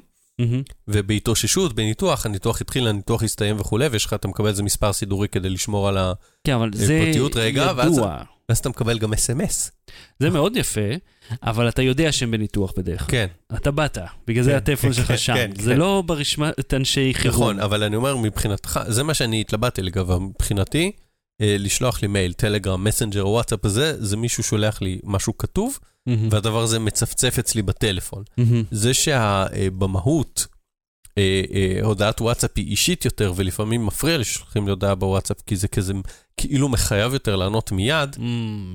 ובהתאוששות, 0.88 1.74
בניתוח, 1.74 2.26
הניתוח 2.26 2.62
התחיל, 2.62 2.88
הניתוח 2.88 3.24
הסתיים 3.24 3.60
וכולי, 3.60 3.88
ויש 3.88 4.06
לך, 4.06 4.14
אתה 4.14 4.28
מקבל 4.28 4.48
איזה 4.48 4.64
מספר 4.64 4.94
סידורי 4.94 5.28
כדי 5.28 5.50
לשמור 5.50 5.88
על 5.88 5.98
הפרטיות 5.98 7.36
רגע, 7.36 7.74
ואז 8.50 8.58
אתה 8.58 8.70
מקבל 8.70 9.00
גם 9.00 9.14
אס.אם.אס. 9.14 9.72
זה 10.20 10.30
מאוד 10.30 10.58
יפה, 10.58 10.82
אבל 11.44 11.70
אתה 11.70 11.82
יודע 11.82 12.12
שהם 12.12 12.32
בניתוח 12.32 12.74
בדרך 12.78 13.00
כלל. 13.00 13.10
כן. 13.10 13.28
אתה 13.56 13.72
באת, 13.72 13.98
בגלל 14.28 14.44
זה 14.44 14.52
כן, 14.52 14.58
הטלפון 14.58 14.94
שלך 14.94 15.08
כן, 15.08 15.18
שם. 15.18 15.34
כן, 15.34 15.52
זה 15.60 15.76
לא 15.76 16.04
ברשמת 16.06 16.74
אנשי 16.74 17.14
חירום. 17.14 17.36
נכון, 17.36 17.60
אבל 17.60 17.84
אני 17.84 17.96
אומר, 17.96 18.18
מבחינתך, 18.18 18.80
זה 18.88 19.04
מה 19.04 19.14
שאני 19.14 19.42
התלבטתי 19.42 19.82
לגביו, 19.82 20.20
מבחינתי, 20.20 20.92
לשלוח 21.60 22.02
לי 22.02 22.08
מייל, 22.08 22.34
טלגרם, 22.34 22.84
מסנג'ר, 22.84 23.28
וואטסאפ 23.28 23.66
הזה, 23.66 24.06
זה 24.06 24.18
מישהו 24.18 24.44
שולח 24.44 24.82
לי 24.82 25.00
משהו 25.04 25.38
כתוב, 25.38 25.80
והדבר 26.32 26.62
הזה 26.62 26.80
מצפצף 26.80 27.40
אצלי 27.40 27.62
בטלפון. 27.62 28.24
זה 28.72 28.94
שבמהות, 28.94 30.48
אה, 31.18 31.42
אה, 31.54 31.80
הודעת 31.84 32.22
וואטסאפ 32.22 32.52
היא 32.56 32.68
אישית 32.68 33.06
יותר, 33.06 33.34
ולפעמים 33.36 33.86
מפריע 33.86 34.18
לי 34.18 34.24
ששולחים 34.24 34.66
לי 34.66 34.70
הודעה 34.70 34.96
בוואטסאפ, 34.96 35.42
כי 35.46 35.56
זה 35.56 35.68
כזה 35.68 35.94
כאילו 36.38 36.70
מחייב 36.70 37.14
יותר 37.14 37.36
לענות 37.36 37.72
מיד, 37.72 38.16
mm. 38.16 38.20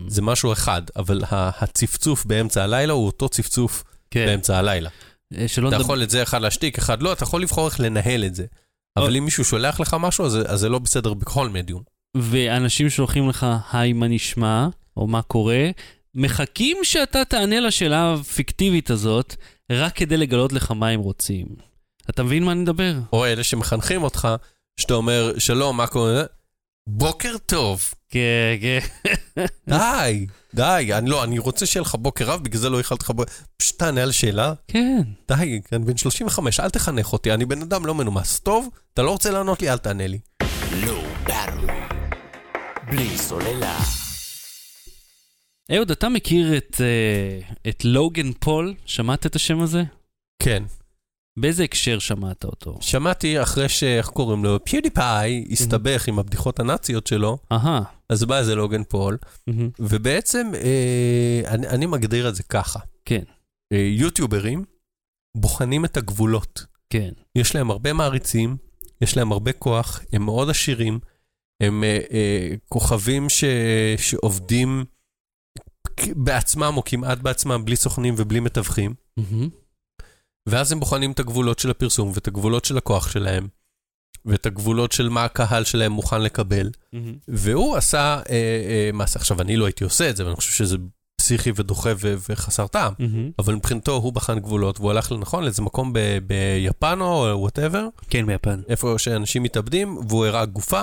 זה 0.08 0.22
משהו 0.22 0.52
אחד, 0.52 0.82
אבל 0.96 1.22
הצפצוף 1.30 2.24
באמצע 2.24 2.62
הלילה 2.64 2.92
הוא 2.92 3.06
אותו 3.06 3.28
צפצוף 3.28 3.84
כן. 4.10 4.26
באמצע 4.26 4.58
הלילה. 4.58 4.90
אתה 5.68 5.76
דבר... 5.76 5.84
יכול 5.84 6.02
את 6.02 6.10
זה 6.10 6.22
אחד 6.22 6.42
להשתיק, 6.42 6.78
אחד 6.78 7.02
לא, 7.02 7.12
אתה 7.12 7.22
יכול 7.22 7.42
לבחור 7.42 7.68
איך 7.68 7.80
לנהל 7.80 8.24
את 8.24 8.34
זה. 8.34 8.46
אבל 8.96 9.16
אם 9.16 9.24
מישהו 9.24 9.44
שולח 9.44 9.80
לך 9.80 9.96
משהו, 10.00 10.26
אז, 10.26 10.38
אז 10.46 10.60
זה 10.60 10.68
לא 10.68 10.78
בסדר 10.78 11.14
בכל 11.14 11.48
מדיום. 11.48 11.82
ואנשים 12.22 12.90
שולחים 12.90 13.28
לך, 13.28 13.46
היי, 13.72 13.92
מה 13.92 14.08
נשמע, 14.08 14.68
או 14.96 15.06
מה 15.06 15.22
קורה, 15.22 15.70
מחכים 16.14 16.76
שאתה 16.82 17.24
תענה 17.24 17.60
לשאלה 17.60 18.14
הפיקטיבית 18.14 18.90
הזאת, 18.90 19.34
רק 19.72 19.96
כדי 19.96 20.16
לגלות 20.16 20.52
לך 20.52 20.70
מה 20.70 20.88
הם 20.88 21.00
רוצים. 21.00 21.46
אתה 22.10 22.22
מבין 22.22 22.44
מה 22.44 22.52
אני 22.52 22.60
מדבר? 22.60 22.94
או 23.12 23.26
אלה 23.26 23.44
שמחנכים 23.44 24.02
אותך, 24.02 24.28
שאתה 24.80 24.94
אומר, 24.94 25.38
שלום, 25.38 25.76
מה 25.76 25.86
קורה? 25.86 26.22
בוקר 26.88 27.34
טוב. 27.46 27.90
כן, 28.10 28.56
כן. 28.60 28.78
די, 29.68 30.26
די, 30.54 30.90
אני 30.92 31.10
לא, 31.10 31.24
אני 31.24 31.38
רוצה 31.38 31.66
שיהיה 31.66 31.82
לך 31.82 31.94
בוקר 31.94 32.24
רב, 32.24 32.42
בגלל 32.42 32.60
זה 32.60 32.70
לא 32.70 32.78
איחלתי 32.78 33.04
לך 33.04 33.10
בוקר... 33.10 33.32
פשוט 33.56 33.78
תענה 33.78 34.02
על 34.02 34.12
שאלה. 34.12 34.52
כן. 34.68 35.02
די, 35.28 35.60
אני 35.72 35.84
בן 35.84 35.96
35, 35.96 36.60
אל 36.60 36.70
תחנך 36.70 37.12
אותי, 37.12 37.32
אני 37.32 37.44
בן 37.44 37.62
אדם 37.62 37.86
לא 37.86 37.94
מנומס. 37.94 38.40
טוב, 38.40 38.68
אתה 38.94 39.02
לא 39.02 39.10
רוצה 39.10 39.30
לענות 39.30 39.62
לי, 39.62 39.70
אל 39.70 39.78
תענה 39.78 40.06
לי. 40.06 40.18
לא, 40.86 41.02
בלי 42.90 43.18
סוללה. 43.18 43.78
אהוד, 45.72 45.90
אתה 45.90 46.08
מכיר 46.08 46.56
את, 46.56 46.74
uh, 46.74 47.68
את 47.68 47.84
לוגן 47.84 48.32
פול? 48.32 48.74
שמעת 48.86 49.26
את 49.26 49.36
השם 49.36 49.60
הזה? 49.60 49.82
כן. 50.42 50.62
באיזה 51.38 51.64
הקשר 51.64 51.98
שמעת 51.98 52.44
אותו? 52.44 52.78
שמעתי 52.80 53.42
אחרי 53.42 53.68
ש... 53.68 53.82
איך 53.82 54.08
קוראים 54.08 54.44
לו? 54.44 54.64
פיודיפאי 54.64 55.46
הסתבך 55.50 56.08
עם 56.08 56.18
הבדיחות 56.18 56.60
הנאציות 56.60 57.06
שלו. 57.06 57.38
אהה. 57.52 57.82
אז 58.08 58.24
בא 58.24 58.38
איזה 58.38 58.54
לוגן 58.54 58.84
פול, 58.84 59.18
ובעצם 59.78 60.50
אה, 60.54 61.42
אני, 61.46 61.68
אני 61.68 61.86
מגדיר 61.86 62.28
את 62.28 62.34
זה 62.34 62.42
ככה. 62.42 62.78
כן. 63.04 63.22
אה, 63.72 63.78
יוטיוברים 63.78 64.64
בוחנים 65.36 65.84
את 65.84 65.96
הגבולות. 65.96 66.66
כן. 66.90 67.10
יש 67.34 67.54
להם 67.54 67.70
הרבה 67.70 67.92
מעריצים, 67.92 68.56
יש 69.00 69.16
להם 69.16 69.32
הרבה 69.32 69.52
כוח, 69.52 70.00
הם 70.12 70.22
מאוד 70.22 70.50
עשירים, 70.50 70.98
הם 71.60 71.84
אה, 71.84 71.98
אה, 72.10 72.54
כוכבים 72.68 73.28
ש, 73.28 73.44
שעובדים 73.96 74.84
בעצמם 76.16 76.72
או 76.76 76.84
כמעט 76.84 77.18
בעצמם, 77.18 77.64
בלי 77.64 77.76
סוכנים 77.76 78.14
ובלי 78.18 78.40
מתווכים. 78.40 78.94
ואז 80.48 80.72
הם 80.72 80.80
בוחנים 80.80 81.12
את 81.12 81.20
הגבולות 81.20 81.58
של 81.58 81.70
הפרסום 81.70 82.10
ואת 82.14 82.28
הגבולות 82.28 82.64
של 82.64 82.78
הכוח 82.78 83.10
שלהם, 83.10 83.48
ואת 84.24 84.46
הגבולות 84.46 84.92
של 84.92 85.08
מה 85.08 85.24
הקהל 85.24 85.64
שלהם 85.64 85.92
מוכן 85.92 86.22
לקבל. 86.22 86.70
Mm-hmm. 86.70 86.96
והוא 87.28 87.76
עשה 87.76 88.20
אה, 88.28 88.34
אה, 88.34 88.90
מעשה. 88.92 89.18
עכשיו, 89.18 89.40
אני 89.40 89.56
לא 89.56 89.64
הייתי 89.64 89.84
עושה 89.84 90.10
את 90.10 90.16
זה, 90.16 90.24
ואני 90.24 90.36
חושב 90.36 90.52
שזה 90.52 90.76
פסיכי 91.16 91.52
ודוחה 91.56 91.90
ו- 92.00 92.14
וחסר 92.28 92.66
טעם, 92.66 92.92
mm-hmm. 92.92 93.32
אבל 93.38 93.54
מבחינתו 93.54 93.92
הוא 93.92 94.12
בחן 94.12 94.38
גבולות, 94.38 94.80
והוא 94.80 94.90
הלך 94.90 95.12
לנכון 95.12 95.44
לאיזה 95.44 95.62
מקום 95.62 95.92
ב- 95.92 96.18
ביפן 96.26 97.00
או 97.00 97.32
וואטאבר. 97.34 97.88
כן, 98.10 98.26
ביפן. 98.26 98.60
איפה 98.68 98.94
שאנשים 98.98 99.42
מתאבדים, 99.42 99.98
והוא 100.08 100.26
הראה 100.26 100.44
גופה, 100.44 100.82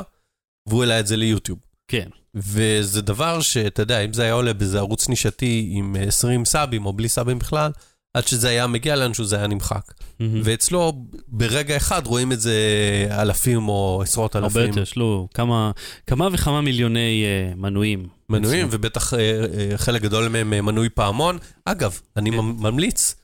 והוא 0.69 0.83
העלה 0.83 0.99
את 0.99 1.07
זה 1.07 1.17
ליוטיוב. 1.17 1.59
כן. 1.87 2.09
וזה 2.35 3.01
דבר 3.01 3.41
שאתה 3.41 3.81
יודע, 3.81 3.99
אם 3.99 4.13
זה 4.13 4.23
היה 4.23 4.33
עולה 4.33 4.53
באיזה 4.53 4.79
ערוץ 4.79 5.09
נישתי 5.09 5.69
עם 5.71 5.95
20 6.07 6.45
סאבים 6.45 6.85
או 6.85 6.93
בלי 6.93 7.09
סאבים 7.09 7.39
בכלל, 7.39 7.71
עד 8.13 8.27
שזה 8.27 8.49
היה 8.49 8.67
מגיע 8.67 8.95
לאנשהו 8.95 9.25
זה 9.25 9.35
היה 9.35 9.47
נמחק. 9.47 9.91
Mm-hmm. 9.91 10.23
ואצלו 10.43 11.05
ברגע 11.27 11.77
אחד 11.77 12.07
רואים 12.07 12.31
את 12.31 12.41
זה 12.41 12.57
אלפים 13.11 13.69
או 13.69 14.01
עשרות 14.03 14.35
אלפים. 14.35 14.61
הרבה 14.61 14.67
יותר, 14.69 14.81
יש 14.81 14.95
לו 14.95 15.27
כמה, 15.33 15.71
כמה 16.07 16.27
וכמה 16.33 16.61
מיליוני 16.61 17.25
uh, 17.25 17.55
מנויים. 17.59 18.07
מנויים, 18.29 18.67
ובטח 18.71 19.13
uh, 19.13 19.17
uh, 19.17 19.77
חלק 19.77 20.01
גדול 20.01 20.27
מהם 20.27 20.53
uh, 20.53 20.61
מנוי 20.61 20.89
פעמון. 20.89 21.37
אגב, 21.65 21.99
אני 22.17 22.31
כן. 22.31 22.37
ממליץ 22.37 23.15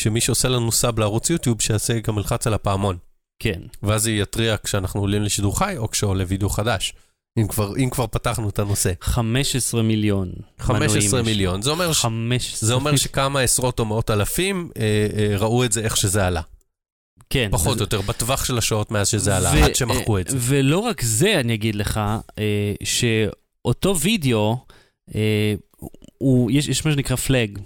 שמי 0.00 0.20
שעושה 0.20 0.48
לנו 0.48 0.72
סאב 0.72 0.98
לערוץ 0.98 1.30
יוטיוב, 1.30 1.62
שיעשה 1.62 2.00
גם 2.00 2.18
ילחץ 2.18 2.46
על 2.46 2.54
הפעמון. 2.54 2.96
כן. 3.40 3.60
ואז 3.82 4.06
היא 4.06 4.22
יתריע 4.22 4.56
כשאנחנו 4.64 5.00
עולים 5.00 5.22
לשידור 5.22 5.58
חי 5.58 5.74
או 5.76 5.90
כשעולה 5.90 6.24
וידאו 6.28 6.48
חדש. 6.48 6.92
אם 7.38 7.48
כבר, 7.48 7.76
אם 7.76 7.90
כבר 7.90 8.06
פתחנו 8.06 8.48
את 8.48 8.58
הנושא. 8.58 8.92
15 9.00 9.82
מיליון. 9.82 10.32
15 10.58 11.22
מיליון. 11.22 11.62
זה 11.62 11.70
אומר, 11.70 11.92
15. 11.92 12.66
זה 12.66 12.74
אומר 12.74 12.96
שכמה 12.96 13.40
עשרות 13.40 13.78
או 13.78 13.84
מאות 13.84 14.10
אלפים 14.10 14.70
אה, 14.76 15.06
אה, 15.16 15.36
ראו 15.36 15.64
את 15.64 15.72
זה 15.72 15.80
איך 15.80 15.96
שזה 15.96 16.26
עלה. 16.26 16.40
כן. 17.30 17.48
פחות 17.52 17.78
או 17.78 17.82
יותר, 17.82 18.00
בטווח 18.00 18.44
של 18.44 18.58
השעות 18.58 18.90
מאז 18.90 19.08
שזה 19.08 19.36
עלה, 19.36 19.52
ו- 19.54 19.64
עד 19.64 19.74
שמחקו 19.74 20.18
את 20.18 20.28
זה. 20.28 20.36
ולא 20.40 20.78
רק 20.78 21.02
זה, 21.02 21.40
אני 21.40 21.54
אגיד 21.54 21.74
לך, 21.74 22.00
אה, 22.38 22.74
שאותו 22.84 23.98
וידאו, 24.00 24.56
אה, 25.14 25.54
הוא, 26.22 26.50
יש, 26.50 26.68
יש 26.68 26.86
מה 26.86 26.92
שנקרא 26.92 27.16
פלאג 27.16 27.58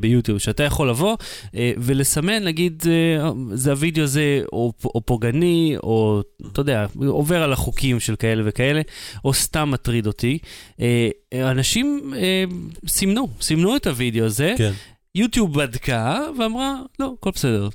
ביוטיוב, 0.00 0.38
שאתה 0.38 0.62
יכול 0.62 0.90
לבוא 0.90 1.16
אה, 1.54 1.72
ולסמן, 1.76 2.44
נגיד, 2.44 2.82
אה, 2.86 3.30
זה 3.54 3.70
הוידאו 3.70 4.04
הזה 4.04 4.42
או, 4.52 4.72
או 4.84 5.00
פוגעני, 5.00 5.76
או 5.82 6.22
אתה 6.52 6.60
יודע, 6.60 6.86
עובר 7.06 7.42
על 7.42 7.52
החוקים 7.52 8.00
של 8.00 8.16
כאלה 8.16 8.42
וכאלה, 8.46 8.80
או 9.24 9.34
סתם 9.34 9.70
מטריד 9.70 10.06
אותי. 10.06 10.38
אה, 10.80 11.10
אנשים 11.34 12.14
אה, 12.16 12.44
סימנו, 12.88 13.28
סימנו 13.40 13.76
את 13.76 13.86
הוידאו 13.86 14.24
הזה. 14.24 14.54
כן. 14.58 14.72
יוטיוב 15.14 15.62
בדקה 15.62 16.20
ואמרה, 16.38 16.74
לא, 16.98 17.14
הכל 17.18 17.30
בסדר, 17.34 17.68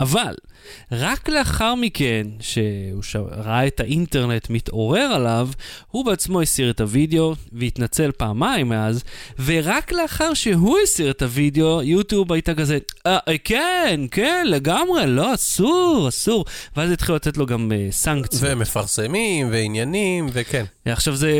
אבל 0.00 0.34
רק 0.92 1.28
לאחר 1.28 1.74
מכן, 1.74 2.26
שהוא. 2.40 3.02
ראה 3.30 3.66
את 3.66 3.80
האינטרנט 3.80 4.50
מתעורר 4.50 5.00
עליו, 5.00 5.48
הוא 5.90 6.04
בעצמו 6.04 6.40
הסיר 6.40 6.70
את 6.70 6.80
הוידאו 6.80 7.34
והתנצל 7.52 8.10
פעמיים 8.12 8.68
מאז, 8.68 9.04
ורק 9.44 9.92
לאחר 9.92 10.34
שהוא 10.34 10.78
הסיר 10.82 11.10
את 11.10 11.22
הוידאו, 11.22 11.82
יוטיוב 11.82 12.32
הייתה 12.32 12.54
כזה, 12.54 12.78
אה, 13.06 13.18
אה 13.28 13.38
כן, 13.44 14.00
כן, 14.10 14.46
לגמרי, 14.48 15.06
לא, 15.06 15.34
אסור, 15.34 16.08
אסור. 16.08 16.44
ואז 16.76 16.90
התחילו 16.90 17.16
לתת 17.16 17.36
לו 17.36 17.46
גם 17.46 17.72
uh, 17.72 17.92
סנקציות. 17.92 18.42
ומפרסמים, 18.44 19.48
ועניינים, 19.50 20.26
וכן. 20.32 20.64
עכשיו 20.84 21.16
זה 21.16 21.30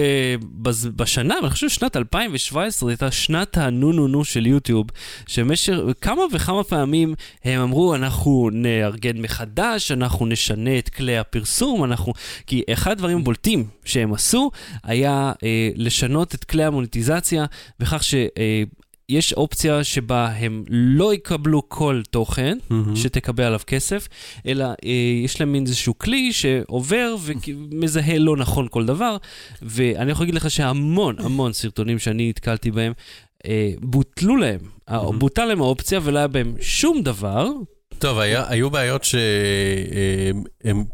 בשנה, 0.97 1.35
אני 1.43 1.51
חושב 1.51 1.69
ששנת 1.69 1.97
2017 1.97 2.91
הייתה 2.91 3.11
שנת 3.11 3.59
הנו-נו-נו 3.59 4.25
של 4.25 4.47
יוטיוב, 4.47 4.87
שבמשך 5.27 5.73
כמה 6.01 6.23
וכמה 6.33 6.65
פעמים 6.65 7.15
הם 7.45 7.61
אמרו, 7.61 7.95
אנחנו 7.95 8.51
נארגן 8.53 9.06
מחדש, 9.15 9.93
אנחנו 9.93 10.27
נשנה 10.27 10.79
את 10.79 10.89
כלי 10.89 11.19
הפרסום, 11.19 11.85
אנחנו... 11.85 12.13
כי 12.47 12.63
אחד 12.73 12.91
הדברים 12.91 13.19
הבולטים 13.19 13.67
שהם 13.85 14.15
עשו 14.15 14.51
היה 14.85 15.33
אה, 15.43 15.71
לשנות 15.75 16.35
את 16.35 16.45
כלי 16.45 16.65
המוניטיזציה 16.65 17.45
בכך 17.81 18.05
ש... 18.05 18.15
אה, 18.15 18.63
יש 19.09 19.33
אופציה 19.33 19.85
שבה 19.85 20.29
הם 20.29 20.65
לא 20.69 21.15
יקבלו 21.15 21.69
כל 21.69 22.03
תוכן 22.11 22.59
מהמם. 22.71 22.97
שתקבל 22.97 23.45
עליו 23.45 23.61
כסף, 23.67 24.09
אלא 24.47 24.65
אה, 24.65 24.91
יש 25.25 25.41
להם 25.41 25.53
מין 25.53 25.63
איזשהו 25.63 25.99
כלי 25.99 26.33
שעובר 26.33 27.17
ומזהה 27.21 28.19
לא 28.19 28.37
נכון 28.37 28.69
כל 28.71 28.87
דבר, 28.87 29.17
ואני 29.63 30.11
יכול 30.11 30.25
להגיד 30.25 30.35
לך 30.35 30.51
שהמון 30.51 31.17
המון 31.19 31.53
סרטונים 31.53 31.99
שאני 31.99 32.29
נתקלתי 32.29 32.71
בהם, 32.71 32.93
אה, 33.47 33.73
בוטלו 33.81 34.37
להם, 34.37 34.61
אה, 34.89 35.03
מהמם. 35.03 35.19
בוטל 35.19 35.45
להם 35.45 35.61
האופציה 35.61 36.01
ולא 36.03 36.19
היה 36.19 36.29
בהם 36.29 36.55
שום 36.61 37.03
דבר. 37.03 37.49
טוב, 37.99 38.19
היה, 38.19 38.45
היו 38.49 38.71
בעיות 38.71 39.05
שהם 39.05 40.85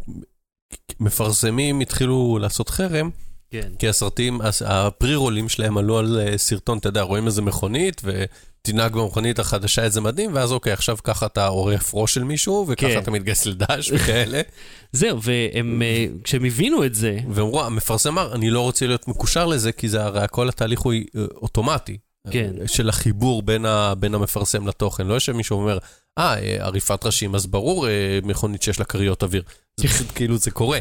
מפרסמים 1.01 1.81
התחילו 1.81 2.39
לעשות 2.41 2.69
חרם, 2.69 3.11
כן. 3.51 3.69
כי 3.79 3.89
הסרטים, 3.89 4.41
הס- 4.41 4.63
הפרי-רולים 4.67 5.49
שלהם 5.49 5.79
עלו 5.79 5.99
על 5.99 6.21
אה, 6.21 6.39
סרטון, 6.39 6.79
אתה 6.79 6.89
יודע, 6.89 7.03
רואים 7.03 7.27
איזה 7.27 7.43
מכונית, 7.43 8.03
ותנהג 8.05 8.93
במכונית 8.93 9.39
החדשה 9.39 9.85
איזה 9.85 10.01
מדהים, 10.01 10.31
ואז 10.35 10.53
אוקיי, 10.53 10.73
עכשיו 10.73 10.97
ככה 11.05 11.27
אתה 11.27 11.47
עורף 11.47 11.91
ראש 11.95 12.15
של 12.15 12.25
מישהו, 12.25 12.67
וככה 12.69 12.89
כן. 12.89 12.99
אתה 12.99 13.11
מתגייס 13.11 13.47
לדש 13.47 13.91
וכאלה. 13.95 14.41
זהו, 14.93 15.19
והם, 15.23 15.83
אה, 15.83 16.07
כשהם 16.25 16.45
הבינו 16.45 16.85
את 16.85 16.95
זה, 16.95 17.19
ואמרו, 17.31 17.63
המפרסם 17.63 18.09
אמר, 18.09 18.35
אני 18.35 18.51
לא 18.51 18.61
רוצה 18.61 18.87
להיות 18.87 19.09
מקושר 19.09 19.47
לזה, 19.47 19.73
כי 19.73 19.89
זה 19.89 20.05
הרי 20.05 20.27
כל 20.31 20.49
התהליך 20.49 20.81
הוא 20.81 20.93
אה, 20.93 21.01
אוטומטי. 21.35 21.99
כן. 22.31 22.53
אה, 22.61 22.69
של 22.69 22.89
החיבור 22.89 23.43
בין, 23.43 23.67
ה, 23.67 23.95
בין 23.95 24.15
המפרסם 24.15 24.69
לתוכן. 24.69 25.07
לא 25.07 25.15
יושב 25.15 25.33
מישהו 25.33 25.59
ואומר, 25.59 25.79
אה, 26.19 26.35
אה, 26.35 26.57
עריפת 26.67 27.07
ראשים, 27.07 27.35
אז 27.35 27.47
ברור 27.47 27.89
אה, 27.89 28.19
מכונית 28.23 28.63
שיש 28.63 28.79
לה 28.79 28.85
כריות 28.85 29.23
אוויר. 29.23 29.43
זה 29.81 29.89
פשוט 29.89 30.07
כאילו 30.17 30.39
זה 30.39 30.51
קורה. 30.51 30.79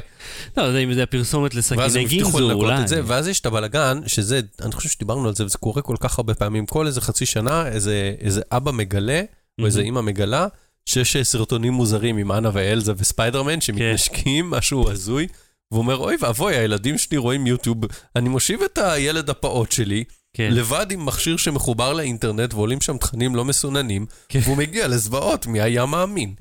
לא 0.57 0.63
יודע 0.63 0.79
אם 0.79 0.93
זה 0.93 1.03
הפרסומת 1.03 1.55
לסכיני 1.55 2.05
גינזו, 2.05 2.51
אולי. 2.51 2.87
זה, 2.87 3.01
ואז 3.05 3.27
יש 3.27 3.39
את 3.39 3.45
הבלגן, 3.45 4.01
שזה, 4.07 4.41
אני 4.61 4.71
חושב 4.71 4.89
שדיברנו 4.89 5.27
על 5.27 5.35
זה, 5.35 5.45
וזה 5.45 5.57
קורה 5.57 5.81
כל 5.81 5.95
כך 5.99 6.19
הרבה 6.19 6.33
פעמים. 6.33 6.65
כל 6.65 6.87
איזה 6.87 7.01
חצי 7.01 7.25
שנה, 7.25 7.67
איזה, 7.67 8.13
איזה 8.19 8.41
אבא 8.51 8.71
מגלה, 8.71 9.21
או 9.61 9.65
איזה 9.65 9.81
אימא 9.81 10.01
מגלה, 10.01 10.47
שיש 10.85 11.15
אה, 11.15 11.23
סרטונים 11.23 11.73
מוזרים 11.73 12.17
עם 12.17 12.31
אנה 12.31 12.49
ואלזה 12.53 12.93
וספיידרמן, 12.97 13.61
שמתנשקים, 13.61 14.49
משהו 14.49 14.91
הזוי. 14.91 15.27
והוא 15.71 15.81
אומר, 15.81 15.97
אוי 15.97 16.15
ואבוי, 16.19 16.55
הילדים 16.55 16.97
שלי 16.97 17.17
רואים 17.17 17.47
יוטיוב, 17.47 17.77
אני 18.15 18.29
מושיב 18.29 18.61
את 18.61 18.77
הילד 18.77 19.29
הפעוט 19.29 19.71
שלי, 19.71 20.03
כן. 20.33 20.53
לבד 20.53 20.91
עם 20.91 21.05
מכשיר 21.05 21.37
שמחובר 21.37 21.93
לאינטרנט 21.93 22.53
ועולים 22.53 22.81
שם 22.81 22.97
תכנים 22.97 23.35
לא 23.35 23.45
מסוננים, 23.45 24.05
כן. 24.29 24.39
והוא 24.43 24.57
מגיע 24.57 24.87
לזוועות, 24.87 25.47
מי 25.47 25.61
היה 25.61 25.85
מאמין? 25.85 26.33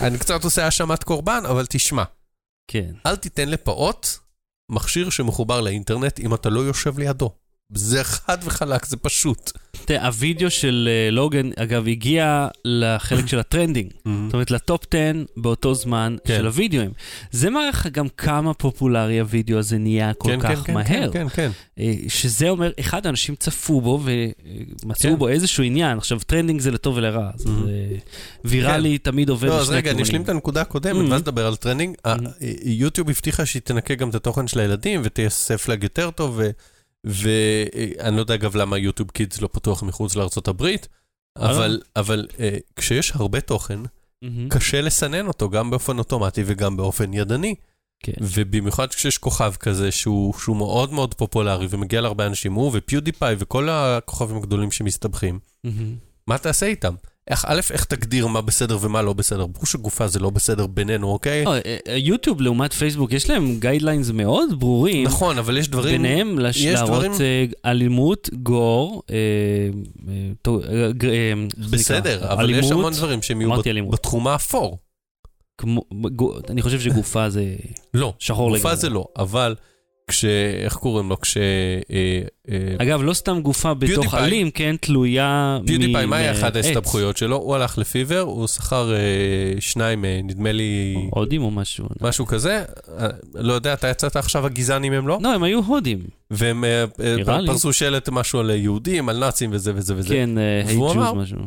אני 0.00 0.18
קצת 0.18 0.44
עושה 0.44 0.64
האשמת 0.64 1.04
קורבן, 1.04 1.42
אבל 1.48 1.66
תשמע, 1.68 2.04
כן. 2.68 2.94
אל 3.06 3.16
תיתן 3.16 3.48
לפעוט 3.48 4.06
מכשיר 4.70 5.10
שמחובר 5.10 5.60
לאינטרנט 5.60 6.20
אם 6.20 6.34
אתה 6.34 6.48
לא 6.48 6.60
יושב 6.60 6.98
לידו. 6.98 7.30
זה 7.74 8.04
חד 8.04 8.38
וחלק, 8.44 8.86
זה 8.86 8.96
פשוט. 8.96 9.52
תראה, 9.84 10.06
הווידאו 10.06 10.50
של 10.50 10.88
אה, 10.92 11.10
לוגן, 11.10 11.50
אגב, 11.56 11.88
הגיע 11.88 12.48
לחלק 12.64 13.26
של 13.26 13.38
ה 13.38 13.43
trending. 13.43 13.90
זאת 14.26 14.32
אומרת, 14.34 14.50
ל 14.50 14.58
top 14.58 14.84
10 14.94 14.98
באותו 15.36 15.74
זמן 15.74 16.16
כן. 16.24 16.36
של 16.36 16.46
הווידאוים. 16.46 16.90
זה 17.30 17.50
מראה 17.50 17.68
לך 17.68 17.86
גם 17.86 18.08
כמה 18.08 18.54
פופולרי 18.54 19.20
הווידאו 19.20 19.58
הזה 19.58 19.78
נהיה 19.78 20.12
כל 20.14 20.28
כן, 20.28 20.40
כך 20.40 20.48
כן, 20.48 20.62
כן, 20.64 20.74
מהר. 20.74 21.10
כן, 21.12 21.28
כן, 21.28 21.50
אה, 21.78 21.94
שזה 22.08 22.48
אומר, 22.48 22.70
אחד, 22.80 23.06
האנשים 23.06 23.34
צפו 23.34 23.80
בו 23.80 24.00
ומצאו 24.84 25.10
כן. 25.10 25.18
בו 25.18 25.28
איזשהו 25.28 25.64
עניין. 25.64 25.98
עכשיו, 25.98 26.18
trending 26.26 26.60
זה 26.60 26.70
לטוב 26.70 26.96
ולרע, 26.96 27.30
אז 27.34 27.46
אה, 27.46 27.96
ויראלי 28.44 28.98
תמיד 28.98 29.28
עובד 29.28 29.48
לא, 29.48 29.58
אז 29.58 29.62
לשני 29.66 29.76
רגע, 29.76 29.90
אני 29.90 30.02
אשלים. 30.02 30.22
את 30.22 30.28
הנקודה 30.28 30.60
הקודמת, 30.60 31.08
Mhm. 31.08 31.10
ואז 31.12 31.20
נדבר 31.20 31.46
על 31.46 31.56
טרנדינג. 31.56 31.96
ה- 32.04 32.14
יוטיוב 32.64 33.10
הבטיחה 33.10 33.46
שהיא 33.46 33.62
תנקה 33.62 33.94
גם 33.94 34.08
את 34.10 34.14
התוכן 34.14 34.46
של 34.48 34.60
הילדים 34.60 35.00
ותעשה 35.04 35.58
פלאג 35.58 35.82
יותר 35.82 36.10
טוב, 36.10 36.40
ואני 37.06 38.16
לא 38.16 38.20
יודע 38.20 38.34
אגב 38.34 38.56
למה 38.56 38.78
YouTube 38.78 39.10
Kids 39.10 39.40
לא 39.40 39.48
פתוח 39.52 39.82
מחוץ 39.82 40.16
לארצות 40.16 40.48
הברית, 40.48 40.88
אבל, 41.38 41.80
אבל 41.96 42.26
אה, 42.40 42.56
כשיש 42.76 43.12
הרבה 43.14 43.40
תוכן, 43.40 43.80
מהמם. 44.22 44.48
קשה 44.48 44.80
לסנן 44.80 45.26
אותו 45.26 45.50
גם 45.50 45.70
באופן 45.70 45.98
אוטומטי 45.98 46.42
וגם 46.46 46.76
באופן 46.76 47.14
ידני. 47.14 47.54
כן. 48.00 48.12
ובמיוחד 48.20 48.88
כשיש 48.88 49.18
כוכב 49.18 49.52
כזה 49.60 49.92
שהוא, 49.92 50.34
שהוא 50.38 50.56
מאוד 50.56 50.92
מאוד 50.92 51.14
פופולרי 51.14 51.66
ומגיע 51.70 52.00
להרבה 52.00 52.26
אנשים, 52.26 52.52
הוא 52.52 52.70
ופיודיפיי 52.74 53.36
וכל 53.38 53.68
הכוכבים 53.68 54.36
הגדולים 54.36 54.70
שמסתבכים, 54.70 55.38
מהמם. 55.64 55.96
מה 56.26 56.38
תעשה 56.38 56.66
איתם? 56.66 56.94
איך, 57.30 57.44
א', 57.48 57.60
איך 57.70 57.84
תגדיר 57.84 58.26
מה 58.26 58.40
בסדר 58.40 58.78
ומה 58.80 59.02
לא 59.02 59.12
בסדר? 59.12 59.46
ברור 59.46 59.66
שגופה 59.66 60.06
זה 60.08 60.18
לא 60.18 60.30
בסדר 60.30 60.66
בינינו, 60.66 61.08
אוקיי? 61.08 61.44
לא, 61.44 61.54
אה, 61.54 61.60
אה, 61.88 61.96
יוטיוב 61.96 62.40
לעומת 62.40 62.72
פייסבוק, 62.72 63.12
יש 63.12 63.30
להם 63.30 63.56
guidelines 63.60 64.10
מאוד 64.10 64.60
ברורים. 64.60 65.06
נכון, 65.06 65.38
אבל 65.38 65.56
יש 65.56 65.68
דברים... 65.68 66.02
ביניהם 66.02 66.38
לש- 66.38 66.56
יש 66.56 66.64
להראות 66.74 66.88
דברים- 67.04 67.12
אה, 67.20 67.70
אלימות, 67.70 68.30
gore, 68.42 69.02
אה, 69.10 69.16
אה, 70.08 70.14
אה, 70.48 70.90
אה, 71.08 71.32
בסדר? 71.70 72.32
אבל 72.32 72.50
יש 72.50 72.70
המון 72.70 72.92
דברים 72.92 73.22
שהם 73.22 73.40
יהיו 73.40 73.50
בת-. 73.56 73.66
בתחום 73.92 74.28
האפור. 74.28 74.78
כמו- 75.58 75.82
אני 76.50 76.62
חושב 76.62 76.80
שגופה 76.80 77.30
זה 77.30 77.44
לא, 77.94 78.14
שחור 78.18 78.48
גופה 78.50 78.58
לגמרי. 78.60 78.76
זה 78.76 78.88
לא, 78.88 79.04
אבל 79.18 79.54
כש... 80.10 80.24
איך 80.64 80.74
קוראים 80.74 81.08
לו? 81.08 81.20
כש... 81.20 81.36
אה, 81.36 81.42
אה, 82.50 82.56
אגב, 82.78 83.02
לא 83.02 83.14
סתם 83.14 83.40
גופה 83.42 83.74
בתוך. 83.74 84.14
אלים, 84.14 84.50
כן, 84.50 84.76
תלויה 84.80 85.58
מ... 85.62 85.66
פיודיפיי, 85.66 86.06
מה 86.06 86.16
היה. 86.16 86.32
אחת 86.32 86.56
ההסתבכויות 86.56 87.16
שלו? 87.16 87.36
הוא 87.36 87.54
הלך 87.54 87.78
לפיבר, 87.78 88.20
הוא 88.20 88.46
שכר 88.46 88.94
אה, 88.94 89.00
שניים, 89.60 90.04
אה, 90.04 90.20
נדמה 90.24 90.52
לי, 90.52 90.94
הודים 91.10 91.42
או 91.42 91.50
משהו. 91.50 91.86
משהו 92.00 92.26
כזה. 92.26 92.64
אה, 92.98 93.06
לא 93.34 93.52
יודע, 93.52 93.72
אתה 93.72 93.88
יצאת 93.88 94.16
עכשיו 94.16 94.46
הגזען 94.46 94.84
אם 94.84 94.92
הם 94.92 95.08
לא? 95.08 95.18
לא, 95.22 95.34
הם 95.34 95.42
היו 95.42 95.60
הודים. 95.62 95.98
והם 96.30 96.64
אה, 96.64 96.84
אה. 97.28 97.38
פרסו 97.46 97.72
שלט 97.72 98.08
משהו 98.08 98.38
על 98.40 98.50
יהודים, 98.50 99.08
על 99.08 99.18
נאצים 99.18 99.50
וזה 99.52 99.72
וזה 99.74 99.94
וזה. 99.96 100.08
כן, 100.14 100.30
היי 100.66 100.76
והוא 100.76 100.88
ג'וז 100.88 100.96
אמר- 100.96 101.14
משהו. 101.14 101.38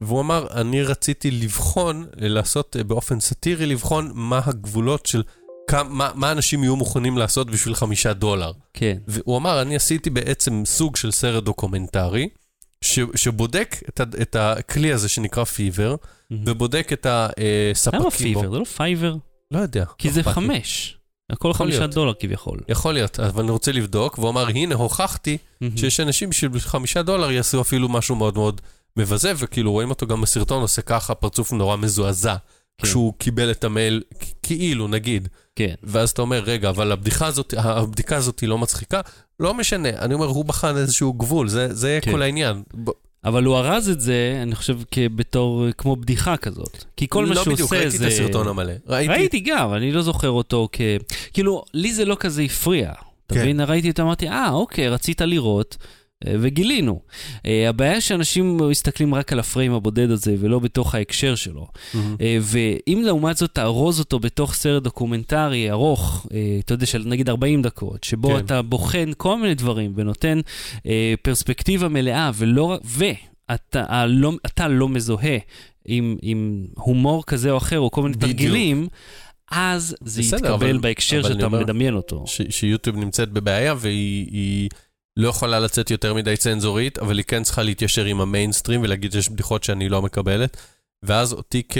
והוא 0.00 0.20
אמר, 0.20 0.46
אני 0.54 0.82
רציתי 0.82 1.30
לבחון, 1.30 2.06
לעשות 2.16 2.76
אה, 2.78 2.84
באופן 2.84 3.20
סאטירי, 3.20 3.66
לבחון 3.66 4.10
מה 4.14 4.40
הגבולות 4.44 5.06
של... 5.06 5.22
כמה, 5.68 6.10
מה, 6.14 6.32
אנשים 6.32 6.62
יהיו 6.62 6.76
מוכנים 6.76 7.18
לעשות 7.18 7.50
בשביל 7.50 7.74
חמישה 7.74 8.12
דולר. 8.12 8.52
כן. 8.74 8.98
והוא 9.08 9.36
אמר, 9.36 9.62
אני 9.62 9.76
עשיתי 9.76 10.10
בעצם 10.10 10.62
סוג 10.66 10.96
של 10.96 11.10
סרט 11.10 11.44
דוקומנטרי, 11.44 12.28
ש, 12.80 13.00
שבודק 13.14 13.76
את, 13.88 14.00
ה, 14.00 14.04
את 14.22 14.36
הכלי 14.36 14.92
הזה 14.92 15.08
שנקרא 15.08 15.44
פיבר, 15.44 15.96
ובודק 16.30 16.92
את 16.92 17.06
הספקים 17.72 18.00
למה 18.00 18.10
בו. 18.10 18.16
פיבר? 18.16 18.50
זה 18.50 18.58
לא 18.58 18.64
פייבר? 18.64 19.16
לא 19.50 19.58
יודע. 19.58 19.84
כי 19.98 20.08
לא 20.08 20.14
זה. 20.14 20.22
חמש. 20.22 20.98
הכל 21.30 21.52
חמישה 21.52 21.78
להיות. 21.78 21.94
דולר 21.94 22.12
כביכול. 22.18 22.60
יכול 22.68 22.94
להיות, 22.94 23.20
אבל 23.20 23.42
אני 23.42 23.50
רוצה 23.50 23.72
לבדוק, 23.72 24.18
והוא 24.18 24.30
אמר, 24.30 24.48
הנה, 24.48 24.74
הוכחתי 24.74 25.38
שיש 25.76 26.00
אנשים 26.00 26.32
שבחמישה 26.32 27.02
דולר 27.02 27.30
יעשו 27.30 27.60
אפילו 27.60 27.88
משהו 27.88 28.16
מאוד 28.16 28.34
מאוד 28.34 28.60
מבזה, 28.96 29.32
וכאילו 29.36 29.72
רואים 29.72 29.90
אותו 29.90 30.06
גם 30.06 30.20
בסרטון 30.20 30.62
עושה 30.62 30.82
ככה, 30.82 31.14
פרצוף 31.14 31.52
נורא 31.52 31.76
מזועזע, 31.76 32.36
כשהוא 32.82 33.12
קיבל 33.18 33.50
את 33.50 33.64
המייל, 33.64 34.02
כאילו, 34.42 34.88
נגיד. 34.88 35.28
כן. 35.56 35.74
ואז 35.82 36.10
אתה 36.10 36.22
אומר, 36.22 36.42
רגע, 36.44 36.68
אבל 36.68 36.92
הבדיחה 36.92 37.26
הזאת, 37.26 37.54
הבדיקה 37.56 38.16
הזאת 38.16 38.40
היא 38.40 38.48
לא 38.48 38.58
מצחיקה? 38.58 39.00
לא 39.40 39.54
משנה, 39.54 39.88
אני 39.88 40.14
אומר, 40.14 40.26
הוא 40.26 40.44
בחן 40.44 40.76
איזשהו 40.76 41.12
גבול, 41.12 41.48
זה, 41.48 41.74
זה 41.74 41.98
כן. 42.02 42.10
כל 42.10 42.22
העניין. 42.22 42.62
אבל 43.24 43.44
הוא 43.44 43.56
ארז 43.56 43.88
את 43.88 44.00
זה, 44.00 44.40
אני 44.42 44.54
חושב, 44.54 44.78
בתור, 45.14 45.66
כמו 45.78 45.96
בדיחה 45.96 46.36
כזאת. 46.36 46.84
כי 46.96 47.06
כל 47.08 47.26
מה 47.26 47.34
לא 47.34 47.42
שהוא 47.42 47.54
בדיוק, 47.54 47.72
עושה 47.72 47.82
ראיתי 47.82 47.98
זה... 47.98 48.06
את 48.06 48.12
הסרטון 48.12 48.48
המלא. 48.48 48.72
ראיתי, 48.86 49.12
ראיתי 49.12 49.40
גם, 49.40 49.74
אני 49.74 49.92
לא 49.92 50.02
זוכר 50.02 50.30
אותו 50.30 50.68
כ... 50.72 50.80
כאילו, 51.32 51.64
לי 51.74 51.92
זה 51.92 52.04
לא 52.04 52.16
כזה 52.20 52.42
הפריע. 52.42 52.92
אתה 53.26 53.34
כן. 53.34 53.40
מבין? 53.40 53.60
ראיתי 53.60 53.90
אותו, 53.90 54.02
אמרתי, 54.02 54.28
אה, 54.28 54.50
אוקיי, 54.50 54.88
רצית 54.88 55.20
לראות, 55.20 55.76
וגילינו. 56.26 57.00
אה, 57.46 57.68
הבעיה 57.68 58.00
שאנשים 58.00 58.56
מסתכלים 58.70 59.14
רק 59.14 59.32
על 59.32 59.38
הפריים 59.40 59.72
הבודד 59.72 60.10
הזה, 60.10 60.34
ולא 60.38 60.58
בתוך 60.58 60.94
ההקשר 60.94 61.34
שלו. 61.34 61.66
אה, 62.20 62.38
ואם 62.40 63.02
לעומת 63.04 63.36
זאת 63.36 63.50
תארוז 63.54 63.98
אותו 64.00 64.18
בתוך 64.18 64.54
סרט 64.54 64.82
דוקומנטרי 64.82 65.70
ארוך, 65.70 66.26
אה, 66.34 66.38
אתה 66.64 66.74
יודע, 66.74 66.86
של 66.86 67.02
נגיד 67.06 67.28
40 67.28 67.62
דקות, 67.62 68.04
שבו 68.04 68.28
כן. 68.28 68.36
אתה 68.38 68.62
בוחן 68.62 69.10
כל 69.16 69.38
מיני 69.40 69.54
דברים 69.54 69.92
ונותן 69.96 70.40
אה, 70.86 71.14
פרספקטיבה 71.22 71.88
מלאה, 71.88 72.30
ולא, 72.34 72.78
ואתה 72.84 73.84
אה, 73.90 74.06
לא, 74.06 74.32
אתה 74.46 74.68
לא 74.68 74.88
מזוהה 74.88 75.38
עם, 75.86 76.16
עם 76.22 76.66
הומור 76.74 77.24
כזה 77.26 77.50
או 77.50 77.56
אחר, 77.56 77.78
או 77.80 77.90
כל 77.90 78.02
מיני 78.02 78.14
בדיוק. 78.16 78.32
תרגילים, 78.32 78.88
אז 79.50 79.96
זה 80.04 80.20
בסדר, 80.22 80.36
יתקבל 80.38 80.52
אבל- 80.70 80.78
בהקשר 80.78 81.20
אבל 81.20 81.28
שאתה 81.34 81.48
מדמיין 81.48 81.94
אותו. 81.94 82.24
ש- 82.26 82.40
שיוטיוב 82.50 82.96
נמצאת 82.96 83.28
בבעיה 83.32 83.74
והיא 83.78 84.26
היא 84.30 84.68
לא 85.18 85.28
יכולה 85.28 85.60
לצאת 85.60 85.90
יותר 85.90 86.14
מדי 86.14 86.36
צנזורית, 86.36 86.98
אבל 86.98 87.18
היא 87.18 87.24
כן 87.24 87.42
צריכה 87.42 87.62
להתיישר 87.62 88.04
עם 88.04 88.20
המיינסטרים 88.20 88.82
ולהגיד 88.82 89.12
שיש 89.12 89.30
בדיחות 89.30 89.64
שאני 89.64 89.88
לא 89.88 90.02
מקבלת. 90.02 90.56
ואז 91.02 91.32
אותי 91.32 91.62
כ... 91.68 91.78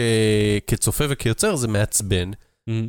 כצופה 0.66 1.05
וכיוצר 1.09 1.57
זה 1.57 1.68
מעצבן, 1.68 2.30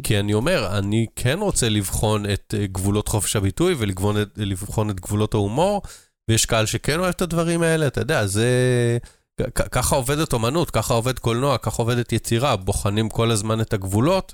כי 0.04 0.20
אני 0.20 0.34
אומר, 0.34 0.78
אני 0.78 1.06
כן 1.16 1.40
רוצה 1.42 1.70
לבחון 1.70 2.26
את 2.34 2.54
אה, 2.58 2.68
גבולות 2.68 3.08
חופש 3.08 3.36
הביטוי 3.36 3.76
ולבחון 3.78 4.22
את, 4.22 4.28
לבחון 4.38 4.90
את 4.90 5.00
גבולות 5.00 5.34
ההומור, 5.34 5.82
ויש 6.30 6.46
קהל 6.46 6.66
שכן 6.66 7.00
אוהב 7.00 7.10
את 7.10 7.22
הדברים 7.22 7.62
האלה, 7.62 7.88
אתה 7.88 8.02
יודע, 8.02 8.26
זה... 8.26 8.48
כ- 9.56 9.68
ככה 9.72 9.96
עובדת 9.96 10.34
אומנות, 10.34 10.72
ככה 10.72 10.94
עובד 10.94 11.20
קולנוע, 11.20 11.58
ככה 11.58 11.82
עובדת 11.82 12.14
יצירה, 12.14 12.56
בוחנים 12.56 13.10
כל 13.10 13.32
הזמן 13.32 13.62
את 13.62 13.74
הגבולות, 13.74 14.34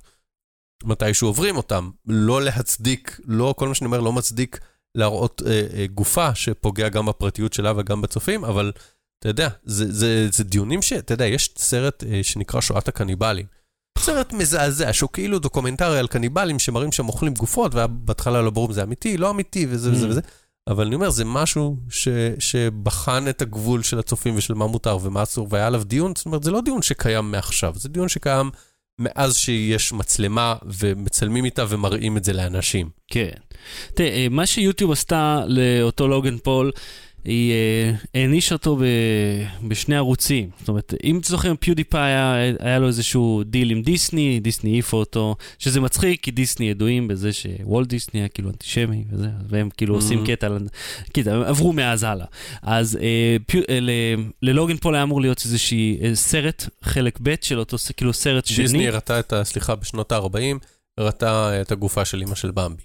מתישהו 0.84 1.28
עוברים 1.28 1.58
אותם. 1.58 1.90
לא 2.06 2.42
להצדיק, 2.42 3.20
לא, 3.26 3.54
כל 3.58 3.68
מה 3.68 3.76
שאני 3.76 3.86
אומר 3.86 4.00
לא 4.00 4.14
מצדיק 4.14 4.60
להראות 4.96 5.42
אה, 5.46 5.68
אה, 5.74 5.86
גופה 5.88 6.36
שפוגע 6.36 6.90
גם 6.90 7.06
בפרטיות 7.06 7.54
שלה 7.54 7.74
וגם 7.78 8.02
בצופים, 8.02 8.46
אבל 8.46 8.72
אתה 9.20 9.30
יודע, 9.30 9.50
זה, 9.64 9.92
זה, 9.92 10.28
זה 10.32 10.44
דיונים 10.44 10.82
ש... 10.82 10.94
אתה 10.94 11.14
יודע, 11.14 11.26
יש 11.26 11.54
סרט 11.58 12.04
אה, 12.04 12.20
שנקרא 12.24 12.62
שואת 12.62 12.88
הקניבלים. 12.88 13.46
סרט 14.00 14.34
מזעזע, 14.34 14.94
שהוא 14.94 15.10
כאילו 15.14 15.40
דוקומנטרי 15.40 16.00
על 16.00 16.08
קניבלים 16.08 16.60
שמראים 16.60 16.92
שהם 16.92 17.08
אוכלים 17.08 17.34
גופות, 17.34 17.72
ובהתחלה 17.76 18.42
לא 18.42 18.50
ברור 18.50 18.68
אם 18.68 18.74
זה 18.74 18.84
אמיתי, 18.84 19.18
לא 19.18 19.30
אמיתי, 19.30 19.66
וזה 19.70 19.92
וזה 19.92 20.06
mm. 20.06 20.10
וזה. 20.10 20.22
אבל 20.68 20.86
אני 20.86 20.96
אומר, 20.96 21.10
זה 21.10 21.26
משהו 21.26 21.78
ש, 21.90 22.08
שבחן 22.40 23.28
את 23.28 23.42
הגבול 23.42 23.84
של 23.84 24.00
הצופים 24.00 24.36
ושל 24.38 24.54
מה 24.54 24.68
מותר 24.68 24.98
ומה 25.02 25.24
אסור, 25.24 25.48
והיה 25.52 25.68
עליו 25.68 25.84
דיון, 25.84 26.14
זאת 26.16 26.26
אומרת, 26.26 26.44
זה 26.44 26.52
לא 26.52 26.62
דיון 26.62 26.82
שקיים 26.82 27.32
מעכשיו, 27.32 27.74
זה 27.76 27.90
דיון 27.90 28.10
שקיים 28.10 28.50
מאז 29.00 29.38
שיש 29.38 29.94
מצלמה 29.94 30.56
ומצלמים 30.80 31.46
איתה 31.46 31.66
ומראים 31.70 32.18
את 32.18 32.24
זה 32.24 32.34
לאנשים. 32.34 32.90
כן. 33.08 33.30
תראה, 33.94 34.10
אה, 34.10 34.28
מה 34.30 34.46
שיוטיוב 34.46 34.92
עשתה 34.92 35.44
לאותו 35.48 36.08
לוגן 36.08 36.38
פול, 36.38 36.72
היא 37.26 37.52
אה, 37.52 37.92
הענישה 38.14 38.56
אותו 38.56 38.76
ב, 38.76 38.84
בשני 39.68 39.96
ערוצים. 39.96 40.50
זאת 40.60 40.70
אומרת, 40.70 40.94
אם 41.04 41.18
אתה 41.18 41.30
זוכר, 41.30 41.54
פיודיפיי 41.60 42.02
היה, 42.02 42.56
היה 42.60 42.80
לו 42.80 42.88
איזשהו 42.88 43.44
דיל 43.46 43.72
עם 43.72 43.82
דיסני, 43.82 44.40
דיסני 44.40 44.72
העיפו 44.72 44.98
אותו, 44.98 45.36
שזה 45.60 45.82
מצחיק, 45.82 46.24
כי 46.24 46.32
דיסני 46.32 46.70
ידועים 46.70 47.08
בזה 47.08 47.34
שוולט 47.34 47.88
דיסני 47.88 48.20
היה 48.20 48.28
כאילו 48.28 48.50
אנטישמי 48.50 49.04
וזה, 49.12 49.28
והם 49.50 49.70
כאילו 49.78 49.94
mm-hmm. 49.94 49.98
עושים 49.98 50.26
קטע, 50.26 50.48
קטע, 51.14 51.48
עברו 51.48 51.74
מאז 51.74 52.04
הלאה. 52.04 52.26
אז 52.62 52.98
אה, 53.02 53.38
פיו, 53.48 53.62
אה, 53.70 53.80
ל, 53.80 53.90
ללוגן 54.42 54.78
פול 54.78 54.96
היה 54.96 55.04
אמור 55.04 55.22
להיות 55.22 55.42
איזשהי 55.46 55.98
אה, 56.02 56.16
סרט, 56.16 56.66
חלק 56.82 57.20
ב' 57.22 57.36
של 57.42 57.60
אותו, 57.60 57.78
כאילו 57.98 58.14
סרט 58.14 58.46
שני. 58.46 58.64
דיסני 58.64 58.88
הראתה 58.88 59.20
את, 59.20 59.34
סליחה, 59.44 59.76
בשנות 59.76 60.12
ה-40, 60.12 60.66
הראתה 60.98 61.62
את 61.62 61.72
הגופה 61.72 62.06
של 62.06 62.22
אימא 62.22 62.36
של 62.36 62.52
במבי. 62.52 62.84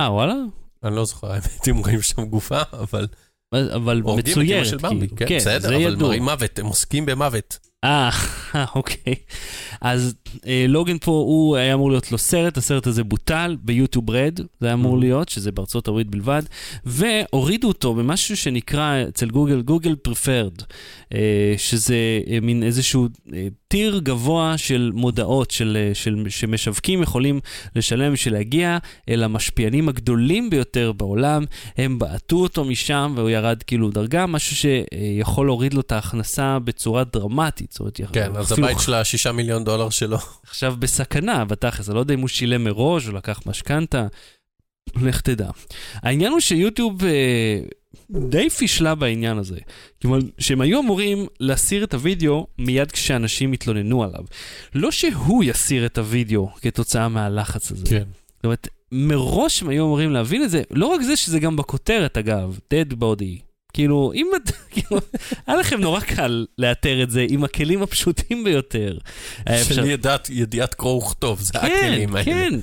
אה, 0.00 0.12
וואלה? 0.12 0.34
אני 0.84 0.96
לא 0.96 1.04
זוכר, 1.04 1.26
האמת, 1.32 1.68
אם 1.70 1.76
רואים 1.76 2.02
שם 2.02 2.24
גופה, 2.24 2.60
אבל... 2.72 3.06
אבל 3.54 4.02
מצוירת. 4.16 4.66
של 4.66 4.76
במבי, 4.76 5.08
כן, 5.08 5.28
כן, 5.28 5.36
בסדר, 5.36 5.76
אבל 5.76 5.96
מראים 5.96 6.22
מוות, 6.22 6.58
הם 6.58 6.66
עוסקים 6.66 7.06
במוות. 7.06 7.69
אה, 7.84 8.10
אוקיי. 8.74 9.14
אז 9.80 10.14
אה, 10.46 10.64
לוגן 10.68 10.98
פה, 10.98 11.10
הוא 11.10 11.56
היה 11.56 11.74
אמור 11.74 11.90
להיות 11.90 12.12
לו 12.12 12.18
סרט, 12.18 12.56
הסרט 12.56 12.86
הזה 12.86 13.04
בוטל 13.04 13.56
ביוטיוב 13.62 14.10
רד, 14.10 14.40
זה 14.60 14.66
היה 14.66 14.74
אמור 14.74 14.96
mm-hmm. 14.96 15.00
להיות, 15.00 15.28
שזה 15.28 15.52
בארצות 15.52 15.88
הברית 15.88 16.06
בלבד, 16.06 16.42
והורידו 16.84 17.68
אותו 17.68 17.94
במשהו 17.94 18.36
שנקרא 18.36 19.02
אצל 19.08 19.30
גוגל, 19.30 19.62
גוגל 19.62 19.94
פרפרד, 19.94 20.62
אה, 21.14 21.54
שזה 21.58 22.20
אה, 22.30 22.38
מין 22.42 22.62
איזשהו 22.62 23.08
אה, 23.34 23.48
טיר 23.70 24.00
גבוה 24.04 24.58
של 24.58 24.90
מודעות 24.94 25.50
של, 25.50 25.76
אה, 25.80 25.94
של, 25.94 26.26
שמשווקים 26.28 27.02
יכולים 27.02 27.40
לשלם 27.76 28.12
בשביל 28.12 28.34
להגיע 28.34 28.78
אל 29.08 29.22
המשפיענים 29.22 29.88
הגדולים 29.88 30.50
ביותר 30.50 30.92
בעולם, 30.92 31.44
הם 31.76 31.98
בעטו 31.98 32.36
אותו 32.36 32.64
משם 32.64 33.12
והוא 33.16 33.30
ירד 33.30 33.62
כאילו 33.62 33.90
דרגה, 33.90 34.26
משהו 34.26 34.56
שיכול 34.56 35.46
להוריד 35.46 35.74
לו 35.74 35.80
את 35.80 35.92
ההכנסה 35.92 36.58
בצורה 36.58 37.04
דרמטית. 37.04 37.69
אומרת, 37.80 38.00
כן, 38.12 38.36
אז 38.36 38.52
הבית 38.52 38.78
של 38.80 38.94
השישה 38.94 39.32
מיליון 39.32 39.64
דולר 39.64 39.90
שלו. 39.90 40.18
עכשיו 40.46 40.74
בסכנה, 40.78 41.44
בתכלס, 41.44 41.88
אני 41.88 41.94
לא 41.94 42.00
יודע 42.00 42.14
אם 42.14 42.20
הוא 42.20 42.28
שילם 42.28 42.64
מראש 42.64 43.08
או 43.08 43.12
לקח 43.12 43.40
משכנתה. 43.46 44.06
לך 45.02 45.20
תדע. 45.20 45.50
העניין 45.94 46.32
הוא 46.32 46.40
שיוטיוב 46.40 47.04
אה, 47.04 47.60
די 48.10 48.50
פישלה 48.50 48.94
בעניין 48.94 49.38
הזה. 49.38 49.58
כלומר, 50.02 50.18
שהם 50.38 50.60
היו 50.60 50.80
אמורים 50.80 51.26
להסיר 51.40 51.84
את 51.84 51.94
הוידאו 51.94 52.46
מיד 52.58 52.92
כשאנשים 52.92 53.52
התלוננו 53.52 54.04
עליו. 54.04 54.24
לא 54.74 54.90
שהוא 54.90 55.44
יסיר 55.44 55.86
את 55.86 55.98
הוידאו 55.98 56.50
כתוצאה 56.60 57.08
מהלחץ 57.08 57.70
הזה. 57.70 57.86
כן. 57.86 58.04
זאת 58.36 58.44
אומרת, 58.44 58.68
מראש 58.92 59.62
הם 59.62 59.68
היו 59.68 59.84
אמורים 59.84 60.10
להבין 60.10 60.44
את 60.44 60.50
זה, 60.50 60.62
לא 60.70 60.86
רק 60.86 61.02
זה 61.02 61.16
שזה 61.16 61.40
גם 61.40 61.56
בכותרת 61.56 62.18
אגב, 62.18 62.58
dead 62.74 62.92
body. 62.92 63.49
כאילו, 63.72 64.12
אם 64.14 64.26
את, 64.36 64.50
כאילו, 64.70 65.00
היה 65.46 65.56
לכם 65.56 65.80
נורא 65.80 66.00
קל 66.00 66.46
לאתר 66.58 67.02
את 67.02 67.10
זה 67.10 67.26
עם 67.28 67.44
הכלים 67.44 67.82
הפשוטים 67.82 68.44
ביותר. 68.44 68.98
של 69.62 69.84
ידיעת, 69.84 70.30
ידיעת 70.30 70.74
קרוא 70.74 71.02
וכתוב, 71.04 71.40
זה 71.40 71.52
כן, 71.52 71.58
הכלים 71.58 72.14
האלה. 72.14 72.24
כן, 72.24 72.50
כן. 72.50 72.60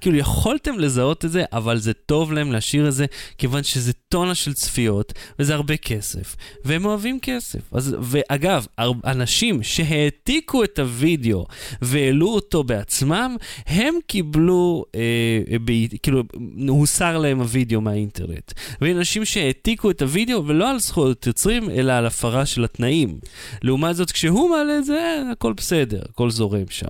כאילו 0.00 0.16
יכולתם 0.16 0.78
לזהות 0.78 1.24
את 1.24 1.30
זה, 1.30 1.44
אבל 1.52 1.78
זה 1.78 1.92
טוב 1.92 2.32
להם 2.32 2.52
להשאיר 2.52 2.88
את 2.88 2.92
זה, 2.92 3.06
כיוון 3.38 3.62
שזה 3.62 3.92
טונה 3.92 4.34
של 4.34 4.54
צפיות, 4.54 5.12
וזה 5.38 5.54
הרבה 5.54 5.76
כסף, 5.76 6.36
והם 6.64 6.84
אוהבים 6.84 7.20
כסף. 7.20 7.60
אז, 7.72 7.96
ואגב, 8.00 8.66
אנשים 9.04 9.62
שהעתיקו 9.62 10.64
את 10.64 10.78
הוידאו 10.78 11.46
והעלו 11.82 12.28
אותו 12.28 12.64
בעצמם, 12.64 13.36
הם 13.66 13.94
קיבלו, 14.06 14.84
אה, 14.94 15.58
ב, 15.64 15.72
כאילו, 16.02 16.22
הוסר 16.68 17.18
להם 17.18 17.40
הוידאו 17.40 17.80
מהאינטרנט. 17.80 18.52
ואנשים 18.80 19.24
שהעתיקו 19.24 19.90
את 19.90 20.02
הוידאו, 20.02 20.46
ולא 20.46 20.70
על 20.70 20.78
זכויות 20.78 21.26
יוצרים, 21.26 21.70
אלא 21.70 21.92
על 21.92 22.06
הפרה 22.06 22.46
של 22.46 22.64
התנאים. 22.64 23.18
לעומת 23.62 23.96
זאת, 23.96 24.10
כשהוא 24.10 24.50
מעלה 24.50 24.78
את 24.78 24.84
זה, 24.84 25.22
הכל 25.32 25.52
בסדר, 25.52 26.02
הכל 26.10 26.30
זורם 26.30 26.64
שם. 26.70 26.86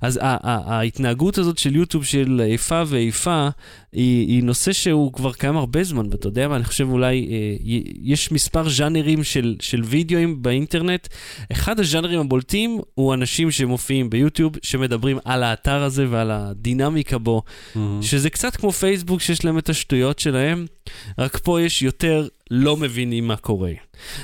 אז 0.00 0.18
ההתנהגות 0.22 1.38
הזאת 1.38 1.58
של 1.58 1.76
יוטיוב 1.76 2.04
של 2.04 2.42
איפה 2.44 2.82
ואיפה, 2.86 3.48
היא, 3.92 4.28
היא 4.28 4.42
נושא 4.42 4.72
שהוא 4.72 5.12
כבר 5.12 5.32
קיים 5.32 5.56
הרבה 5.56 5.84
זמן, 5.84 6.06
ואתה 6.10 6.28
יודע 6.28 6.48
מה, 6.48 6.56
אני 6.56 6.64
חושב 6.64 6.88
אולי, 6.88 7.28
אה, 7.30 7.56
יש 8.02 8.32
מספר 8.32 8.68
ז'אנרים 8.68 9.24
של, 9.24 9.56
של 9.60 9.82
וידאוים 9.84 10.42
באינטרנט. 10.42 11.08
אחד 11.52 11.80
הז'אנרים 11.80 12.20
הבולטים 12.20 12.80
הוא 12.94 13.14
אנשים 13.14 13.50
שמופיעים 13.50 14.10
ביוטיוב, 14.10 14.52
שמדברים 14.62 15.18
על 15.24 15.42
האתר 15.42 15.82
הזה 15.82 16.06
ועל 16.10 16.30
הדינמיקה 16.30 17.18
בו, 17.18 17.42
mm-hmm. 17.46 17.78
שזה 18.00 18.30
קצת 18.30 18.56
כמו 18.56 18.72
פייסבוק 18.72 19.20
שיש 19.20 19.44
להם 19.44 19.58
את 19.58 19.68
השטויות 19.68 20.18
שלהם, 20.18 20.66
רק 21.18 21.38
פה 21.38 21.60
יש 21.60 21.82
יותר 21.82 22.28
לא 22.50 22.76
מבינים 22.76 23.26
מה 23.26 23.36
קורה. 23.36 23.72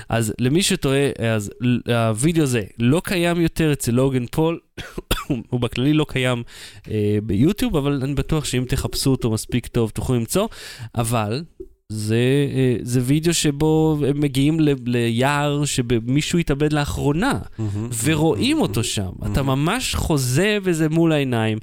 אז 0.08 0.32
למי 0.38 0.62
שטועה, 0.62 1.10
אז 1.34 1.50
הווידאו 1.88 2.42
הזה 2.42 2.62
לא 2.78 3.02
קיים 3.04 3.40
יותר 3.40 3.72
אצל 3.72 3.92
לוגן 3.92 4.26
פול, 4.26 4.58
הוא 5.50 5.60
בכללי 5.60 5.92
לא 5.92 6.06
קיים 6.08 6.42
אה, 6.90 7.18
ביוטיוב, 7.22 7.76
אבל 7.76 8.00
אני 8.02 8.14
בטוח 8.14 8.44
שאם 8.44 8.64
תחפשו 8.68 9.10
אותו 9.10 9.30
מספיק 9.30 9.66
טוב 9.66 9.90
תוכלו 9.90 10.16
למצוא, 10.16 10.48
אבל 10.94 11.42
זה, 11.88 12.16
אה, 12.54 12.76
זה 12.82 13.00
וידאו 13.02 13.34
שבו 13.34 13.98
הם 14.08 14.20
מגיעים 14.20 14.60
ל, 14.60 14.68
ליער 14.86 15.64
שמישהו 15.64 16.38
התאבד 16.38 16.72
לאחרונה, 16.72 17.38
mm-hmm, 17.38 17.62
ורואים 18.04 18.56
mm-hmm, 18.56 18.60
אותו 18.60 18.84
שם. 18.84 19.10
Mm-hmm. 19.20 19.32
אתה 19.32 19.42
ממש 19.42 19.94
חוזה 19.94 20.58
וזה 20.62 20.88
מול 20.88 21.12
העיניים, 21.12 21.58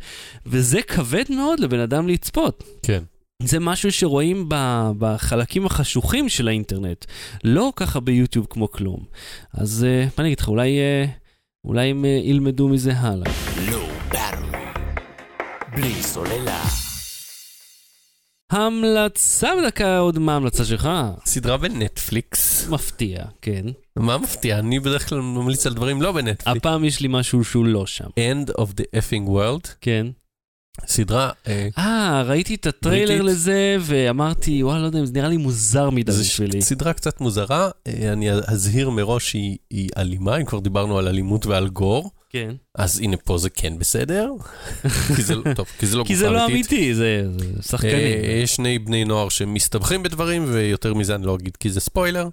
וזה 0.46 0.82
כבד 0.82 1.24
מאוד 1.30 1.60
לבן 1.60 1.80
אדם 1.80 2.08
לצפות. 2.08 2.64
כן. 2.84 3.04
זה 3.46 3.60
משהו 3.60 3.92
שרואים 3.92 4.50
בחלקים 4.98 5.66
החשוכים 5.66 6.30
של 6.30 6.48
האינטרנט, 6.48 7.06
לא 7.44 7.74
ככה 7.76 8.00
ביוטיוב 8.00 8.48
כמו 8.50 8.72
כלום. 8.72 9.00
אז 9.54 9.84
אה, 9.84 10.06
מה 10.06 10.24
אני 10.24 10.28
אגיד 10.28 10.40
לך, 10.40 10.48
אולי, 10.48 10.80
אה, 10.80 11.06
אולי 11.66 11.90
הם 11.90 12.06
אה, 12.06 12.10
ילמדו 12.10 12.68
מזה 12.68 12.94
הלאה. 12.98 13.32
לא 13.72 13.88
בלי 15.76 16.04
סוללה. 16.04 16.64
המלצה 18.52 19.50
בדקה, 19.62 19.98
עוד 19.98 20.20
מה 20.20 20.34
ההמלצה 20.34 20.66
שלך? 20.66 20.90
סדרה 21.26 21.58
בנטפליקס. 21.58 22.68
מפתיע, 22.70 23.26
כן. 23.42 23.66
מה 23.96 24.18
מפתיע? 24.18 24.60
אני 24.60 24.80
בדרך 24.80 25.10
כלל 25.10 25.22
ממליץ 25.22 25.68
על 25.68 25.74
דברים 25.74 26.02
לא 26.02 26.12
בנטפליקס. 26.12 26.58
הפעם 26.58 26.86
יש 26.86 27.00
לי 27.00 27.08
משהו 27.12 27.44
שהוא 27.44 27.66
לא 27.66 27.86
שם. 27.86 28.06
End 28.06 28.50
of 28.50 28.66
the 28.66 28.84
effing 28.96 29.28
world. 29.30 29.70
כן. 29.82 30.08
סדרה... 30.88 31.30
אה, 31.48 31.68
אה, 31.78 32.24
ראיתי 32.26 32.56
את 32.56 32.66
הטריילר 32.66 33.22
לזה, 33.22 33.78
ואמרתי, 33.80 34.64
וואלה, 34.64 34.82
לא 34.82 34.86
יודע, 34.86 35.06
זה 35.06 35.14
נראה 35.14 35.28
לי 35.28 35.38
מוזר 35.38 35.90
מדי 35.90 36.12
בשבילי. 36.12 36.62
סדרה 36.62 36.94
קצת 36.94 37.22
מוזרה, 37.22 37.70
אה, 37.88 38.14
אני 38.14 38.32
אזהיר 38.32 38.90
מראש 38.90 39.30
שהיא 39.30 39.90
אלימה, 39.98 40.38
אם 40.38 40.46
כבר 40.46 40.60
דיברנו 40.60 40.98
על 40.98 41.08
אלימות 41.08 41.46
ועל 41.46 41.68
גור. 41.68 42.12
כן. 42.34 42.56
אז 42.76 43.00
הנה 43.00 43.18
פה 43.18 43.38
זה 43.38 43.50
כן 43.50 43.80
בסדר, 43.80 44.32
כי 45.16 45.24
זה, 45.24 45.36
לא- 45.36 45.54
טוב, 45.56 45.66
כי 45.80 45.86
זה 45.88 45.98
לא 45.98 46.04
כי 46.04 46.16
זה 46.16 46.30
לא 46.30 46.46
אמיתי, 46.46 46.96
זה, 46.96 47.24
זה 47.38 47.64
שחקנים. 47.64 47.94
אה, 47.94 48.40
יש 48.44 48.56
שני 48.56 48.80
בני 48.80 49.06
נוער 49.06 49.30
שמסתבכים 49.30 50.04
בדברים, 50.04 50.46
ויותר 50.48 50.94
מזה 50.94 51.16
אני 51.16 51.26
לא 51.26 51.36
אגיד 51.36 51.58
כי 51.58 51.70
זה 51.70 51.80
ספוילר. 51.80 52.28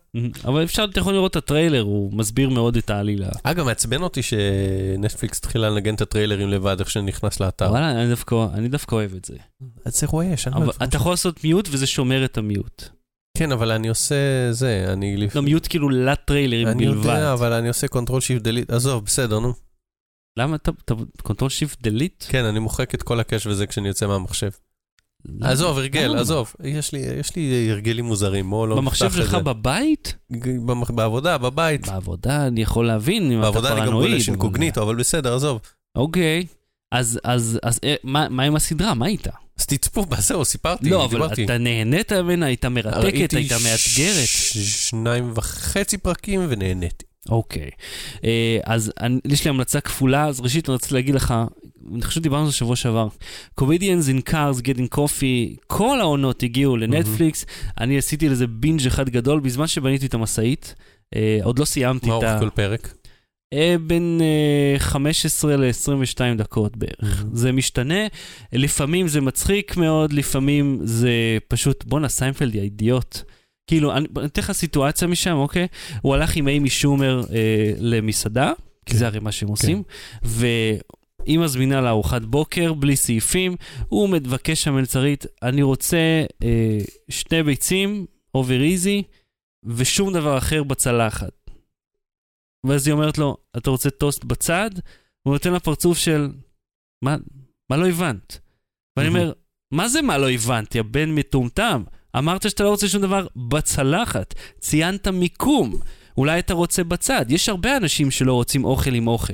אבל 0.45 0.65
אפשר, 0.65 0.85
אתה 0.91 1.01
יכול 1.01 1.13
לראות 1.13 1.31
את 1.31 1.37
הטריילר, 1.37 1.81
הוא 1.83 2.13
מסביר 2.15 2.49
מאוד 2.49 2.77
את 2.77 2.91
העלילה. 2.91 3.29
אגב, 3.43 3.65
מעצבן 3.65 4.03
אותי 4.03 4.21
שנטפליקס 4.23 5.39
התחילה 5.39 5.71
לנגן 5.71 5.95
את 5.95 6.01
הטריילרים 6.01 6.49
לבד 6.49 6.77
איך 6.81 6.91
שאני 6.91 7.07
נכנס 7.07 7.41
לאתר. 7.41 7.71
וואלה, 7.71 7.91
אני 8.03 8.09
דווקא, 8.11 8.47
אני 8.55 8.69
דווקא 8.69 8.95
אוהב 8.95 9.15
את 9.15 9.25
זה. 9.25 9.35
אז 9.85 10.01
זה 10.01 10.07
רועש, 10.07 10.49
לא 10.49 10.61
יודע. 10.61 10.73
אתה 10.85 10.97
יכול 10.97 11.13
לעשות 11.13 11.45
mute 11.45 11.69
וזה 11.71 11.87
שומר 11.87 12.25
את 12.25 12.39
ה 12.39 12.47
mute. 12.47 12.85
כן, 13.39 13.53
אבל 13.53 13.71
אני 13.71 13.89
עושה 13.89 14.15
זה, 14.51 14.85
אני... 14.93 15.27
גם 15.35 15.45
mute 15.45 15.67
כאילו 15.69 15.89
לטריילרים 15.89 16.79
בלבד. 16.79 17.07
אני 17.07 17.19
יודע, 17.19 17.33
אבל 17.33 17.53
אני 17.53 17.69
עושה 17.69 17.89
control 17.89 18.21
shift 18.21 18.43
delete, 18.43 18.71
עזוב, 18.71 19.05
בסדר, 19.05 19.39
נו. 19.39 19.70
למה 20.41 20.57
אתה, 20.57 20.71
אתה 20.85 20.95
control 21.23 21.51
shift 21.51 21.83
delete? 21.83 22.25
כן, 22.29 22.45
אני 22.45 22.59
מוחק 22.59 22.95
את 22.95 23.03
כל 23.03 23.21
ה 23.21 23.25
cache 23.25 23.47
וזה 23.47 23.67
כשאני 23.67 23.89
יוצא 23.89 24.07
מהמחשב. 24.07 24.51
עזוב, 25.41 25.79
הרגל, 25.79 26.17
עזוב, 26.17 26.53
יש 26.65 26.93
לי, 26.93 26.99
יש 26.99 27.37
לי 27.37 27.69
הרגלים 27.71 28.05
מוזרים, 28.05 28.51
בוא 28.51 28.69
לא 28.69 28.77
במחשב 28.77 29.13
שלך 29.13 29.35
בבית? 29.35 30.15
בעבודה, 30.95 31.39
בבית. 31.39 31.87
בעבודה 31.87 32.47
אני 32.47 32.63
יכול 32.63 32.87
להבין 32.87 33.33
אם 33.33 33.43
אתה 33.43 33.53
פרנואיד. 33.53 33.65
בעבודה 33.65 33.83
אני 33.83 33.87
גם 33.87 33.93
גולש 33.93 34.29
אינקוגניטו, 34.29 34.83
אבל 34.83 34.97
בסדר, 34.97 35.35
עזוב. 35.35 35.61
אוקיי, 35.97 36.47
אז, 36.93 37.21
אז, 37.25 37.59
אז 37.63 37.81
אה, 37.85 37.95
מה, 38.05 38.29
מה 38.29 38.43
עם 38.43 38.57
הסדרה? 38.57 38.95
מה 38.95 39.07
איתה? 39.07 39.31
אז 39.59 39.67
תצפו 39.67 40.05
זהו, 40.19 40.45
סיפרתי, 40.45 40.91
לא, 40.91 41.05
אבל 41.05 41.13
דיברתי. 41.13 41.45
אתה 41.45 41.59
נהנית 41.59 42.13
ממנה, 42.13 42.47
הייתה 42.47 42.69
מרתקת, 42.69 42.97
ראיתי 42.97 43.37
הייתה 43.37 43.55
מאתגרת. 43.55 44.27
ש- 44.27 44.89
שניים 44.89 45.33
וחצי 45.35 45.99
פרקים 45.99 46.47
ונהניתי. 46.49 47.05
אוקיי. 47.29 47.71
אה, 48.25 48.59
אז 48.65 48.93
אני- 49.01 49.21
יש 49.25 49.45
לי 49.45 49.49
המלצה 49.51 49.81
כפולה, 49.81 50.27
אז 50.27 50.41
ראשית 50.41 50.69
אני 50.69 50.73
רוצה 50.73 50.95
להגיד 50.95 51.15
לך, 51.15 51.35
אני 51.93 52.03
חושב 52.03 52.21
שדיברנו 52.21 52.43
על 52.45 52.51
זה 52.51 52.57
שבוע 52.57 52.77
שעבר, 52.77 53.09
Comedians 53.61 54.07
in 54.19 54.31
Cars, 54.31 54.61
Getting 54.63 54.97
Coffee, 54.97 55.57
כל 55.67 56.01
העונות 56.01 56.43
הגיעו 56.43 56.77
לנטפליקס, 56.77 57.47
אני 57.81 57.99
עשיתי 57.99 58.29
לזה 58.29 58.47
בינג' 58.47 58.87
אחד 58.87 59.09
גדול 59.09 59.41
בזמן 59.41 59.67
שבניתי 59.67 60.07
את 60.07 60.15
המשאית. 60.15 60.75
אה, 61.17 61.39
עוד 61.43 61.59
לא 61.59 61.65
סיימתי 61.65 62.09
מה 62.09 62.19
את 62.19 62.23
ה... 62.23 62.31
אורך 62.33 62.41
כל 62.43 62.51
פרק? 62.51 62.95
אה, 63.53 63.77
בין 63.87 64.21
אה, 64.21 64.79
15 64.79 65.57
ל-22 65.57 66.21
דקות 66.39 66.77
בערך. 66.77 67.25
זה 67.33 67.53
משתנה, 67.53 68.07
לפעמים 68.53 69.09
זה 69.09 69.21
מצחיק 69.21 69.77
מאוד, 69.77 70.13
לפעמים 70.13 70.79
זה 70.85 71.11
פשוט, 71.49 71.85
בואנה, 71.85 72.09
סיינפלד 72.09 72.53
הוא 72.55 72.61
אידיוט. 72.61 73.23
כאילו, 73.71 73.97
אני 73.97 74.07
אתן 74.25 74.43
לך 74.43 74.53
סיטואציה 74.53 75.09
משם, 75.09 75.37
אוקיי? 75.37 75.67
הוא 76.03 76.15
הלך 76.15 76.37
עם 76.37 76.49
איימי 76.49 76.71
שומר 76.71 77.21
אה, 77.33 77.73
למסעדה, 77.79 78.53
כי 78.87 78.93
כן. 78.93 78.99
זה 78.99 79.07
הרי 79.07 79.19
מה 79.19 79.33
שהם 79.33 79.49
עושים, 79.49 79.83
והיא 80.23 81.39
מזמינה 81.39 81.81
לארוחת 81.81 82.23
בוקר 82.23 82.73
בלי 82.73 82.97
סעיפים, 82.97 83.57
הוא 83.89 84.09
מבקש 84.09 84.69
מהמלצרית, 84.69 85.27
אני 85.43 85.63
רוצה 85.63 86.25
אה, 86.43 86.79
שתי 87.09 87.43
ביצים, 87.43 88.07
over 88.35 88.63
easy, 88.63 89.03
ושום 89.65 90.13
דבר 90.13 90.39
אחר 90.39 90.63
בצלחת. 90.63 91.51
ואז 92.67 92.87
היא 92.87 92.93
אומרת 92.93 93.19
לו, 93.19 93.37
אתה 93.57 93.71
רוצה 93.71 93.91
טוסט 93.91 94.25
בצד? 94.25 94.71
הוא 95.23 95.33
נותן 95.33 95.53
לה 95.53 95.61
פרצוף 95.61 95.99
של, 95.99 96.29
מה, 97.05 97.17
מה 97.71 97.77
לא 97.77 97.89
הבנת? 97.89 98.39
ואני 98.97 99.09
אומר, 99.09 99.33
מה 99.73 99.89
זה 99.89 100.03
מה 100.03 100.19
לא 100.19 100.31
הבנתי, 100.31 100.79
הבן 100.79 101.11
מטומטם? 101.15 101.83
אמרת 102.19 102.51
שאתה 102.51 102.65
לא 102.65 102.69
רוצה 102.69 102.89
שום 102.89 103.03
דבר 103.03 103.27
בצלחת, 103.37 104.35
ציינת 104.61 105.09
מיקום, 105.09 105.75
אולי 106.17 106.39
אתה 106.39 106.55
רוצה 106.55 106.85
בצד. 106.85 107.25
יש 107.29 107.49
הרבה 107.49 107.77
אנשים 107.77 108.11
שלא 108.11 108.33
רוצים 108.33 108.65
אוכל 108.65 108.95
עם 108.95 109.07
אוכל. 109.09 109.33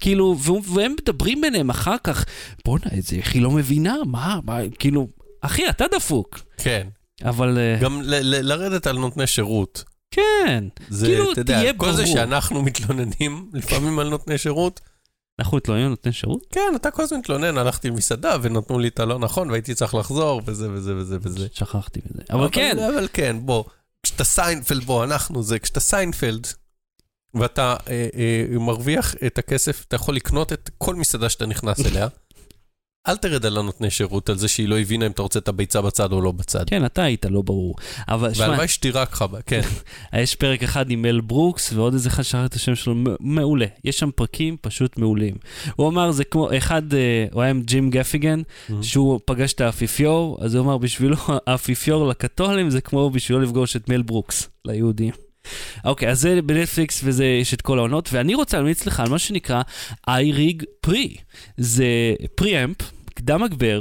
כאילו, 0.00 0.36
והם 0.74 0.94
מדברים 1.02 1.40
ביניהם 1.40 1.70
אחר 1.70 1.96
כך, 2.04 2.24
בואנה, 2.64 2.84
איזה, 2.90 3.16
איך 3.16 3.34
היא 3.34 3.42
לא 3.42 3.50
מבינה? 3.50 3.96
מה, 4.06 4.38
מה, 4.44 4.58
כאילו, 4.78 5.08
אחי, 5.40 5.68
אתה 5.70 5.84
דפוק. 5.94 6.38
כן. 6.58 6.86
אבל, 7.24 7.58
אה, 7.58 7.78
גם 7.80 8.02
ל- 8.02 8.14
ל- 8.14 8.48
לרדת 8.52 8.86
על 8.86 8.98
נותני 8.98 9.26
שירות. 9.26 9.84
כן, 10.10 10.64
זה, 10.88 11.06
כאילו, 11.06 11.24
יודע, 11.36 11.42
תהיה 11.60 11.72
כל 11.74 11.92
זה 11.92 12.02
ברור. 12.02 12.14
שאנחנו 12.14 12.62
מתלוננים 12.62 13.48
לפעמים 13.52 13.98
על 13.98 14.08
נותני 14.08 14.38
שירות, 14.38 14.80
אנחנו 15.40 15.56
מתלוננים 15.56 15.88
נותני 15.88 16.12
שירות? 16.12 16.46
כן, 16.50 16.72
אתה 16.76 16.90
כל 16.90 17.02
הזמן 17.02 17.18
מתלונן, 17.18 17.58
הלכתי 17.58 17.88
למסעדה 17.88 18.36
ונתנו 18.42 18.78
לי 18.78 18.88
את 18.88 19.00
הלא 19.00 19.18
נכון 19.18 19.50
והייתי 19.50 19.74
צריך 19.74 19.94
לחזור 19.94 20.42
וזה 20.44 20.70
וזה 20.70 20.96
וזה 20.96 21.18
וזה. 21.22 21.46
שכחתי 21.52 22.00
מזה. 22.10 22.22
אבל 22.30 22.48
כן, 22.52 22.76
אבל 22.78 23.08
כן, 23.12 23.36
בוא, 23.40 23.64
כשאתה 24.02 24.24
סיינפלד, 24.24 24.84
בוא, 24.84 25.04
אנחנו 25.04 25.42
זה, 25.42 25.58
כשאתה 25.58 25.80
סיינפלד, 25.80 26.46
ואתה 27.34 27.76
אה, 27.88 28.08
אה, 28.14 28.58
מרוויח 28.58 29.14
את 29.26 29.38
הכסף, 29.38 29.84
אתה 29.88 29.96
יכול 29.96 30.16
לקנות 30.16 30.52
את 30.52 30.70
כל 30.78 30.94
מסעדה 30.94 31.28
שאתה 31.28 31.46
נכנס 31.46 31.86
אליה. 31.86 32.08
אל 33.08 33.16
תרד 33.16 33.46
על 33.46 33.58
הנותני 33.58 33.90
שירות, 33.90 34.28
על 34.28 34.38
זה 34.38 34.48
שהיא 34.48 34.68
לא 34.68 34.78
הבינה 34.78 35.06
אם 35.06 35.10
אתה 35.10 35.22
רוצה 35.22 35.38
את 35.38 35.48
הביצה 35.48 35.82
בצד 35.82 36.12
או 36.12 36.20
לא 36.20 36.32
בצד. 36.32 36.64
כן, 36.68 36.84
אתה 36.84 37.02
היית 37.02 37.24
לא 37.24 37.42
ברור. 37.42 37.74
אבל 38.08 38.34
שמע, 38.34 38.46
והלוואי 38.46 38.68
שתירק 38.68 39.12
לך, 39.12 39.24
כן. 39.46 39.60
יש 40.22 40.34
פרק 40.34 40.62
אחד 40.62 40.90
עם 40.90 41.02
מל 41.02 41.20
ברוקס, 41.20 41.72
ועוד 41.72 41.92
איזה 41.92 42.08
אחד 42.08 42.22
שכחתי 42.22 42.46
את 42.46 42.54
השם 42.54 42.74
שלו, 42.74 42.94
מעולה. 43.20 43.66
יש 43.84 43.98
שם 43.98 44.10
פרקים 44.14 44.56
פשוט 44.60 44.98
מעולים. 44.98 45.34
הוא 45.76 45.88
אמר, 45.88 46.10
זה 46.10 46.24
כמו, 46.24 46.48
אחד, 46.56 46.94
אה, 46.94 47.26
הוא 47.32 47.42
היה 47.42 47.50
עם 47.50 47.62
ג'ים 47.62 47.90
גפיגן, 47.90 48.42
שהוא 48.82 49.20
פגש 49.24 49.52
את 49.52 49.60
האפיפיור, 49.60 50.38
אז 50.40 50.54
הוא 50.54 50.64
אמר, 50.64 50.78
בשבילו 50.78 51.16
האפיפיור 51.46 52.08
לקתולים 52.08 52.70
זה 52.70 52.80
כמו 52.80 53.10
בשבילו 53.10 53.40
לפגוש 53.40 53.76
את 53.76 53.88
מל 53.88 54.02
ברוקס, 54.02 54.48
ליהודים. 54.64 55.31
אוקיי, 55.84 56.10
אז 56.10 56.20
זה 56.20 56.42
בנטפליקס 56.42 57.00
וזה, 57.04 57.24
יש 57.24 57.54
את 57.54 57.62
כל 57.62 57.78
העונות, 57.78 58.08
ואני 58.12 58.34
רוצה 58.34 58.56
להמליץ 58.56 58.86
לך 58.86 59.00
על 59.00 59.08
מה 59.08 59.18
שנקרא 59.18 59.62
iRig 60.10 60.64
Pre. 60.86 61.20
זה 61.56 61.86
פרי-אמפ, 62.34 62.76
קדם 63.14 63.42
הגבר, 63.42 63.80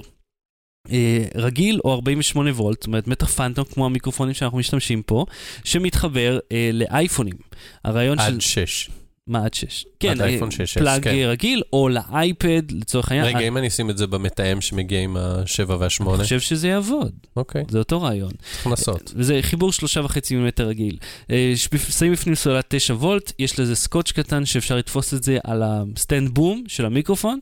אה, 0.91 1.26
רגיל 1.36 1.80
או 1.86 1.93
48 1.93 2.51
וולט, 2.51 2.82
זאת 2.82 2.88
אומרת 2.88 3.07
מתח 3.07 3.28
פנטום 3.28 3.66
כמו 3.66 3.86
המיקרופונים 3.86 4.34
שאנחנו 4.34 4.57
משתמשים 4.57 5.01
פה, 5.01 5.26
שמתחבר 5.64 6.39
אה, 6.51 6.70
לאייפונים. 6.74 7.36
הרעיון 7.84 8.18
של... 8.18 8.24
עד 8.24 8.41
שש. 8.41 8.89
מה 9.28 9.45
עד 9.45 9.53
6? 9.53 9.86
כן, 9.99 10.22
אייפון 10.22 10.49
אה, 10.59 10.65
6S, 10.65 10.80
plug 10.80 11.03
כן. 11.03 11.15
רגיל, 11.28 11.61
או 11.74 11.89
לאייפד, 11.89 12.72
לצורך 12.72 13.11
העניין. 13.11 13.28
רגע, 13.28 13.38
אני 13.38 13.47
אם 13.47 13.57
אני 13.57 13.67
אשים 13.67 13.89
את 13.89 13.97
זה 13.97 14.07
במתאם 14.07 14.61
שמגיע 14.61 14.99
עם 14.99 15.17
השבע 15.17 15.76
והשמונה, 15.80 16.24
חושב 16.24 16.39
שזה 16.39 16.67
יעבוד, 16.67 17.11
אוקיי, 17.36 17.63
זה 17.69 17.78
אותו 17.80 18.01
רעיון. 18.01 18.32
צריך 18.51 18.67
לנסות. 18.67 19.13
וזה 19.15 19.39
חיבור 19.41 19.72
שלושה 19.72 20.01
וחצי 20.01 20.36
מילימטר 20.36 20.67
רגיל. 20.67 20.97
אה, 21.32 21.53
שמים 21.89 22.11
בפנים 22.11 22.36
סוללת 22.36 22.65
9 22.67 22.93
וולט, 22.93 23.32
יש 23.39 23.59
לזה 23.59 23.76
סקוץ' 23.76 24.11
קטן 24.11 24.45
שאפשר 24.45 24.76
לתפוס 24.76 25.13
את 25.13 25.24
זה 25.24 25.38
על 25.43 25.63
ה 25.65 25.76
stand 25.76 26.30
boom 26.30 26.63
של 26.67 26.86
המיקרופון, 26.86 27.39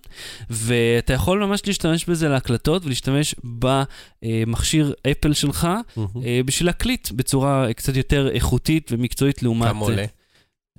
ואתה 0.50 1.14
יכול 1.14 1.46
ממש 1.46 1.62
להשתמש 1.68 2.06
בזה 2.06 2.30
להקלטות 2.30 2.86
ולהשתמש 2.86 3.36
במכשיר 3.44 4.94
אפל 5.12 5.34
שלך. 5.34 5.68
אה, 5.98 6.42
בשביל 6.46 6.68
להקליט 6.68 7.12
בצורה 7.12 7.74
קצת 7.74 7.96
יותר 7.96 8.30
איכותית 8.30 8.92
ומקצועית 8.92 9.44
לעומת... 9.44 9.68
כמה 9.68 9.80
עולה? 9.86 10.06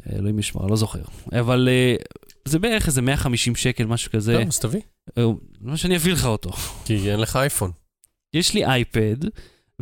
אה, 0.06 0.16
אלוהים 0.16 0.38
ישמר, 0.38 0.66
לא 0.66 0.76
זוכר. 0.76 1.02
אבל 1.40 1.68
אה, 1.70 1.96
זה 2.44 2.58
בערך 2.58 2.86
איזה 2.86 3.02
150 3.02 3.56
שקל, 3.56 3.86
משהו 3.86 4.12
כזה. 4.12 4.36
טוב, 4.38 4.48
אז 4.48 4.58
תביא. 4.58 4.80
אה, 5.18 5.24
למה 5.62 5.76
שאני 5.76 5.96
אביא 5.96 6.12
לך 6.12 6.24
אותו. 6.24 6.50
כי 6.84 7.10
אין 7.10 7.20
לך 7.20 7.36
אייפון. 7.36 7.70
יש 8.34 8.54
לי 8.54 8.64
אייפד, 8.64 9.16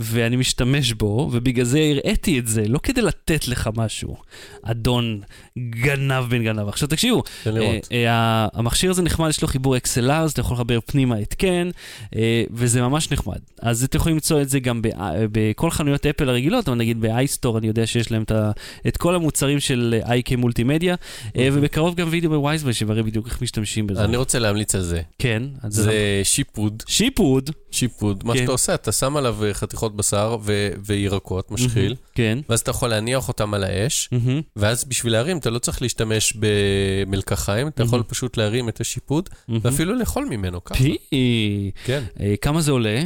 ואני 0.01 0.37
משתמש 0.37 0.93
בו, 0.93 1.29
ובגלל 1.33 1.65
זה 1.65 1.79
הראיתי 1.91 2.39
את 2.39 2.47
זה, 2.47 2.69
לא 2.69 2.79
כדי 2.83 3.03
לתת 3.03 3.49
לך 3.49 3.71
משהו. 3.77 4.17
אדון 4.63 5.21
גנב 5.59 6.25
בן 6.31 6.45
גנב. 6.45 6.69
עכשיו 6.69 6.89
תקשיבו. 6.89 7.23
אה, 7.63 7.79
אה, 7.93 8.49
המכשיר 8.53 8.91
הזה 8.91 9.03
נחמד, 9.03 9.29
יש 9.29 9.43
לו 9.43 9.49
חיבור 9.49 9.77
XLR, 9.77 10.13
אז 10.13 10.31
אתה 10.33 10.41
יכול 10.41 10.55
לחבר 10.55 10.79
פנימה 10.87 11.17
התקן, 11.17 11.71
אה, 12.17 12.45
וזה 12.51 12.83
ממש 12.83 13.11
נחמד. 13.13 13.39
אז 13.63 13.85
אתם 13.85 13.99
יכולים 13.99 14.17
למצוא 14.17 14.41
את 14.43 14.49
זה 14.49 14.61
גם 14.61 14.83
ב- 14.83 14.87
אה, 14.87 14.93
בכל 15.33 15.71
חנויות 15.71 16.07
אפל 16.07 16.29
הרגילות, 16.29 16.69
אבל 16.69 16.77
נגיד 16.79 17.01
ב 17.01 17.08
iStore, 17.08 17.59
אני 17.59 17.67
יודע 17.67 17.87
שיש 17.87 18.13
להם 18.13 18.23
את 18.23 18.31
ה- 18.31 18.51
את 18.89 18.97
כל 18.97 19.15
המוצרים 19.15 19.61
של 19.61 19.99
IK 20.03 20.37
Multimedia, 20.37 20.95
אה, 21.37 21.49
ובקרוב 21.53 21.95
גם 21.95 22.09
וידאו 22.11 22.31
ב 22.31 22.35
WiseBuy, 22.35 22.73
שמראה 22.73 23.03
בדיוק 23.03 23.27
איך 23.27 23.43
משתמשים 23.43 23.87
בזה. 23.87 24.05
אני 24.05 24.17
רוצה 24.17 24.39
להמליץ 24.39 24.75
על 24.75 24.81
זה. 24.83 25.01
כן, 25.19 25.43
זה... 25.69 25.83
זה 25.83 25.93
שיפוד, 26.25 26.83
שיפוד. 26.87 27.51
שיפוד. 27.71 28.25
מה 28.27 28.33
כן. 28.33 28.39
שאתה 28.39 28.53
עושה, 28.53 28.75
אתה 28.75 28.93
שם 28.93 29.17
עליו 29.17 29.45
אה, 29.45 29.55
חתיכות 29.55 29.97
בשר 29.97 30.37
ו- 30.43 30.69
וירקות, 30.87 31.51
משחיל, 31.51 31.95
כן. 32.15 32.39
ואז 32.49 32.61
אתה 32.61 32.71
יכול 32.71 32.89
להניח 32.89 33.29
אותם 33.29 33.55
על 33.55 33.65
האש, 33.65 34.09
מהמם. 34.13 34.41
ואז 34.57 34.85
בשביל 34.85 35.13
להרים 35.13 35.39
אתה 35.39 35.51
לא 35.51 35.59
צריך 35.59 35.83
להשתמש 35.83 36.33
במלקחיים, 36.37 37.69
אתה 37.69 37.83
יכול. 37.83 38.03
פשוט 38.03 38.37
להרים 38.37 38.69
את 38.69 38.81
השיפוד, 38.81 39.29
מהמם. 39.49 39.61
ואפילו 39.65 39.95
לאכול 39.95 40.25
ממנו 40.31 40.65
ככה. 40.65 40.75
פי. 40.85 41.71
כן. 41.85 42.03
אה, 42.21 42.35
כמה 42.41 42.61
זה 42.61 42.73
עולה? 42.73 43.03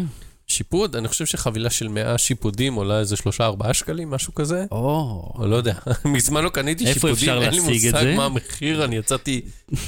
שיפוד, 0.53 0.97
אני 0.97 1.09
חושב 1.09 1.27
שחבילה 1.27 1.71
של 1.71 1.89
100 1.89 2.19
שיפודים 2.19 2.75
עולה 2.75 2.99
איזה 2.99 3.17
3-4 3.39 3.73
שקלים, 3.73 4.11
משהו 4.11 4.35
כזה. 4.35 4.65
או. 4.73 5.33
או 5.39 5.47
לא 5.47 5.57
יודע, 5.57 5.75
מזמן 6.05 6.45
לא 6.45 6.49
קניתי 6.49 6.87
שיפודים, 6.95 7.29
אין 7.43 7.55
לי 7.55 7.61
מושג 7.61 7.91
זה? 7.91 8.15
מה 8.17 8.25
המחיר, 8.25 8.85
אני 8.85 8.97
יצאתי 8.97 9.41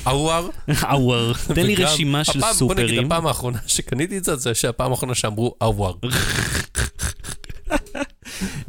אאואר. 0.07 0.49
אאואר. 0.91 1.33
תן 1.55 1.67
לי 1.67 1.75
רשימה 1.75 2.25
של 2.25 2.39
הפעם- 2.39 2.55
בוא 2.59 2.75
נגיד, 2.75 2.87
סופרים. 2.89 3.07
הפעם 3.07 3.27
האחרונה 3.27 3.59
שקניתי 3.67 4.19
את 4.19 4.25
זה, 4.25 4.37
זה 4.37 4.55
שהפעם 4.55 4.91
האחרונה 4.91 5.15
שאמרו 5.15 5.55
אאואר. 5.63 5.95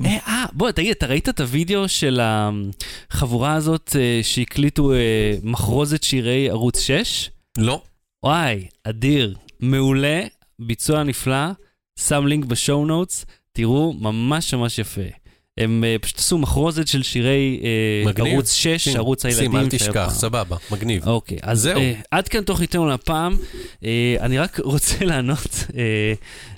אה, 0.06 0.18
אה, 0.28 0.46
בוא, 0.54 0.72
תגיד, 0.72 0.92
אתה 0.92 1.06
ראית 1.06 1.30
את 1.30 1.40
הוידאו 1.42 1.88
של 1.90 2.20
החבורה 2.24 3.54
הזאת 3.54 3.96
אה, 4.00 4.20
שהקליטו 4.24 4.94
אה, 4.94 4.98
מחרוזת 5.44 6.04
שירי 6.04 6.50
ערוץ 6.50 6.80
6? 6.80 7.30
לא. 7.58 7.82
וואי, 8.24 8.66
אדיר, 8.84 9.36
מעולה, 9.60 10.22
ביצוע 10.60 11.04
נפלא, 11.04 11.46
שם 12.00 12.28
לינק 12.28 12.46
בשואו 12.46 12.86
נוטס, 12.86 13.26
תראו, 13.54 13.94
ממש 14.00 14.54
ממש 14.54 14.80
יפה. 14.80 15.02
הם 15.58 15.84
אה, 15.84 15.96
פשוט 16.02 16.18
עשו 16.20 16.38
מחרוזת 16.38 16.88
של 16.88 17.04
שירי 17.04 17.60
אה, 17.64 18.10
מגניב. 18.10 18.34
ערוץ 18.34 18.52
6, 18.54 18.84
שים, 18.84 18.96
ערוץ 18.98 19.26
הילדים. 19.26 19.52
שים, 19.52 19.60
אל 19.60 19.70
תשכח. 19.70 20.10
סבבה, 20.14 20.58
מגניב. 20.72 21.08
אוקיי, 21.08 21.38
אז 21.42 21.60
זהו. 21.62 21.80
אה, 21.80 21.94
עד 22.12 22.28
כאן 22.28 22.44
תוכניתנו 22.44 22.88
לפעם. 22.88 23.38
אה, 23.86 24.16
אני 24.20 24.40
רק 24.40 24.60
רוצה 24.60 24.96
לענות 25.06 25.64
אה, 25.78 26.14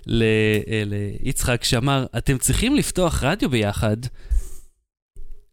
ל- 0.05 0.23
אה, 0.67 0.83
ליצחק 0.85 1.63
שאמר, 1.63 2.05
אתם 2.17 2.37
צריכים 2.37 2.75
לפתוח 2.75 3.23
רדיו 3.23 3.49
ביחד. 3.49 3.97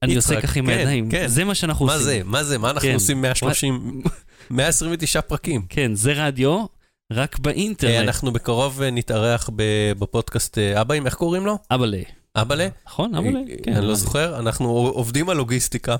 אני 0.02 0.16
עושה 0.16 0.40
ככה 0.40 0.58
עם 0.58 0.66
כן, 0.66 0.78
הידיים, 0.78 1.10
כן. 1.10 1.26
זה 1.28 1.44
מה 1.44 1.54
שאנחנו 1.54 1.86
מה 1.86 1.92
עושים. 1.94 2.04
זה? 2.06 2.20
מה 2.24 2.44
זה? 2.44 2.58
מה 2.58 2.70
אנחנו 2.70 2.88
כן. 2.88 2.94
עושים 2.94 3.20
130, 3.22 4.02
129 4.50 5.20
פרקים? 5.20 5.62
כן, 5.68 5.94
זה 5.94 6.12
רדיו, 6.12 6.64
רק 7.12 7.34
אה, 7.34 7.42
באינטרנט. 7.42 8.08
אנחנו 8.08 8.32
בקרוב 8.32 8.82
אה, 8.82 8.90
נתארח 8.90 9.50
בפודקאסט 9.98 10.58
אה, 10.58 10.80
אבאים, 10.80 11.06
איך 11.06 11.14
קוראים 11.14 11.46
לו? 11.46 11.58
אבאלה. 11.70 12.02
אבאלה? 12.36 12.68
נכון, 12.86 13.14
אבאלה? 13.14 13.38
אה, 13.38 13.44
כן. 13.62 13.72
אני 13.72 13.86
לא 13.86 13.94
זוכר, 13.94 14.38
אנחנו 14.38 14.68
עובדים 14.70 15.28
על 15.30 15.36
לוגיסטיקה. 15.36 15.96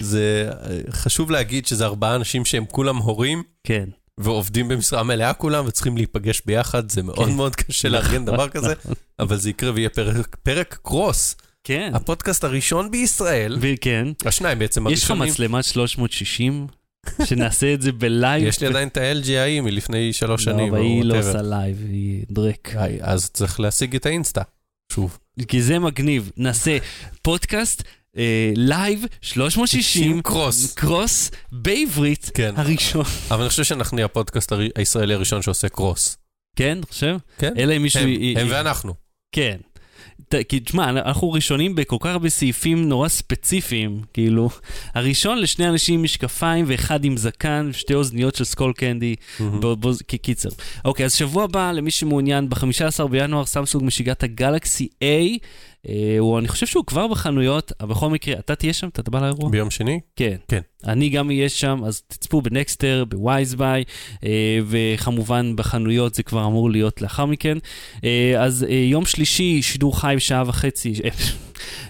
זה 0.00 0.50
אה, 0.62 0.78
חשוב 0.90 1.30
להגיד 1.30 1.66
שזה 1.66 1.84
ארבעה 1.84 2.14
אנשים 2.14 2.44
שהם 2.44 2.64
כולם 2.66 2.96
הורים, 2.96 3.42
כן. 3.64 3.88
ועובדים 4.18 4.68
במשרה 4.68 5.02
מלאה 5.02 5.32
כולם, 5.32 5.66
וצריכים 5.66 5.96
להיפגש 5.96 6.42
ביחד, 6.46 6.90
זה 6.90 7.02
מאוד 7.02 7.28
מאוד 7.28 7.56
קשה 7.56 7.88
לארגן 7.88 8.24
דבר 8.24 8.48
כזה, 8.48 8.74
אבל 9.18 9.36
זה 9.36 9.50
יקרה 9.50 9.72
ויהיה 9.74 9.88
פרק 10.42 10.78
קרוס. 10.82 11.36
כן. 11.64 11.90
הפודקאסט 11.94 12.44
הראשון 12.44 12.90
בישראל, 12.90 13.58
וכן. 13.60 14.08
השניים 14.24 14.58
בעצם 14.58 14.88
יש 14.88 15.04
לך 15.04 15.10
הראשונים. 15.10 15.32
מצלמת 15.32 15.64
360? 15.64 16.66
שנעשה 17.24 17.74
את 17.74 17.82
זה 17.82 17.92
בלייב? 17.92 18.44
יש 18.44 18.60
לי 18.60 18.66
עדיין 18.66 18.88
את 18.88 18.96
ה-LG 18.96 19.30
ההיא 19.30 19.60
מלפני 19.60 20.12
שלוש 20.12 20.44
שנים. 20.44 20.74
לא, 20.74 20.78
אבל 20.78 20.86
היא 20.86 21.04
לא. 21.04 21.18
עושה 21.18 21.42
לייב, 21.42 21.84
היא 21.88 22.24
דרק. 22.30 22.74
אז 23.00 23.30
צריך 23.30 23.60
להשיג 23.60 23.94
את 23.94 24.06
ה 24.06 24.11
Insta, 24.11 24.42
שוב. 24.92 25.18
כי 25.48 25.62
זה 25.62 25.78
מגניב. 25.78 26.30
נעשה 26.36 26.78
פודקאסט 27.22 27.82
אה, 28.16 28.52
לייב 28.56 29.04
360 29.20 30.22
cross. 30.22 30.74
cross 30.74 31.30
בעברית 31.52 32.30
כן. 32.34 32.54
הראשון. 32.56 33.04
אבל 33.30 33.40
אני 33.40 33.48
חושב 33.48 33.64
שאנחנו 33.64 33.94
נהיה 33.94 34.04
הפודקאסט 34.04 34.52
הישראלי 34.76 35.14
הראשון 35.14 35.42
שעושה 35.42 35.68
cross. 35.68 36.16
כן, 36.56 36.78
אתה 36.78 36.86
חושב? 36.86 37.16
כן. 37.38 37.54
אלא 37.58 37.76
אם 37.76 37.82
מישהו... 37.82 38.02
הם, 38.02 38.36
הם 38.36 38.46
ואנחנו. 38.50 38.94
כן. 39.32 39.56
כי 40.48 40.60
תשמע, 40.60 40.88
אנחנו 40.90 41.32
ראשונים 41.32 41.74
בכל 41.74 41.96
כך 42.00 42.06
הרבה 42.06 42.28
סעיפים 42.28 42.88
נורא 42.88 43.08
ספציפיים, 43.08 44.00
כאילו, 44.12 44.48
הראשון 44.94 45.38
לשני 45.38 45.68
אנשים 45.68 45.94
עם 45.94 46.02
משקפיים 46.02 46.64
ואחד 46.68 47.04
עם 47.04 47.16
זקן, 47.16 47.70
שתי 47.72 47.94
אוזניות 47.94 48.34
של 48.34 48.44
Skullcandy, 48.44 49.14
בו- 49.60 49.76
בו- 49.76 49.90
בקיצר. 50.08 50.48
אוקיי, 50.84 51.06
אז 51.06 51.14
שבוע 51.14 51.44
הבא, 51.44 51.72
למי 51.72 51.90
שמעוניין, 51.90 52.48
ב-15 52.48 53.06
בינואר 53.10 53.44
סמסונג 53.44 53.84
משיגה 53.84 54.12
את 54.12 54.22
הגלקסי 54.22 54.88
A, 55.00 55.04
אה, 55.88 56.16
הוא, 56.18 56.38
אני 56.38 56.48
חושב 56.48 56.66
שהוא 56.66 56.84
כבר 56.84 57.06
בחנויות, 57.06 57.72
אבל 57.80 57.90
בכל 57.90 58.10
מקרה, 58.10 58.38
אתה 58.38 58.54
תהיה 58.54 58.72
שם? 58.72 58.88
אתה 58.88 59.10
בא 59.10 59.20
לאירוע? 59.20 59.50
ביום 59.50 59.70
שני? 59.70 60.00
כן. 60.16 60.36
כן. 60.48 60.60
אני 60.86 61.08
גם 61.08 61.30
אהיה 61.30 61.48
שם, 61.48 61.82
אז 61.86 62.02
תצפו 62.06 62.42
בנקסטר, 62.42 63.04
ב 63.08 63.16
WiseBuy, 63.16 63.84
אה, 64.24 64.58
וכמובן 64.66 65.56
בחנויות 65.56 66.14
זה 66.14 66.22
כבר 66.22 66.46
אמור 66.46 66.70
להיות 66.70 67.02
לאחר 67.02 67.26
מכן. 67.26 67.58
אה, 68.04 68.34
אז 68.38 68.66
אה, 68.68 68.74
יום 68.74 69.06
שלישי, 69.06 69.62
שידור 69.62 70.00
חי 70.00 70.14
בשעה 70.16 70.42
וחצי, 70.46 70.94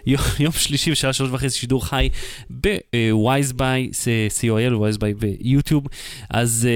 יום, 0.07 0.53
שלישי 0.53 0.91
בשעה 0.91 1.13
שלוש 1.13 1.31
וחצי, 1.33 1.59
שידור 1.59 1.87
חי 1.87 2.09
ב 2.51 2.66
WiseBuy, 2.66 3.91
co.il, 4.41 4.75
WiseBuy 4.75 5.15
ביוטיוב. 5.15 5.87
אז 6.31 6.69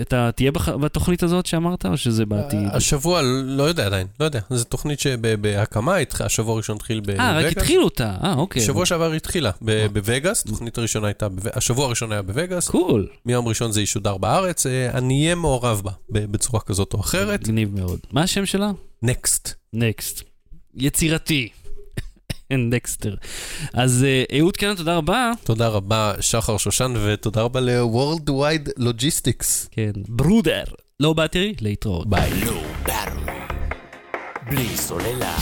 אתה 0.00 0.30
תהיה 0.34 0.50
בתוכנית 0.52 1.22
הזאת 1.22 1.46
שאמרת, 1.46 1.86
או 1.86 1.96
שזה 1.96 2.26
בעתיד? 2.26 2.68
השבוע, 2.72 3.22
לא 3.44 3.62
יודע 3.62 3.86
עדיין, 3.86 4.06
לא 4.20 4.24
יודע. 4.24 4.40
זו 4.50 4.64
תוכנית 4.64 5.00
שבהקמה, 5.00 5.96
השבוע 6.20 6.54
הראשון 6.54 6.76
התחיל 6.76 7.00
בווגאס. 7.00 7.20
אה, 7.20 7.38
רק 7.38 7.56
התחילו 7.56 7.84
אותה, 7.84 8.14
אה, 8.24 8.34
אוקיי. 8.34 8.62
שבוע 8.62 8.86
שעבר 8.86 9.12
התחילה 9.12 9.50
בווגאס, 9.92 10.44
התוכנית 10.46 10.78
הראשונה 10.78 11.06
הייתה, 11.06 11.28
בו- 11.42 11.48
השבוע 11.54 11.86
הראשון 11.86 12.12
היה 12.12 12.22
בווגאס, 12.22 12.68
קול, 12.68 13.08
מיום 13.26 13.48
ראשון 13.48 13.72
זה 13.72 13.82
ישודר 13.82 14.16
בארץ, 14.16 14.66
אה, 14.66 14.90
אני 14.90 15.22
אהיה 15.24 15.34
מעורב 15.34 15.80
בה 15.84 15.90
ב- 16.12 16.32
בצורה 16.32 16.60
כזאת 16.60 16.94
או 16.94 17.00
אחרת. 17.00 17.40
מגניב 17.40 17.80
מאוד. 17.80 17.98
מה 18.12 18.22
השם 18.22 18.46
שלה? 18.46 18.70
נקסט. 19.02 19.54
נקסט. 19.72 20.22
יצירתי. 20.74 21.48
נקסטר. 22.50 23.14
אז 23.74 24.04
אה, 24.04 24.38
אהוד 24.38 24.56
קנן, 24.56 24.74
תודה 24.74 24.96
רבה. 24.96 25.32
תודה 25.44 25.68
רבה, 25.68 26.12
שחר 26.20 26.56
שושן, 26.56 26.94
ותודה 27.04 27.42
רבה 27.42 27.60
ל-World 27.60 28.28
Wide 28.30 28.80
Logistics. 28.80 29.68
כן. 29.70 29.92
ברודר. 30.08 30.64
לא 31.00 31.12
באתי, 31.12 31.54
להתראות. 31.60 32.06
ביי. 32.08 32.30
Low 32.42 32.88
Battery. 32.88 33.30
בלי 34.50 34.76
סוללה. 34.76 35.36